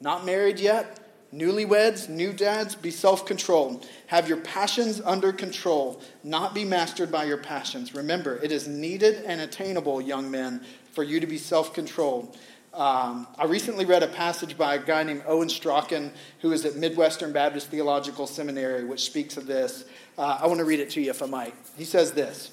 not 0.00 0.26
married 0.26 0.58
yet, 0.58 1.00
newlyweds, 1.32 2.08
new 2.08 2.32
dads, 2.32 2.74
be 2.74 2.90
self 2.90 3.24
controlled. 3.24 3.86
Have 4.08 4.28
your 4.28 4.38
passions 4.38 5.00
under 5.00 5.32
control, 5.32 6.00
not 6.22 6.54
be 6.54 6.64
mastered 6.64 7.10
by 7.10 7.24
your 7.24 7.38
passions. 7.38 7.94
Remember, 7.94 8.36
it 8.38 8.52
is 8.52 8.68
needed 8.68 9.24
and 9.24 9.40
attainable, 9.40 10.00
young 10.00 10.30
men, 10.30 10.60
for 10.92 11.02
you 11.02 11.20
to 11.20 11.26
be 11.26 11.38
self 11.38 11.72
controlled. 11.72 12.36
Um, 12.74 13.28
I 13.38 13.44
recently 13.44 13.84
read 13.84 14.02
a 14.02 14.08
passage 14.08 14.58
by 14.58 14.74
a 14.74 14.78
guy 14.84 15.04
named 15.04 15.22
Owen 15.26 15.48
Strachan, 15.48 16.10
who 16.40 16.50
is 16.50 16.64
at 16.64 16.74
Midwestern 16.74 17.32
Baptist 17.32 17.68
Theological 17.68 18.26
Seminary, 18.26 18.84
which 18.84 19.04
speaks 19.04 19.36
of 19.36 19.46
this. 19.46 19.84
Uh, 20.18 20.38
I 20.40 20.48
want 20.48 20.58
to 20.58 20.64
read 20.64 20.80
it 20.80 20.90
to 20.90 21.00
you 21.00 21.10
if 21.10 21.22
I 21.22 21.26
might. 21.26 21.54
He 21.76 21.84
says 21.84 22.12
this 22.12 22.50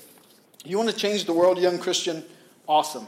You 0.63 0.77
want 0.77 0.91
to 0.91 0.95
change 0.95 1.25
the 1.25 1.33
world, 1.33 1.57
young 1.57 1.79
Christian? 1.79 2.23
Awesome. 2.67 3.07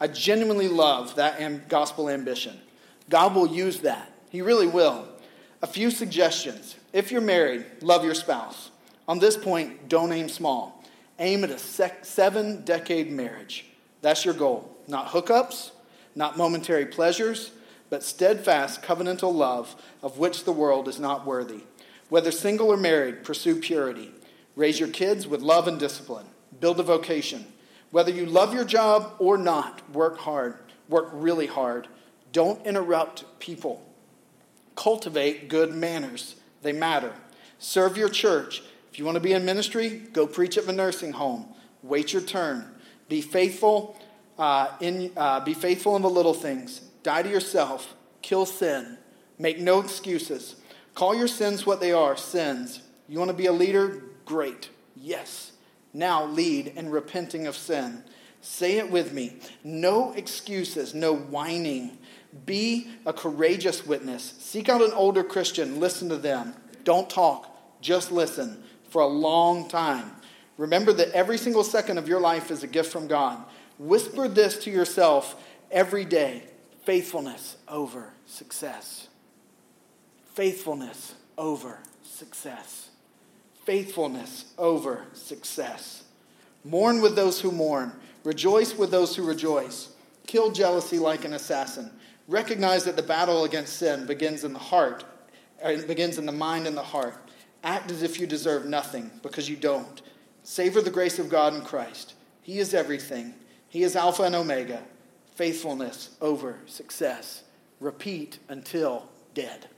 I 0.00 0.08
genuinely 0.08 0.66
love 0.66 1.14
that 1.14 1.40
am- 1.40 1.62
gospel 1.68 2.10
ambition. 2.10 2.58
God 3.08 3.36
will 3.36 3.46
use 3.46 3.80
that. 3.80 4.10
He 4.30 4.42
really 4.42 4.66
will. 4.66 5.06
A 5.62 5.68
few 5.68 5.92
suggestions. 5.92 6.74
If 6.92 7.12
you're 7.12 7.20
married, 7.20 7.64
love 7.80 8.04
your 8.04 8.14
spouse. 8.14 8.70
On 9.06 9.20
this 9.20 9.36
point, 9.36 9.88
don't 9.88 10.10
aim 10.10 10.28
small. 10.28 10.82
Aim 11.20 11.44
at 11.44 11.50
a 11.50 11.58
sec- 11.58 12.04
seven 12.04 12.64
decade 12.64 13.08
marriage. 13.08 13.66
That's 14.02 14.24
your 14.24 14.34
goal. 14.34 14.76
Not 14.88 15.08
hookups, 15.08 15.70
not 16.14 16.36
momentary 16.36 16.86
pleasures, 16.86 17.52
but 17.88 18.02
steadfast 18.02 18.82
covenantal 18.82 19.34
love 19.34 19.74
of 20.02 20.18
which 20.18 20.44
the 20.44 20.52
world 20.52 20.88
is 20.88 21.00
not 21.00 21.26
worthy. 21.26 21.62
Whether 22.08 22.30
single 22.30 22.68
or 22.68 22.76
married, 22.76 23.24
pursue 23.24 23.60
purity. 23.60 24.12
Raise 24.56 24.80
your 24.80 24.88
kids 24.88 25.26
with 25.26 25.42
love 25.42 25.68
and 25.68 25.78
discipline. 25.78 26.26
Build 26.60 26.80
a 26.80 26.82
vocation. 26.82 27.46
Whether 27.90 28.12
you 28.12 28.26
love 28.26 28.54
your 28.54 28.64
job 28.64 29.14
or 29.18 29.36
not, 29.36 29.88
work 29.90 30.18
hard. 30.18 30.58
Work 30.88 31.10
really 31.12 31.46
hard. 31.46 31.88
Don't 32.32 32.64
interrupt 32.66 33.24
people. 33.40 33.84
Cultivate 34.76 35.48
good 35.48 35.74
manners, 35.74 36.36
they 36.62 36.72
matter. 36.72 37.12
Serve 37.58 37.96
your 37.96 38.08
church. 38.08 38.62
If 38.90 38.98
you 38.98 39.04
want 39.04 39.16
to 39.16 39.20
be 39.20 39.32
in 39.32 39.44
ministry, 39.44 40.02
go 40.12 40.26
preach 40.26 40.56
at 40.56 40.66
the 40.66 40.72
nursing 40.72 41.12
home. 41.12 41.46
Wait 41.82 42.12
your 42.12 42.22
turn. 42.22 42.66
Be 43.08 43.20
faithful. 43.20 43.98
Uh, 44.40 44.72
in, 44.80 45.12
uh, 45.18 45.38
be 45.40 45.52
faithful 45.52 45.96
in 45.96 46.02
the 46.02 46.08
little 46.08 46.32
things. 46.32 46.80
Die 47.02 47.22
to 47.22 47.28
yourself. 47.28 47.94
Kill 48.22 48.46
sin. 48.46 48.96
Make 49.38 49.60
no 49.60 49.80
excuses. 49.80 50.56
Call 50.94 51.14
your 51.14 51.28
sins 51.28 51.66
what 51.66 51.78
they 51.78 51.92
are 51.92 52.16
sins. 52.16 52.80
You 53.06 53.18
want 53.18 53.30
to 53.30 53.36
be 53.36 53.44
a 53.44 53.52
leader? 53.52 54.02
Great. 54.24 54.70
Yes. 54.96 55.52
Now 55.92 56.24
lead 56.24 56.68
in 56.68 56.90
repenting 56.90 57.46
of 57.46 57.54
sin. 57.54 58.02
Say 58.40 58.78
it 58.78 58.90
with 58.90 59.12
me. 59.12 59.36
No 59.62 60.12
excuses, 60.12 60.94
no 60.94 61.14
whining. 61.14 61.98
Be 62.46 62.88
a 63.04 63.12
courageous 63.12 63.84
witness. 63.84 64.36
Seek 64.38 64.70
out 64.70 64.80
an 64.80 64.92
older 64.92 65.22
Christian, 65.22 65.80
listen 65.80 66.08
to 66.08 66.16
them. 66.16 66.54
Don't 66.84 67.10
talk, 67.10 67.82
just 67.82 68.10
listen 68.10 68.62
for 68.88 69.02
a 69.02 69.06
long 69.06 69.68
time. 69.68 70.12
Remember 70.56 70.94
that 70.94 71.10
every 71.10 71.36
single 71.36 71.64
second 71.64 71.98
of 71.98 72.08
your 72.08 72.20
life 72.20 72.50
is 72.50 72.62
a 72.62 72.66
gift 72.66 72.90
from 72.90 73.06
God. 73.06 73.44
Whisper 73.80 74.28
this 74.28 74.62
to 74.64 74.70
yourself 74.70 75.42
every 75.70 76.04
day 76.04 76.44
faithfulness 76.84 77.56
over 77.66 78.12
success. 78.26 79.08
Faithfulness 80.34 81.14
over 81.36 81.80
success 82.04 82.90
faithfulness 83.70 84.52
over 84.58 85.04
success. 85.12 86.02
Mourn 86.64 87.00
with 87.00 87.14
those 87.14 87.40
who 87.40 87.52
mourn, 87.52 87.92
rejoice 88.24 88.76
with 88.76 88.90
those 88.90 89.14
who 89.14 89.22
rejoice. 89.22 89.90
Kill 90.26 90.50
jealousy 90.50 90.98
like 90.98 91.24
an 91.24 91.34
assassin. 91.34 91.88
Recognize 92.26 92.84
that 92.84 92.96
the 92.96 93.02
battle 93.02 93.44
against 93.44 93.76
sin 93.76 94.06
begins 94.06 94.42
in 94.42 94.52
the 94.52 94.58
heart, 94.58 95.04
uh, 95.64 95.68
it 95.68 95.86
begins 95.86 96.18
in 96.18 96.26
the 96.26 96.32
mind 96.32 96.66
and 96.66 96.76
the 96.76 96.82
heart. 96.82 97.14
Act 97.62 97.92
as 97.92 98.02
if 98.02 98.18
you 98.18 98.26
deserve 98.26 98.66
nothing 98.66 99.08
because 99.22 99.48
you 99.48 99.54
don't. 99.54 100.02
Savor 100.42 100.80
the 100.80 100.90
grace 100.90 101.20
of 101.20 101.28
God 101.28 101.54
in 101.54 101.60
Christ. 101.60 102.14
He 102.42 102.58
is 102.58 102.74
everything. 102.74 103.34
He 103.70 103.84
is 103.84 103.94
Alpha 103.94 104.24
and 104.24 104.34
Omega. 104.34 104.82
Faithfulness 105.36 106.10
over 106.20 106.58
success. 106.66 107.44
Repeat 107.78 108.40
until 108.48 109.08
dead. 109.32 109.68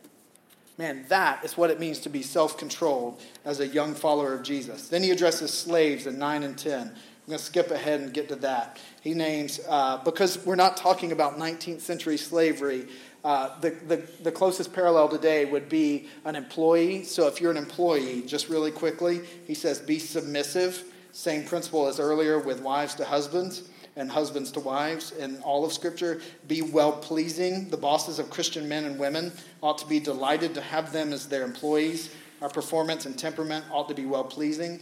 Man, 0.79 1.05
that 1.09 1.45
is 1.45 1.59
what 1.59 1.71
it 1.71 1.79
means 1.79 2.01
to 2.01 2.09
be 2.09 2.23
self 2.23 2.57
controlled 2.57 3.21
as 3.45 3.61
a 3.61 3.67
young 3.67 3.95
follower 3.95 4.33
of 4.33 4.43
Jesus. 4.43 4.89
Then 4.89 5.03
he 5.03 5.11
addresses 5.11 5.53
slaves 5.53 6.07
in 6.07 6.19
9 6.19 6.43
and 6.43 6.59
10. 6.59 6.89
I'm 6.89 6.95
going 7.27 7.39
to 7.39 7.45
skip 7.45 7.71
ahead 7.71 8.01
and 8.01 8.13
get 8.13 8.29
to 8.31 8.37
that. 8.37 8.81
He 9.03 9.13
names, 9.13 9.61
uh, 9.69 9.99
because 9.99 10.45
we're 10.45 10.57
not 10.57 10.77
talking 10.79 11.13
about 11.13 11.39
19th 11.39 11.81
century 11.81 12.17
slavery, 12.17 12.89
uh, 13.23 13.61
the, 13.61 13.71
the, 13.87 13.97
the 14.23 14.33
closest 14.33 14.73
parallel 14.73 15.09
today 15.09 15.45
would 15.45 15.69
be 15.69 16.09
an 16.25 16.35
employee. 16.35 17.05
So 17.05 17.29
if 17.29 17.41
you're 17.41 17.53
an 17.53 17.59
employee, 17.59 18.23
just 18.23 18.49
really 18.49 18.73
quickly, 18.73 19.21
he 19.47 19.55
says, 19.55 19.79
be 19.79 19.99
submissive. 19.99 20.83
Same 21.13 21.45
principle 21.45 21.87
as 21.87 22.01
earlier 22.01 22.39
with 22.39 22.61
wives 22.63 22.95
to 22.95 23.05
husbands 23.05 23.69
and 23.97 24.11
husbands 24.11 24.51
to 24.53 24.61
wives 24.61 25.13
in 25.13 25.41
all 25.43 25.65
of 25.65 25.73
Scripture. 25.73 26.21
Be 26.49 26.63
well 26.63 26.93
pleasing. 26.93 27.69
The 27.69 27.77
bosses 27.77 28.19
of 28.19 28.31
Christian 28.31 28.69
men 28.69 28.85
and 28.85 28.99
women 28.99 29.33
ought 29.63 29.79
to 29.79 29.87
be 29.87 30.01
delighted 30.01 30.55
to 30.55 30.61
have 30.61 30.93
them 30.93 31.13
as 31.13 31.27
their 31.27 31.45
employees. 31.45 32.15
Our 32.41 32.49
performance 32.49 33.07
and 33.07 33.19
temperament 33.19 33.65
ought 33.71 33.89
to 33.89 33.95
be 33.95 34.05
well 34.07 34.25
pleasing, 34.25 34.81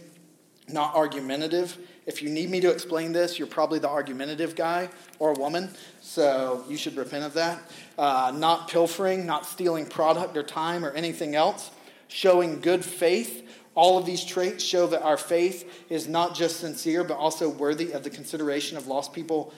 not 0.67 0.95
argumentative. 0.95 1.77
If 2.07 2.23
you 2.23 2.29
need 2.29 2.49
me 2.49 2.59
to 2.61 2.71
explain 2.71 3.11
this, 3.11 3.37
you're 3.37 3.47
probably 3.47 3.77
the 3.77 3.89
argumentative 3.89 4.55
guy 4.55 4.89
or 5.19 5.33
woman, 5.33 5.69
so 6.01 6.63
you 6.67 6.77
should 6.77 6.97
repent 6.97 7.23
of 7.23 7.33
that. 7.33 7.61
Uh, 7.97 8.33
not 8.35 8.67
pilfering, 8.67 9.25
not 9.27 9.45
stealing 9.45 9.85
product 9.85 10.35
or 10.35 10.43
time 10.43 10.83
or 10.83 10.89
anything 10.91 11.35
else. 11.35 11.69
Showing 12.07 12.59
good 12.59 12.83
faith 12.83 13.47
all 13.75 13.97
of 13.97 14.05
these 14.05 14.23
traits 14.23 14.63
show 14.63 14.87
that 14.87 15.01
our 15.01 15.17
faith 15.17 15.85
is 15.89 16.07
not 16.07 16.35
just 16.35 16.59
sincere, 16.59 17.03
but 17.03 17.17
also 17.17 17.49
worthy 17.49 17.91
of 17.91 18.03
the 18.03 18.09
consideration 18.09 18.77
of 18.77 18.87
lost 18.87 19.13
people 19.13 19.53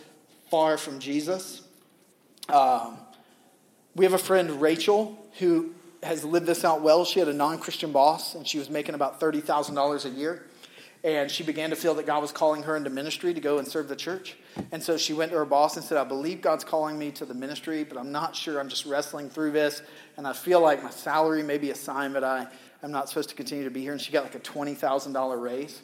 far 0.52 0.78
from 0.78 1.00
Jesus. 1.00 1.64
Um, 2.50 2.98
we 3.96 4.06
have 4.06 4.14
a 4.14 4.20
friend, 4.20 4.62
Rachel, 4.62 5.18
who 5.40 5.74
has 6.04 6.24
lived 6.24 6.46
this 6.46 6.64
out 6.64 6.82
well. 6.82 7.06
She 7.06 7.20
had 7.20 7.28
a 7.28 7.34
non 7.34 7.58
Christian 7.58 7.92
boss, 7.92 8.36
and 8.36 8.48
she 8.48 8.60
was 8.60 8.70
making 8.70 8.96
about 8.96 9.20
$30,000 9.20 10.06
a 10.06 10.10
year. 10.10 10.44
and 11.04 11.30
she 11.30 11.44
began 11.44 11.70
to 11.70 11.76
feel 11.76 11.96
that 11.96 12.06
God 12.06 12.22
was 12.22 12.32
calling 12.32 12.64
her 12.64 12.78
into 12.78 12.90
ministry 12.90 13.34
to 13.34 13.42
go 13.42 13.58
and 13.58 13.68
serve 13.68 13.90
the 13.90 13.96
church. 13.96 14.38
And 14.72 14.82
so 14.82 14.96
she 14.96 15.12
went 15.12 15.32
to 15.32 15.38
her 15.38 15.46
boss 15.46 15.76
and 15.76 15.84
said, 15.84 15.98
I 15.98 16.06
believe 16.06 16.40
God's 16.40 16.64
calling 16.64 16.98
me 16.98 17.12
to 17.12 17.26
the 17.26 17.34
ministry, 17.34 17.84
but 17.84 17.98
I'm 17.98 18.12
not 18.12 18.38
sure. 18.38 18.58
I'm 18.58 18.70
just 18.70 18.86
wrestling 18.86 19.30
through 19.30 19.52
this, 19.52 19.82
and 20.16 20.26
I 20.26 20.32
feel 20.32 20.62
like 20.62 20.82
my 20.82 20.92
salary 20.92 21.44
may 21.44 21.58
be 21.58 21.72
a 21.72 21.76
sign 21.76 22.14
that 22.14 22.24
I 22.24 22.48
am 22.84 22.92
not 22.92 23.10
supposed 23.10 23.30
to 23.30 23.36
continue 23.36 23.64
to 23.64 23.72
be 23.72 23.82
here. 23.82 23.94
And 23.94 24.02
she 24.02 24.12
got 24.12 24.24
like 24.24 24.36
a 24.36 24.40
$20,000 24.40 25.42
raise. 25.42 25.82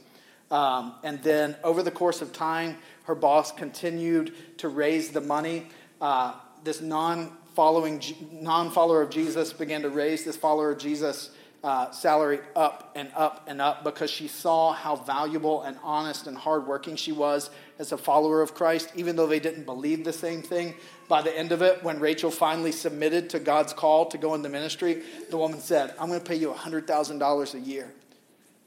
Um, 0.52 0.96
and 1.04 1.22
then 1.24 1.56
over 1.64 1.84
the 1.84 1.92
course 1.92 2.22
of 2.22 2.34
time, 2.34 2.78
her 3.04 3.16
boss 3.16 3.52
continued 3.52 4.34
to 4.58 4.70
raise 4.70 5.10
the 5.10 5.22
money. 5.22 5.68
Uh, 6.02 6.34
this 6.64 6.82
non 6.82 7.32
following 7.56 8.02
non 8.32 8.72
follower 8.72 9.02
of 9.02 9.10
Jesus 9.10 9.54
began 9.54 9.82
to 9.82 9.90
raise 9.90 10.24
this 10.24 10.38
follower 10.38 10.72
of 10.72 10.80
Jesus 10.80 11.32
uh, 11.64 11.92
salary 11.92 12.40
up 12.56 12.92
and 12.96 13.12
up 13.16 13.46
and 13.48 13.62
up 13.62 13.84
because 13.84 14.10
she 14.10 14.28
saw 14.28 14.72
how 14.72 14.96
valuable 14.96 15.64
and 15.64 15.78
honest 15.84 16.28
and 16.28 16.38
hardworking 16.38 16.96
she 16.96 17.12
was 17.12 17.50
as 17.78 17.92
a 17.92 17.98
follower 17.98 18.42
of 18.42 18.54
Christ, 18.54 18.92
even 18.96 19.16
though 19.16 19.28
they 19.28 19.40
didn't 19.40 19.66
believe 19.66 20.04
the 20.04 20.14
same 20.14 20.42
thing. 20.42 20.74
By 21.10 21.24
the 21.24 21.36
end 21.36 21.52
of 21.52 21.64
it, 21.64 21.84
when 21.84 22.00
Rachel 22.00 22.32
finally 22.32 22.72
submitted 22.72 23.32
to 23.32 23.40
God's 23.40 23.74
call 23.74 24.06
to 24.06 24.18
go 24.18 24.36
into 24.36 24.48
ministry, 24.48 25.02
the 25.30 25.38
woman 25.38 25.60
said, 25.60 25.94
I'm 26.00 26.08
going 26.08 26.20
to 26.20 26.26
pay 26.26 26.36
you 26.36 26.52
$100,000 26.52 27.54
a 27.54 27.60
year 27.60 27.92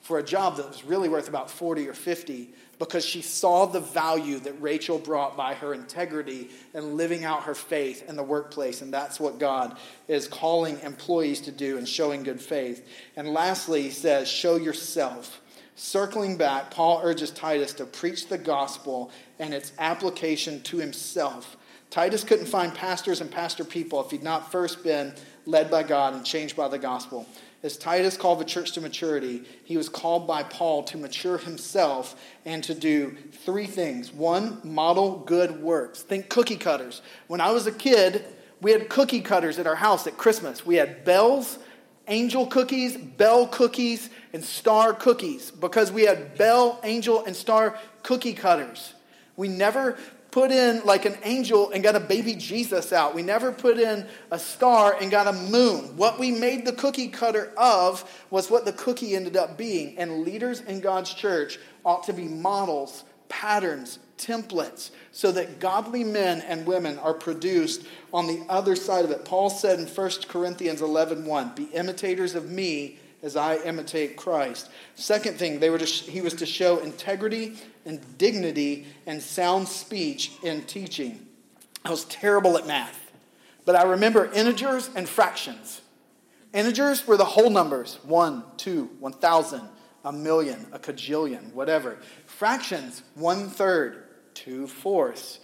for 0.00 0.18
a 0.18 0.22
job 0.24 0.56
that 0.56 0.66
was 0.66 0.84
really 0.84 1.08
worth 1.08 1.28
about 1.28 1.48
40 1.48 1.88
or 1.88 1.94
50 1.94 2.50
because 2.80 3.04
she 3.06 3.22
saw 3.22 3.64
the 3.66 3.78
value 3.78 4.40
that 4.40 4.60
Rachel 4.60 4.98
brought 4.98 5.36
by 5.36 5.54
her 5.54 5.72
integrity 5.72 6.50
and 6.74 6.96
living 6.96 7.24
out 7.24 7.44
her 7.44 7.54
faith 7.54 8.08
in 8.08 8.16
the 8.16 8.24
workplace. 8.24 8.82
And 8.82 8.92
that's 8.92 9.20
what 9.20 9.38
God 9.38 9.78
is 10.08 10.26
calling 10.26 10.80
employees 10.80 11.42
to 11.42 11.52
do 11.52 11.78
and 11.78 11.88
showing 11.88 12.24
good 12.24 12.40
faith. 12.40 12.84
And 13.14 13.28
lastly, 13.32 13.82
he 13.82 13.90
says, 13.90 14.28
show 14.28 14.56
yourself. 14.56 15.40
Circling 15.76 16.38
back, 16.38 16.72
Paul 16.72 17.00
urges 17.04 17.30
Titus 17.30 17.72
to 17.74 17.86
preach 17.86 18.26
the 18.26 18.38
gospel 18.38 19.12
and 19.38 19.54
its 19.54 19.72
application 19.78 20.60
to 20.62 20.78
himself. 20.78 21.56
Titus 21.92 22.24
couldn't 22.24 22.46
find 22.46 22.74
pastors 22.74 23.20
and 23.20 23.30
pastor 23.30 23.64
people 23.64 24.02
if 24.02 24.10
he'd 24.10 24.22
not 24.22 24.50
first 24.50 24.82
been 24.82 25.12
led 25.44 25.70
by 25.70 25.82
God 25.82 26.14
and 26.14 26.24
changed 26.24 26.56
by 26.56 26.66
the 26.66 26.78
gospel. 26.78 27.26
As 27.62 27.76
Titus 27.76 28.16
called 28.16 28.40
the 28.40 28.46
church 28.46 28.72
to 28.72 28.80
maturity, 28.80 29.42
he 29.62 29.76
was 29.76 29.90
called 29.90 30.26
by 30.26 30.42
Paul 30.42 30.84
to 30.84 30.96
mature 30.96 31.36
himself 31.36 32.18
and 32.46 32.64
to 32.64 32.72
do 32.74 33.14
three 33.44 33.66
things. 33.66 34.10
One, 34.10 34.58
model 34.64 35.18
good 35.26 35.62
works. 35.62 36.00
Think 36.00 36.30
cookie 36.30 36.56
cutters. 36.56 37.02
When 37.26 37.42
I 37.42 37.52
was 37.52 37.66
a 37.66 37.72
kid, 37.72 38.24
we 38.62 38.70
had 38.70 38.88
cookie 38.88 39.20
cutters 39.20 39.58
at 39.58 39.66
our 39.66 39.74
house 39.74 40.06
at 40.06 40.16
Christmas. 40.16 40.64
We 40.64 40.76
had 40.76 41.04
bells, 41.04 41.58
angel 42.08 42.46
cookies, 42.46 42.96
bell 42.96 43.46
cookies, 43.46 44.08
and 44.32 44.42
star 44.42 44.94
cookies 44.94 45.50
because 45.50 45.92
we 45.92 46.06
had 46.06 46.38
bell, 46.38 46.80
angel, 46.84 47.22
and 47.26 47.36
star 47.36 47.78
cookie 48.02 48.32
cutters. 48.32 48.94
We 49.36 49.48
never 49.48 49.98
put 50.32 50.50
in 50.50 50.82
like 50.84 51.04
an 51.04 51.16
angel 51.22 51.70
and 51.70 51.84
got 51.84 51.94
a 51.94 52.00
baby 52.00 52.34
Jesus 52.34 52.92
out. 52.92 53.14
We 53.14 53.22
never 53.22 53.52
put 53.52 53.78
in 53.78 54.06
a 54.30 54.38
star 54.38 54.96
and 54.98 55.10
got 55.10 55.28
a 55.28 55.32
moon. 55.32 55.96
What 55.96 56.18
we 56.18 56.32
made 56.32 56.64
the 56.64 56.72
cookie 56.72 57.08
cutter 57.08 57.52
of 57.56 58.10
was 58.30 58.50
what 58.50 58.64
the 58.64 58.72
cookie 58.72 59.14
ended 59.14 59.36
up 59.36 59.56
being. 59.56 59.96
And 59.98 60.22
leaders 60.22 60.60
in 60.62 60.80
God's 60.80 61.12
church 61.12 61.58
ought 61.84 62.04
to 62.04 62.14
be 62.14 62.24
models, 62.24 63.04
patterns, 63.28 63.98
templates, 64.16 64.90
so 65.12 65.32
that 65.32 65.60
godly 65.60 66.02
men 66.02 66.40
and 66.40 66.66
women 66.66 66.98
are 66.98 67.14
produced 67.14 67.86
on 68.12 68.26
the 68.26 68.42
other 68.48 68.74
side 68.74 69.04
of 69.04 69.10
it. 69.10 69.26
Paul 69.26 69.50
said 69.50 69.78
in 69.78 69.86
1 69.86 70.10
Corinthians 70.28 70.80
11 70.80 71.26
1, 71.26 71.54
Be 71.54 71.64
imitators 71.64 72.34
of 72.34 72.50
me 72.50 72.98
as 73.22 73.36
I 73.36 73.56
imitate 73.56 74.16
Christ. 74.16 74.70
Second 74.94 75.38
thing, 75.38 75.60
they 75.60 75.70
were 75.70 75.78
to, 75.78 75.84
he 75.84 76.22
was 76.22 76.34
to 76.34 76.46
show 76.46 76.78
integrity 76.78 77.56
and 77.84 78.00
dignity 78.18 78.86
and 79.06 79.22
sound 79.22 79.68
speech 79.68 80.32
in 80.42 80.62
teaching. 80.62 81.26
I 81.84 81.90
was 81.90 82.04
terrible 82.04 82.56
at 82.56 82.66
math, 82.66 83.12
but 83.64 83.74
I 83.76 83.82
remember 83.82 84.30
integers 84.32 84.90
and 84.94 85.08
fractions. 85.08 85.80
Integers 86.52 87.06
were 87.06 87.16
the 87.16 87.24
whole 87.24 87.50
numbers 87.50 87.98
one, 88.02 88.44
two, 88.56 88.90
one 89.00 89.12
thousand, 89.12 89.62
a 90.04 90.12
million, 90.12 90.66
a 90.72 90.78
cajillion, 90.78 91.52
whatever. 91.54 91.98
Fractions, 92.26 93.02
one 93.14 93.48
third, 93.48 94.04
two 94.34 94.66
fourths, 94.66 95.40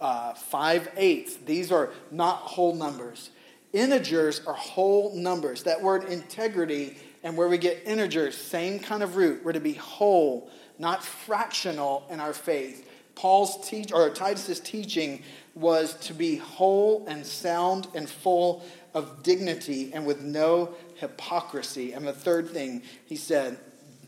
uh, 0.00 0.34
five 0.34 0.90
eighths. 0.96 1.36
These 1.36 1.70
are 1.70 1.90
not 2.10 2.36
whole 2.38 2.74
numbers. 2.74 3.30
Integers 3.72 4.40
are 4.46 4.54
whole 4.54 5.14
numbers. 5.14 5.62
That 5.62 5.80
word 5.80 6.04
integrity 6.04 6.96
and 7.22 7.36
where 7.36 7.48
we 7.48 7.58
get 7.58 7.82
integers, 7.84 8.36
same 8.36 8.78
kind 8.80 9.02
of 9.02 9.16
root. 9.16 9.44
We're 9.44 9.52
to 9.52 9.60
be 9.60 9.74
whole, 9.74 10.50
not 10.80 11.04
fractional 11.04 12.06
in 12.10 12.18
our 12.18 12.32
faith. 12.32 12.88
Paul's 13.14 13.68
teach 13.68 13.92
or 13.92 14.08
Titus's 14.10 14.60
teaching 14.60 15.22
was 15.54 15.94
to 15.94 16.14
be 16.14 16.36
whole 16.36 17.06
and 17.06 17.24
sound 17.24 17.86
and 17.94 18.08
full 18.08 18.64
of 18.94 19.22
dignity 19.22 19.92
and 19.92 20.06
with 20.06 20.22
no 20.22 20.74
hypocrisy. 20.96 21.92
And 21.92 22.06
the 22.06 22.14
third 22.14 22.48
thing 22.48 22.82
he 23.04 23.16
said, 23.16 23.58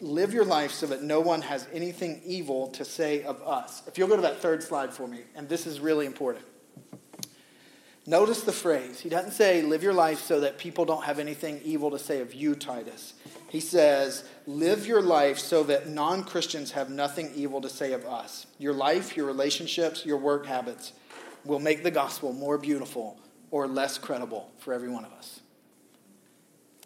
live 0.00 0.32
your 0.32 0.46
life 0.46 0.72
so 0.72 0.86
that 0.86 1.02
no 1.02 1.20
one 1.20 1.42
has 1.42 1.68
anything 1.74 2.22
evil 2.24 2.68
to 2.68 2.84
say 2.86 3.22
of 3.22 3.42
us. 3.42 3.82
If 3.86 3.98
you'll 3.98 4.08
go 4.08 4.16
to 4.16 4.22
that 4.22 4.40
third 4.40 4.62
slide 4.62 4.94
for 4.94 5.06
me, 5.06 5.20
and 5.36 5.48
this 5.48 5.66
is 5.66 5.78
really 5.78 6.06
important. 6.06 6.46
Notice 8.06 8.40
the 8.40 8.52
phrase. 8.52 8.98
He 8.98 9.08
doesn't 9.08 9.32
say, 9.32 9.62
live 9.62 9.82
your 9.82 9.92
life 9.92 10.20
so 10.20 10.40
that 10.40 10.58
people 10.58 10.84
don't 10.84 11.04
have 11.04 11.18
anything 11.18 11.60
evil 11.64 11.90
to 11.90 11.98
say 11.98 12.20
of 12.20 12.34
you, 12.34 12.56
Titus. 12.56 13.14
He 13.52 13.60
says, 13.60 14.24
live 14.46 14.86
your 14.86 15.02
life 15.02 15.38
so 15.38 15.62
that 15.64 15.86
non 15.86 16.24
Christians 16.24 16.70
have 16.70 16.88
nothing 16.88 17.30
evil 17.34 17.60
to 17.60 17.68
say 17.68 17.92
of 17.92 18.06
us. 18.06 18.46
Your 18.58 18.72
life, 18.72 19.14
your 19.14 19.26
relationships, 19.26 20.06
your 20.06 20.16
work 20.16 20.46
habits 20.46 20.94
will 21.44 21.58
make 21.58 21.82
the 21.82 21.90
gospel 21.90 22.32
more 22.32 22.56
beautiful 22.56 23.20
or 23.50 23.66
less 23.66 23.98
credible 23.98 24.50
for 24.56 24.72
every 24.72 24.88
one 24.88 25.04
of 25.04 25.12
us. 25.12 25.40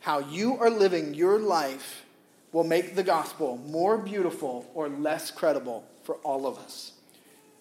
How 0.01 0.19
you 0.19 0.59
are 0.59 0.69
living 0.69 1.15
your 1.15 1.39
life 1.39 2.05
will 2.51 2.65
make 2.65 2.97
the 2.97 3.05
gospel 3.05 3.59
more 3.59 3.97
beautiful 3.97 4.69
or 4.75 4.89
less 4.89 5.31
credible 5.31 5.85
for 6.03 6.17
all 6.17 6.49
of 6.49 6.59
us. 6.59 6.95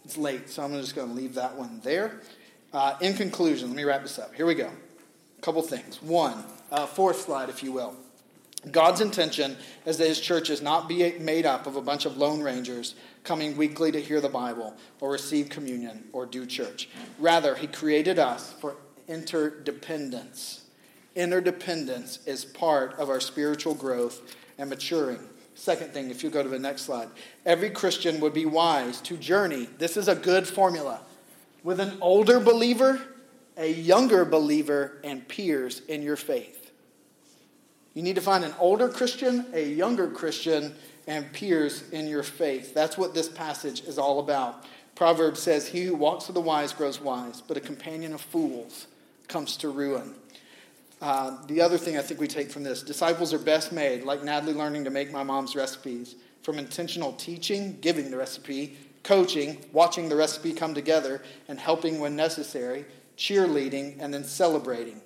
It's 0.03 0.17
late, 0.17 0.49
so 0.49 0.63
I'm 0.63 0.73
just 0.73 0.95
going 0.95 1.09
to 1.09 1.13
leave 1.13 1.35
that 1.35 1.55
one 1.55 1.79
there. 1.83 2.21
Uh, 2.73 2.95
in 3.01 3.13
conclusion, 3.13 3.67
let 3.67 3.77
me 3.77 3.83
wrap 3.83 4.01
this 4.01 4.17
up. 4.17 4.33
Here 4.33 4.47
we 4.47 4.55
go. 4.55 4.71
A 5.37 5.41
couple 5.41 5.61
things. 5.61 6.01
One, 6.01 6.43
uh, 6.71 6.87
fourth 6.87 7.21
slide, 7.21 7.49
if 7.49 7.61
you 7.61 7.71
will. 7.71 7.95
God's 8.71 9.01
intention 9.01 9.57
is 9.85 9.97
that 9.97 10.07
his 10.07 10.19
church 10.19 10.49
is 10.49 10.61
not 10.61 10.89
be 10.89 11.17
made 11.19 11.45
up 11.45 11.67
of 11.67 11.75
a 11.75 11.81
bunch 11.81 12.05
of 12.05 12.17
lone 12.17 12.41
rangers 12.41 12.95
coming 13.23 13.55
weekly 13.57 13.91
to 13.91 14.01
hear 14.01 14.21
the 14.21 14.29
Bible 14.29 14.75
or 14.99 15.11
receive 15.11 15.49
communion 15.49 16.05
or 16.13 16.25
do 16.25 16.45
church. 16.45 16.89
Rather, 17.19 17.55
he 17.55 17.67
created 17.67 18.19
us 18.19 18.53
for 18.53 18.75
interdependence. 19.07 20.65
Interdependence 21.15 22.19
is 22.25 22.43
part 22.43 22.93
of 22.99 23.09
our 23.09 23.19
spiritual 23.19 23.73
growth 23.73 24.35
and 24.57 24.69
maturing. 24.69 25.19
Second 25.53 25.93
thing, 25.93 26.09
if 26.09 26.23
you 26.23 26.29
go 26.29 26.43
to 26.43 26.49
the 26.49 26.59
next 26.59 26.81
slide, 26.81 27.07
every 27.45 27.69
Christian 27.69 28.19
would 28.19 28.33
be 28.33 28.45
wise 28.45 28.99
to 29.01 29.15
journey. 29.15 29.69
This 29.77 29.95
is 29.95 30.07
a 30.07 30.15
good 30.15 30.45
formula 30.45 30.99
with 31.63 31.79
an 31.79 31.97
older 32.01 32.39
believer, 32.39 33.01
a 33.57 33.71
younger 33.71 34.25
believer, 34.25 34.99
and 35.03 35.25
peers 35.27 35.81
in 35.87 36.01
your 36.01 36.17
faith. 36.17 36.64
You 37.95 38.03
need 38.03 38.15
to 38.15 38.21
find 38.21 38.43
an 38.43 38.53
older 38.59 38.89
Christian, 38.89 39.45
a 39.53 39.67
younger 39.67 40.07
Christian, 40.09 40.75
and 41.07 41.31
peers 41.31 41.89
in 41.91 42.07
your 42.07 42.23
faith. 42.23 42.73
That's 42.73 42.97
what 42.97 43.13
this 43.13 43.29
passage 43.29 43.83
is 43.85 43.97
all 43.97 44.19
about. 44.19 44.65
Proverbs 44.95 45.41
says, 45.41 45.67
He 45.67 45.85
who 45.85 45.95
walks 45.95 46.27
with 46.27 46.35
the 46.35 46.41
wise 46.41 46.73
grows 46.73 46.99
wise, 46.99 47.41
but 47.41 47.57
a 47.57 47.61
companion 47.61 48.13
of 48.13 48.19
fools 48.19 48.87
comes 49.29 49.55
to 49.57 49.69
ruin. 49.69 50.13
Uh, 51.01 51.37
the 51.47 51.61
other 51.61 51.77
thing 51.77 51.97
I 51.97 52.01
think 52.01 52.19
we 52.19 52.27
take 52.27 52.51
from 52.51 52.63
this 52.63 52.83
disciples 52.83 53.33
are 53.33 53.39
best 53.39 53.71
made, 53.71 54.03
like 54.03 54.23
Natalie 54.23 54.53
learning 54.53 54.83
to 54.85 54.89
make 54.89 55.11
my 55.11 55.23
mom's 55.23 55.55
recipes, 55.55 56.15
from 56.41 56.59
intentional 56.59 57.13
teaching, 57.13 57.77
giving 57.79 58.11
the 58.11 58.17
recipe, 58.17 58.77
coaching, 59.03 59.57
watching 59.71 60.09
the 60.09 60.15
recipe 60.15 60.51
come 60.51 60.73
together, 60.73 61.21
and 61.47 61.59
helping 61.59 61.99
when 61.99 62.15
necessary, 62.15 62.85
cheerleading, 63.17 63.97
and 63.99 64.13
then 64.13 64.23
celebrating. 64.23 65.01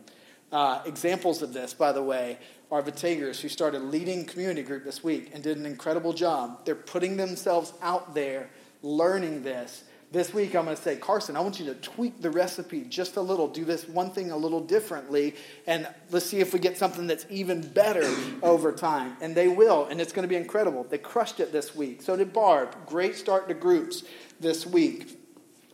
Uh, 0.51 0.81
examples 0.85 1.41
of 1.41 1.53
this, 1.53 1.73
by 1.73 1.91
the 1.91 2.01
way, 2.01 2.37
are 2.71 2.81
the 2.81 2.91
Tagers 2.91 3.41
who 3.41 3.49
started 3.49 3.81
leading 3.81 4.25
community 4.25 4.63
group 4.63 4.83
this 4.83 5.03
week 5.03 5.31
and 5.33 5.43
did 5.43 5.57
an 5.57 5.65
incredible 5.65 6.13
job. 6.13 6.65
They're 6.65 6.75
putting 6.75 7.17
themselves 7.17 7.73
out 7.81 8.13
there, 8.13 8.49
learning 8.83 9.43
this, 9.43 9.83
this 10.11 10.33
week, 10.33 10.55
I'm 10.55 10.65
going 10.65 10.75
to 10.75 10.81
say, 10.81 10.95
Carson, 10.95 11.35
I 11.35 11.41
want 11.41 11.59
you 11.59 11.67
to 11.67 11.75
tweak 11.75 12.19
the 12.19 12.31
recipe 12.31 12.81
just 12.81 13.15
a 13.17 13.21
little. 13.21 13.47
Do 13.47 13.63
this 13.63 13.87
one 13.87 14.09
thing 14.09 14.31
a 14.31 14.37
little 14.37 14.59
differently, 14.59 15.35
and 15.67 15.87
let's 16.09 16.25
see 16.25 16.39
if 16.39 16.51
we 16.51 16.57
get 16.57 16.79
something 16.79 17.05
that's 17.05 17.27
even 17.29 17.61
better 17.61 18.11
over 18.41 18.71
time. 18.71 19.17
And 19.21 19.35
they 19.35 19.47
will, 19.47 19.85
and 19.85 20.01
it's 20.01 20.11
going 20.11 20.23
to 20.23 20.27
be 20.27 20.35
incredible. 20.35 20.83
They 20.83 20.97
crushed 20.97 21.39
it 21.39 21.51
this 21.51 21.75
week. 21.75 22.01
So 22.01 22.15
did 22.15 22.33
Barb. 22.33 22.75
Great 22.87 23.17
start 23.17 23.47
to 23.49 23.53
groups 23.53 24.03
this 24.39 24.65
week. 24.65 25.15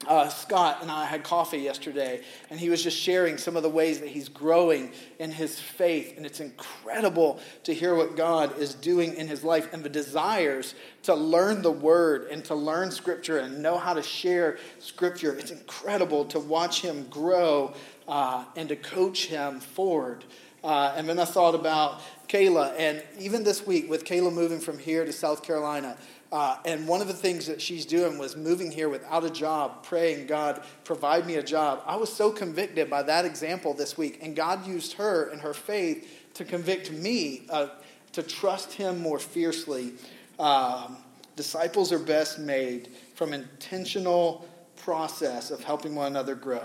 Uh, 0.08 0.30
Scott 0.30 0.80
and 0.82 0.92
I 0.92 1.06
had 1.06 1.24
coffee 1.24 1.60
yesterday, 1.60 2.22
and 2.50 2.60
he 2.60 2.70
was 2.70 2.84
just 2.84 2.98
sharing 2.98 3.38
some 3.38 3.56
of 3.56 3.64
the 3.64 3.70
ways 3.70 4.00
that 4.00 4.10
he's 4.10 4.30
growing 4.30 4.92
in 5.20 5.32
his 5.32 5.60
faith. 5.60 6.14
And 6.18 6.26
it's 6.26 6.40
incredible 6.40 7.40
to 7.64 7.74
hear 7.74 7.96
what 7.96 8.16
God 8.16 8.58
is 8.58 8.74
doing 8.74 9.16
in 9.16 9.28
his 9.28 9.44
life 9.44 9.74
and 9.74 9.84
the 9.84 9.90
desires 9.90 10.76
to 11.04 11.16
learn 11.16 11.62
the 11.62 11.72
word 11.72 12.30
and 12.32 12.44
to 12.46 12.56
learn 12.56 12.92
scripture 12.92 13.40
and 13.40 13.62
know 13.62 13.78
how 13.78 13.94
to 13.94 14.04
share 14.04 14.58
scripture. 14.80 15.36
It's 15.38 15.52
incredible 15.52 16.26
to 16.26 16.40
watch 16.40 16.82
him 16.82 17.08
grow 17.10 17.74
uh, 18.08 18.46
and 18.56 18.70
to 18.70 18.76
coach 18.76 19.28
him 19.28 19.60
forward. 19.60 20.24
Uh, 20.64 20.94
and 20.98 21.08
then 21.08 21.20
I 21.20 21.26
thought 21.26 21.54
about 21.54 22.02
Kayla, 22.28 22.74
and 22.80 23.04
even 23.20 23.44
this 23.44 23.68
week 23.68 23.88
with 23.88 24.04
Kayla 24.04 24.34
moving 24.34 24.60
from 24.60 24.80
here 24.80 25.06
to 25.06 25.14
South 25.14 25.44
Carolina, 25.44 25.96
uh, 26.32 26.58
and 26.66 26.88
one 26.88 27.02
of 27.02 27.08
the 27.08 27.14
things 27.14 27.46
that 27.48 27.62
she's 27.62 27.86
doing 27.86 28.18
was 28.18 28.36
moving 28.36 28.72
here 28.72 28.90
without 28.90 29.24
a 29.24 29.30
job, 29.30 29.84
praying, 29.84 30.28
God, 30.28 30.64
provide 30.84 31.26
me 31.26 31.36
a 31.36 31.44
job. 31.44 31.82
I 31.86 31.96
was 31.96 32.12
so 32.12 32.32
convicted 32.32 32.90
by 32.90 33.04
that 33.04 33.26
example 33.26 33.74
this 33.74 33.98
week. 33.98 34.20
And 34.22 34.36
God 34.36 34.66
used 34.66 34.94
her 34.94 35.30
and 35.30 35.42
her 35.42 35.54
faith 35.54 36.32
to 36.34 36.44
convict 36.44 36.92
me 36.92 37.46
uh, 37.50 37.68
to 38.14 38.24
trust 38.24 38.74
Him 38.74 39.02
more 39.02 39.20
fiercely. 39.20 39.94
Um, 40.40 40.98
disciples 41.36 41.92
are 41.92 42.00
best 42.00 42.40
made 42.40 42.90
from 43.14 43.34
intentional 43.34 44.48
process 44.78 45.52
of 45.52 45.64
helping 45.64 45.96
one 45.96 46.08
another 46.08 46.36
grow. 46.36 46.64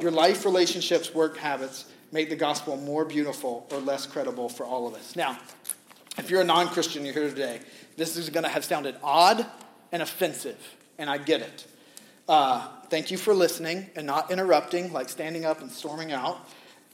Your 0.00 0.10
life, 0.10 0.44
relationships, 0.44 1.12
work 1.14 1.36
habits 1.36 1.86
make 2.12 2.30
the 2.30 2.36
gospel 2.36 2.76
more 2.76 3.04
beautiful 3.04 3.66
or 3.72 3.78
less 3.78 4.06
credible 4.06 4.48
for 4.48 4.64
all 4.64 4.86
of 4.86 4.94
us. 4.94 5.16
Now, 5.16 5.38
if 6.16 6.30
you're 6.30 6.40
a 6.40 6.44
non 6.44 6.68
Christian, 6.68 7.04
you're 7.04 7.14
here 7.14 7.28
today, 7.28 7.60
this 7.98 8.16
is 8.16 8.30
going 8.30 8.44
to 8.44 8.48
have 8.48 8.64
sounded 8.64 8.96
odd 9.02 9.44
and 9.90 10.00
offensive, 10.00 10.76
and 10.98 11.10
I 11.10 11.18
get 11.18 11.40
it. 11.40 11.66
Uh, 12.28 12.66
thank 12.88 13.10
you 13.10 13.18
for 13.18 13.34
listening 13.34 13.90
and 13.96 14.06
not 14.06 14.30
interrupting, 14.30 14.92
like 14.92 15.08
standing 15.08 15.44
up 15.44 15.60
and 15.60 15.70
storming 15.70 16.12
out. 16.12 16.38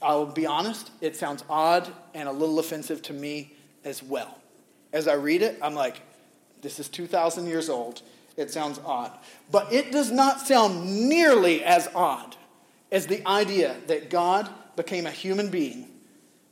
I'll 0.01 0.25
be 0.25 0.47
honest, 0.47 0.89
it 1.01 1.15
sounds 1.15 1.43
odd 1.47 1.87
and 2.15 2.27
a 2.27 2.31
little 2.31 2.57
offensive 2.57 3.03
to 3.03 3.13
me 3.13 3.53
as 3.83 4.01
well. 4.01 4.39
As 4.93 5.07
I 5.07 5.13
read 5.13 5.43
it, 5.43 5.59
I'm 5.61 5.75
like, 5.75 6.01
this 6.61 6.79
is 6.79 6.89
2,000 6.89 7.45
years 7.45 7.69
old. 7.69 8.01
It 8.35 8.49
sounds 8.49 8.79
odd. 8.83 9.11
But 9.51 9.71
it 9.71 9.91
does 9.91 10.11
not 10.11 10.41
sound 10.41 11.07
nearly 11.07 11.63
as 11.63 11.87
odd 11.93 12.35
as 12.91 13.05
the 13.05 13.25
idea 13.27 13.75
that 13.87 14.09
God 14.09 14.49
became 14.75 15.05
a 15.05 15.11
human 15.11 15.49
being 15.49 15.87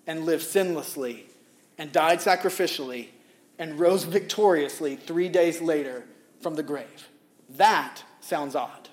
and 0.06 0.26
lived 0.26 0.44
sinlessly 0.44 1.24
and 1.80 1.92
died 1.92 2.20
sacrificially 2.20 3.08
and 3.60 3.80
rose 3.80 4.04
victoriously 4.04 4.96
three 4.96 5.30
days 5.30 5.62
later 5.62 6.06
from 6.42 6.56
the 6.56 6.64
grave. 6.64 7.10
That 7.50 8.04
sounds 8.20 8.56
odd. 8.56 8.90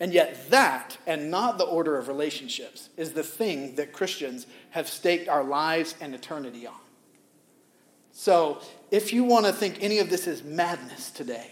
And 0.00 0.12
yet, 0.12 0.50
that, 0.50 0.96
and 1.06 1.30
not 1.30 1.58
the 1.58 1.64
order 1.64 1.98
of 1.98 2.06
relationships, 2.06 2.88
is 2.96 3.12
the 3.12 3.22
thing 3.22 3.74
that 3.74 3.92
Christians 3.92 4.46
have 4.70 4.88
staked 4.88 5.28
our 5.28 5.42
lives 5.42 5.96
and 6.00 6.14
eternity 6.14 6.66
on. 6.66 6.74
So, 8.12 8.60
if 8.90 9.12
you 9.12 9.24
want 9.24 9.46
to 9.46 9.52
think 9.52 9.78
any 9.80 9.98
of 9.98 10.08
this 10.08 10.26
is 10.26 10.44
madness 10.44 11.10
today, 11.10 11.50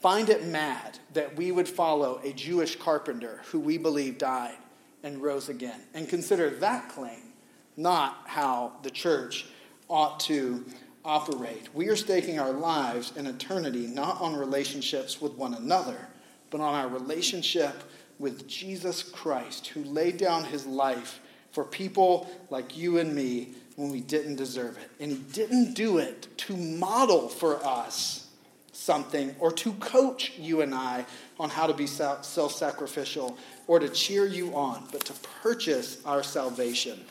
find 0.00 0.28
it 0.28 0.46
mad 0.46 0.98
that 1.14 1.36
we 1.36 1.52
would 1.52 1.68
follow 1.68 2.20
a 2.24 2.32
Jewish 2.32 2.76
carpenter 2.76 3.40
who 3.46 3.60
we 3.60 3.78
believe 3.78 4.18
died 4.18 4.58
and 5.02 5.22
rose 5.22 5.48
again, 5.48 5.80
and 5.94 6.08
consider 6.08 6.50
that 6.50 6.88
claim 6.88 7.30
not 7.76 8.22
how 8.26 8.72
the 8.82 8.90
church 8.90 9.46
ought 9.88 10.20
to 10.20 10.64
operate. 11.04 11.68
We 11.74 11.88
are 11.88 11.96
staking 11.96 12.38
our 12.38 12.52
lives 12.52 13.12
in 13.16 13.26
eternity 13.26 13.86
not 13.86 14.20
on 14.20 14.36
relationships 14.36 15.20
with 15.20 15.32
one 15.34 15.54
another, 15.54 16.08
but 16.50 16.60
on 16.60 16.74
our 16.74 16.88
relationship 16.88 17.82
with 18.18 18.46
Jesus 18.46 19.02
Christ, 19.02 19.68
who 19.68 19.82
laid 19.84 20.18
down 20.18 20.44
his 20.44 20.66
life 20.66 21.20
for 21.52 21.64
people 21.64 22.30
like 22.50 22.76
you 22.76 22.98
and 22.98 23.14
me 23.14 23.54
when 23.76 23.90
we 23.90 24.00
didn't 24.00 24.36
deserve 24.36 24.76
it. 24.76 24.90
And 25.00 25.10
he 25.10 25.18
didn't 25.18 25.74
do 25.74 25.98
it 25.98 26.28
to 26.38 26.56
model 26.56 27.28
for 27.28 27.64
us 27.64 28.26
something 28.72 29.34
or 29.38 29.52
to 29.52 29.72
coach 29.74 30.32
you 30.38 30.62
and 30.62 30.74
I 30.74 31.04
on 31.38 31.50
how 31.50 31.66
to 31.66 31.74
be 31.74 31.86
self 31.86 32.52
sacrificial 32.52 33.38
or 33.66 33.78
to 33.78 33.88
cheer 33.88 34.26
you 34.26 34.54
on, 34.54 34.86
but 34.92 35.04
to 35.06 35.12
purchase 35.42 36.04
our 36.04 36.22
salvation. 36.22 37.04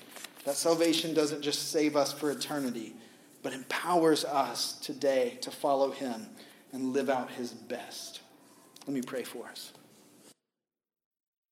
That 0.46 0.56
salvation 0.56 1.14
doesn't 1.14 1.42
just 1.42 1.72
save 1.72 1.96
us 1.96 2.12
for 2.14 2.32
eternity, 2.32 2.94
but 3.42 3.54
empowers 3.54 4.26
us 4.26 4.74
today 4.74 5.38
to 5.42 5.52
follow 5.52 5.92
him 5.92 6.28
and 6.72 6.94
live 6.94 7.10
out 7.10 7.32
his 7.32 7.52
best. 7.52 8.22
Let 8.86 8.94
me 8.94 9.02
pray 9.02 9.24
for 9.24 9.48
us. 9.48 9.74